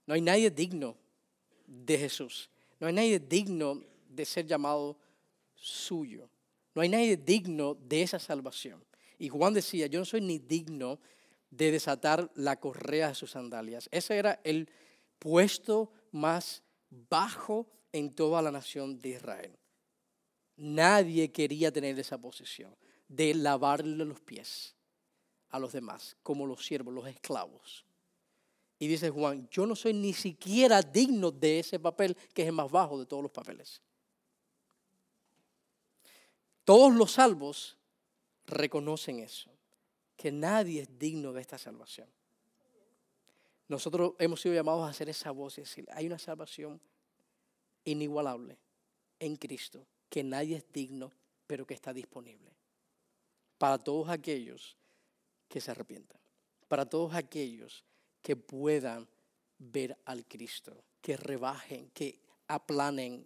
No 0.06 0.14
hay 0.14 0.22
nadie 0.22 0.50
digno 0.50 0.96
de 1.66 1.98
Jesús. 1.98 2.50
No 2.80 2.88
hay 2.88 2.94
nadie 2.94 3.20
digno 3.20 3.84
de 4.08 4.24
ser 4.24 4.46
llamado 4.48 4.98
suyo. 5.56 6.30
No 6.74 6.82
hay 6.82 6.88
nadie 6.88 7.18
digno 7.18 7.76
de 7.76 8.04
esa 8.04 8.18
salvación. 8.18 8.82
Y 9.20 9.28
Juan 9.28 9.54
decía, 9.54 9.88
yo 9.88 10.00
no 10.00 10.06
soy 10.06 10.22
ni 10.22 10.40
digno 10.40 11.02
de 11.52 11.74
desatar 11.74 12.32
la 12.36 12.58
correa 12.62 13.10
de 13.10 13.16
sus 13.16 13.32
sandalias. 13.32 13.90
Ese 13.92 14.16
era 14.16 14.40
el 14.46 14.70
puesto 15.20 15.92
más 16.14 16.64
bajo 17.10 17.68
en 17.92 18.16
toda 18.16 18.42
la 18.42 18.52
nación 18.52 19.02
de 19.02 19.10
Israel. 19.10 19.52
Nadie 20.58 21.32
quería 21.32 21.72
tener 21.72 21.98
esa 22.00 22.18
posición 22.18 22.76
de 23.08 23.34
lavarle 23.34 24.04
los 24.04 24.20
pies 24.20 24.76
a 25.50 25.60
los 25.60 25.72
demás, 25.72 26.18
como 26.24 26.46
los 26.46 26.66
siervos, 26.66 26.94
los 26.94 27.08
esclavos. 27.08 27.86
Y 28.80 28.88
dice 28.88 29.10
Juan, 29.10 29.48
yo 29.50 29.66
no 29.66 29.76
soy 29.76 29.94
ni 29.94 30.14
siquiera 30.14 30.82
digno 30.82 31.32
de 31.32 31.60
ese 31.60 31.80
papel 31.80 32.16
que 32.34 32.44
es 32.44 32.48
el 32.48 32.54
más 32.54 32.70
bajo 32.70 33.00
de 33.00 33.06
todos 33.06 33.24
los 33.24 33.32
papeles. 33.32 33.82
Todos 36.64 36.94
los 36.94 37.14
salvos 37.14 37.78
reconocen 38.46 39.20
eso, 39.20 39.50
que 40.16 40.32
nadie 40.32 40.82
es 40.82 41.00
digno 41.00 41.34
de 41.34 41.42
esta 41.42 41.58
salvación. 41.58 42.10
Nosotros 43.68 44.14
hemos 44.20 44.42
sido 44.42 44.56
llamados 44.56 44.86
a 44.86 44.90
hacer 44.90 45.10
esa 45.10 45.32
voz 45.32 45.58
y 45.58 45.62
decir, 45.62 45.88
hay 45.92 46.08
una 46.08 46.20
salvación 46.20 46.80
inigualable 47.84 48.58
en 49.20 49.36
Cristo, 49.36 49.86
que 50.10 50.24
nadie 50.24 50.58
es 50.58 50.72
digno, 50.72 51.12
pero 51.46 51.66
que 51.66 51.74
está 51.74 51.94
disponible. 51.94 52.52
Para 53.58 53.78
todos 53.78 54.10
aquellos 54.10 54.78
que 55.48 55.62
se 55.62 55.72
arrepientan, 55.72 56.20
para 56.68 56.86
todos 56.86 57.14
aquellos 57.14 57.84
que 58.22 58.36
puedan 58.36 59.08
ver 59.58 59.98
al 60.06 60.26
Cristo, 60.26 60.84
que 61.02 61.18
rebajen, 61.18 61.90
que 61.92 62.20
aplanen, 62.48 63.26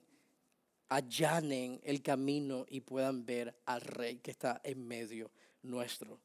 allanen 0.89 1.79
el 1.83 2.01
camino 2.01 2.65
y 2.69 2.81
puedan 2.81 3.25
ver 3.25 3.55
al 3.65 3.81
Rey 3.81 4.19
que 4.19 4.31
está 4.31 4.61
en 4.63 4.87
medio 4.87 5.31
nuestro. 5.63 6.19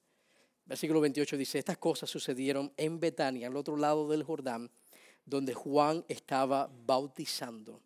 Versículo 0.65 1.01
28 1.01 1.37
dice, 1.37 1.59
estas 1.59 1.79
cosas 1.79 2.11
sucedieron 2.11 2.73
en 2.77 2.99
Betania, 2.99 3.47
al 3.47 3.57
otro 3.57 3.77
lado 3.77 4.09
del 4.09 4.25
Jordán, 4.25 4.71
donde 5.25 5.55
Juan 5.55 6.05
estaba 6.09 6.69
bautizando. 6.85 7.81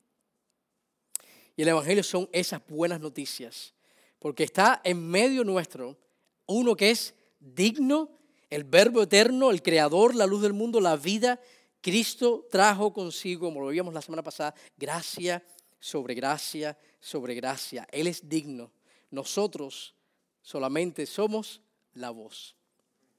Y 1.61 1.63
el 1.63 1.69
Evangelio 1.69 2.03
son 2.03 2.27
esas 2.33 2.67
buenas 2.67 3.03
noticias, 3.03 3.75
porque 4.19 4.45
está 4.45 4.81
en 4.83 5.07
medio 5.07 5.45
nuestro 5.45 5.99
uno 6.47 6.75
que 6.75 6.91
es 6.91 7.15
digno, 7.39 8.09
el 8.49 8.65
verbo 8.65 9.03
eterno, 9.03 9.51
el 9.51 9.61
creador, 9.61 10.15
la 10.15 10.25
luz 10.25 10.41
del 10.41 10.55
mundo, 10.55 10.81
la 10.81 10.97
vida. 10.97 11.39
Cristo 11.83 12.47
trajo 12.51 12.95
consigo, 12.95 13.49
como 13.49 13.61
lo 13.61 13.69
vimos 13.69 13.93
la 13.93 14.01
semana 14.01 14.23
pasada, 14.23 14.55
gracia 14.79 15.45
sobre 15.79 16.15
gracia 16.15 16.79
sobre 16.99 17.35
gracia. 17.35 17.87
Él 17.93 18.07
es 18.07 18.27
digno. 18.27 18.73
Nosotros 19.11 19.95
solamente 20.41 21.05
somos 21.05 21.61
la 21.93 22.09
voz. 22.09 22.57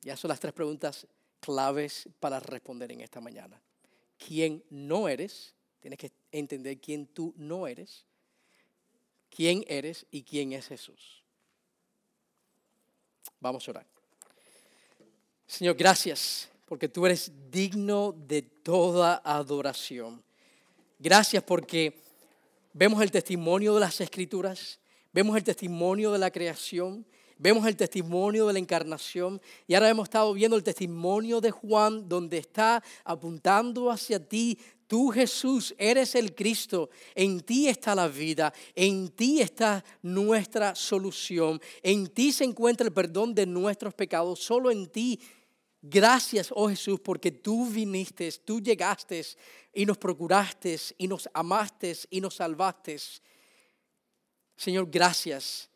Ya 0.02 0.18
son 0.18 0.30
las 0.30 0.40
tres 0.40 0.54
preguntas 0.54 1.06
claves 1.40 2.10
para 2.20 2.40
responder 2.40 2.92
en 2.92 3.02
esta 3.02 3.22
mañana. 3.22 3.62
¿Quién 4.18 4.64
no 4.72 5.08
eres? 5.08 5.54
Tienes 5.80 6.00
que 6.00 6.12
entender 6.32 6.82
quién 6.82 7.06
tú 7.06 7.36
no 7.38 7.68
eres 7.68 8.08
quién 9.34 9.64
eres 9.68 10.06
y 10.12 10.24
quién 10.24 10.54
es 10.54 10.68
Jesús. 10.68 11.24
Vamos 13.40 13.68
a 13.68 13.72
orar. 13.72 13.88
Señor, 15.48 15.76
gracias 15.76 16.50
porque 16.68 16.88
tú 16.88 17.06
eres 17.06 17.32
digno 17.50 18.14
de 18.14 18.42
toda 18.42 19.22
adoración. 19.26 20.24
Gracias 21.00 21.44
porque 21.44 22.00
vemos 22.74 23.02
el 23.02 23.12
testimonio 23.12 23.74
de 23.74 23.80
las 23.80 24.00
escrituras, 24.00 24.80
vemos 25.12 25.36
el 25.36 25.44
testimonio 25.44 26.12
de 26.12 26.20
la 26.20 26.32
creación, 26.32 27.06
vemos 27.38 27.66
el 27.66 27.76
testimonio 27.76 28.46
de 28.48 28.54
la 28.54 28.60
encarnación 28.60 29.42
y 29.68 29.74
ahora 29.74 29.90
hemos 29.90 30.06
estado 30.06 30.32
viendo 30.34 30.56
el 30.56 30.64
testimonio 30.64 31.42
de 31.42 31.50
Juan 31.50 32.08
donde 32.08 32.38
está 32.38 32.84
apuntando 33.04 33.90
hacia 33.90 34.24
ti 34.24 34.60
Tú 34.92 35.08
Jesús 35.08 35.74
eres 35.78 36.16
el 36.16 36.36
Cristo, 36.36 36.90
en 37.16 37.40
ti 37.40 37.70
está 37.70 37.96
la 37.96 38.10
vida, 38.10 38.54
en 38.76 39.08
ti 39.08 39.40
está 39.40 39.82
nuestra 40.02 40.76
solución, 40.76 41.62
en 41.82 42.08
ti 42.08 42.34
se 42.34 42.44
encuentra 42.44 42.86
el 42.86 42.92
perdón 42.92 43.34
de 43.34 43.46
nuestros 43.46 43.94
pecados, 43.94 44.42
solo 44.42 44.70
en 44.70 44.88
ti. 44.88 45.18
Gracias, 45.82 46.52
oh 46.54 46.68
Jesús, 46.68 47.00
porque 47.00 47.32
tú 47.32 47.68
viniste, 47.68 48.30
tú 48.44 48.60
llegaste 48.60 49.26
y 49.74 49.86
nos 49.86 49.98
procuraste 49.98 50.78
y 50.98 51.08
nos 51.08 51.30
amaste 51.34 51.96
y 52.10 52.20
nos 52.20 52.36
salvaste. 52.36 52.98
Señor, 54.58 54.92
gracias 54.92 55.70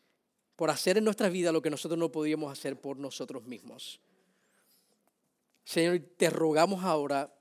por 0.56 0.68
hacer 0.68 0.98
en 0.98 1.04
nuestra 1.04 1.30
vida 1.30 1.52
lo 1.52 1.62
que 1.62 1.70
nosotros 1.70 1.98
no 1.98 2.12
podíamos 2.12 2.52
hacer 2.52 2.78
por 2.78 2.98
nosotros 2.98 3.44
mismos. 3.44 3.98
Señor, 5.64 6.02
te 6.18 6.28
rogamos 6.28 6.84
ahora 6.84 7.32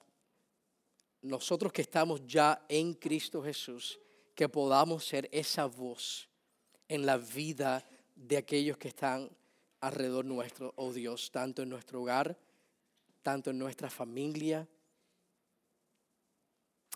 nosotros 1.26 1.74
que 1.74 1.82
estamos 1.82 2.26
ya 2.26 2.66
en 2.70 2.94
Cristo 2.94 3.44
Jesús, 3.44 4.00
que 4.34 4.48
podamos 4.48 5.06
ser 5.06 5.28
esa 5.32 5.66
voz 5.66 6.30
en 6.88 7.06
la 7.06 7.18
vida 7.18 7.84
de 8.16 8.38
aquellos 8.38 8.78
que 8.78 8.90
están 8.90 9.30
alrededor 9.82 10.26
nuestro, 10.26 10.74
oh 10.78 10.94
Dios, 10.94 11.32
tanto 11.32 11.62
en 11.62 11.70
nuestro 11.70 12.02
hogar, 12.02 12.38
tanto 13.24 13.50
en 13.50 13.58
nuestra 13.58 13.90
familia, 13.90 14.68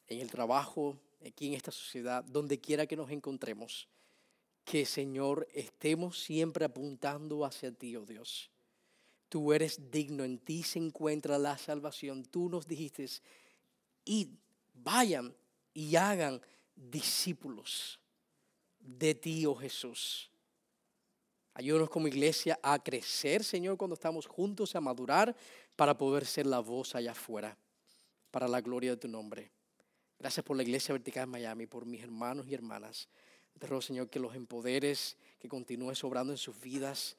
en 0.07 0.21
el 0.21 0.29
trabajo, 0.29 0.97
aquí 1.25 1.47
en 1.47 1.53
esta 1.53 1.71
sociedad, 1.71 2.23
donde 2.23 2.59
quiera 2.59 2.85
que 2.85 2.95
nos 2.95 3.11
encontremos. 3.11 3.87
Que 4.63 4.85
Señor 4.85 5.47
estemos 5.53 6.19
siempre 6.19 6.65
apuntando 6.65 7.43
hacia 7.45 7.71
ti, 7.71 7.95
oh 7.95 8.05
Dios. 8.05 8.51
Tú 9.27 9.53
eres 9.53 9.91
digno, 9.91 10.23
en 10.23 10.39
ti 10.39 10.63
se 10.63 10.79
encuentra 10.79 11.37
la 11.37 11.57
salvación. 11.57 12.23
Tú 12.25 12.49
nos 12.49 12.67
dijiste 12.67 13.07
y 14.09 14.27
vayan 14.73 15.35
y 15.71 15.95
hagan 15.95 16.41
discípulos 16.75 17.99
de 18.79 19.13
ti, 19.13 19.45
oh 19.45 19.53
Jesús. 19.53 20.31
Ayúdanos 21.53 21.91
como 21.91 22.07
iglesia 22.07 22.59
a 22.63 22.79
crecer, 22.83 23.43
Señor, 23.43 23.77
cuando 23.77 23.93
estamos 23.93 24.25
juntos, 24.25 24.75
a 24.75 24.81
madurar 24.81 25.35
para 25.75 25.95
poder 25.95 26.25
ser 26.25 26.47
la 26.47 26.57
voz 26.57 26.95
allá 26.95 27.11
afuera, 27.11 27.55
para 28.31 28.47
la 28.47 28.61
gloria 28.61 28.91
de 28.91 28.97
tu 28.97 29.07
nombre. 29.07 29.51
Gracias 30.17 30.43
por 30.43 30.57
la 30.57 30.63
iglesia 30.63 30.93
vertical 30.93 31.27
de 31.27 31.31
Miami, 31.31 31.67
por 31.67 31.85
mis 31.85 32.01
hermanos 32.01 32.47
y 32.47 32.55
hermanas. 32.55 33.09
Te 33.59 33.67
ruego, 33.67 33.83
Señor, 33.83 34.09
que 34.09 34.19
los 34.19 34.33
empoderes, 34.33 35.17
que 35.37 35.47
continúes 35.47 36.03
obrando 36.03 36.33
en 36.33 36.37
sus 36.37 36.59
vidas 36.59 37.15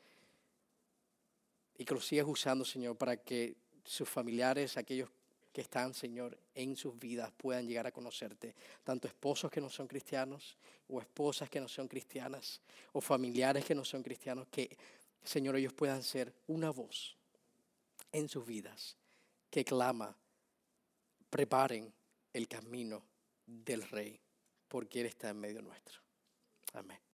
y 1.78 1.84
que 1.84 1.94
los 1.94 2.04
sigas 2.04 2.26
usando, 2.26 2.64
Señor, 2.64 2.96
para 2.96 3.16
que 3.16 3.54
sus 3.84 4.08
familiares, 4.08 4.76
aquellos 4.76 5.08
que 5.52 5.60
están, 5.60 5.94
Señor, 5.94 6.38
en 6.54 6.76
sus 6.76 6.98
vidas 6.98 7.32
puedan 7.36 7.66
llegar 7.66 7.86
a 7.86 7.92
conocerte. 7.92 8.54
Tanto 8.84 9.08
esposos 9.08 9.50
que 9.50 9.60
no 9.60 9.68
son 9.68 9.86
cristianos, 9.86 10.56
o 10.88 11.00
esposas 11.00 11.48
que 11.50 11.60
no 11.60 11.68
son 11.68 11.88
cristianas, 11.88 12.60
o 12.92 13.00
familiares 13.00 13.64
que 13.64 13.74
no 13.74 13.84
son 13.84 14.02
cristianos, 14.02 14.46
que, 14.48 14.76
Señor, 15.22 15.56
ellos 15.56 15.72
puedan 15.72 16.02
ser 16.02 16.32
una 16.46 16.70
voz 16.70 17.16
en 18.12 18.28
sus 18.28 18.46
vidas 18.46 18.96
que 19.50 19.64
clama, 19.64 20.16
preparen 21.28 21.92
el 22.32 22.48
camino 22.48 23.02
del 23.46 23.82
Rey, 23.82 24.18
porque 24.68 25.00
Él 25.00 25.06
está 25.06 25.30
en 25.30 25.40
medio 25.40 25.62
nuestro. 25.62 26.00
Amén. 26.74 27.09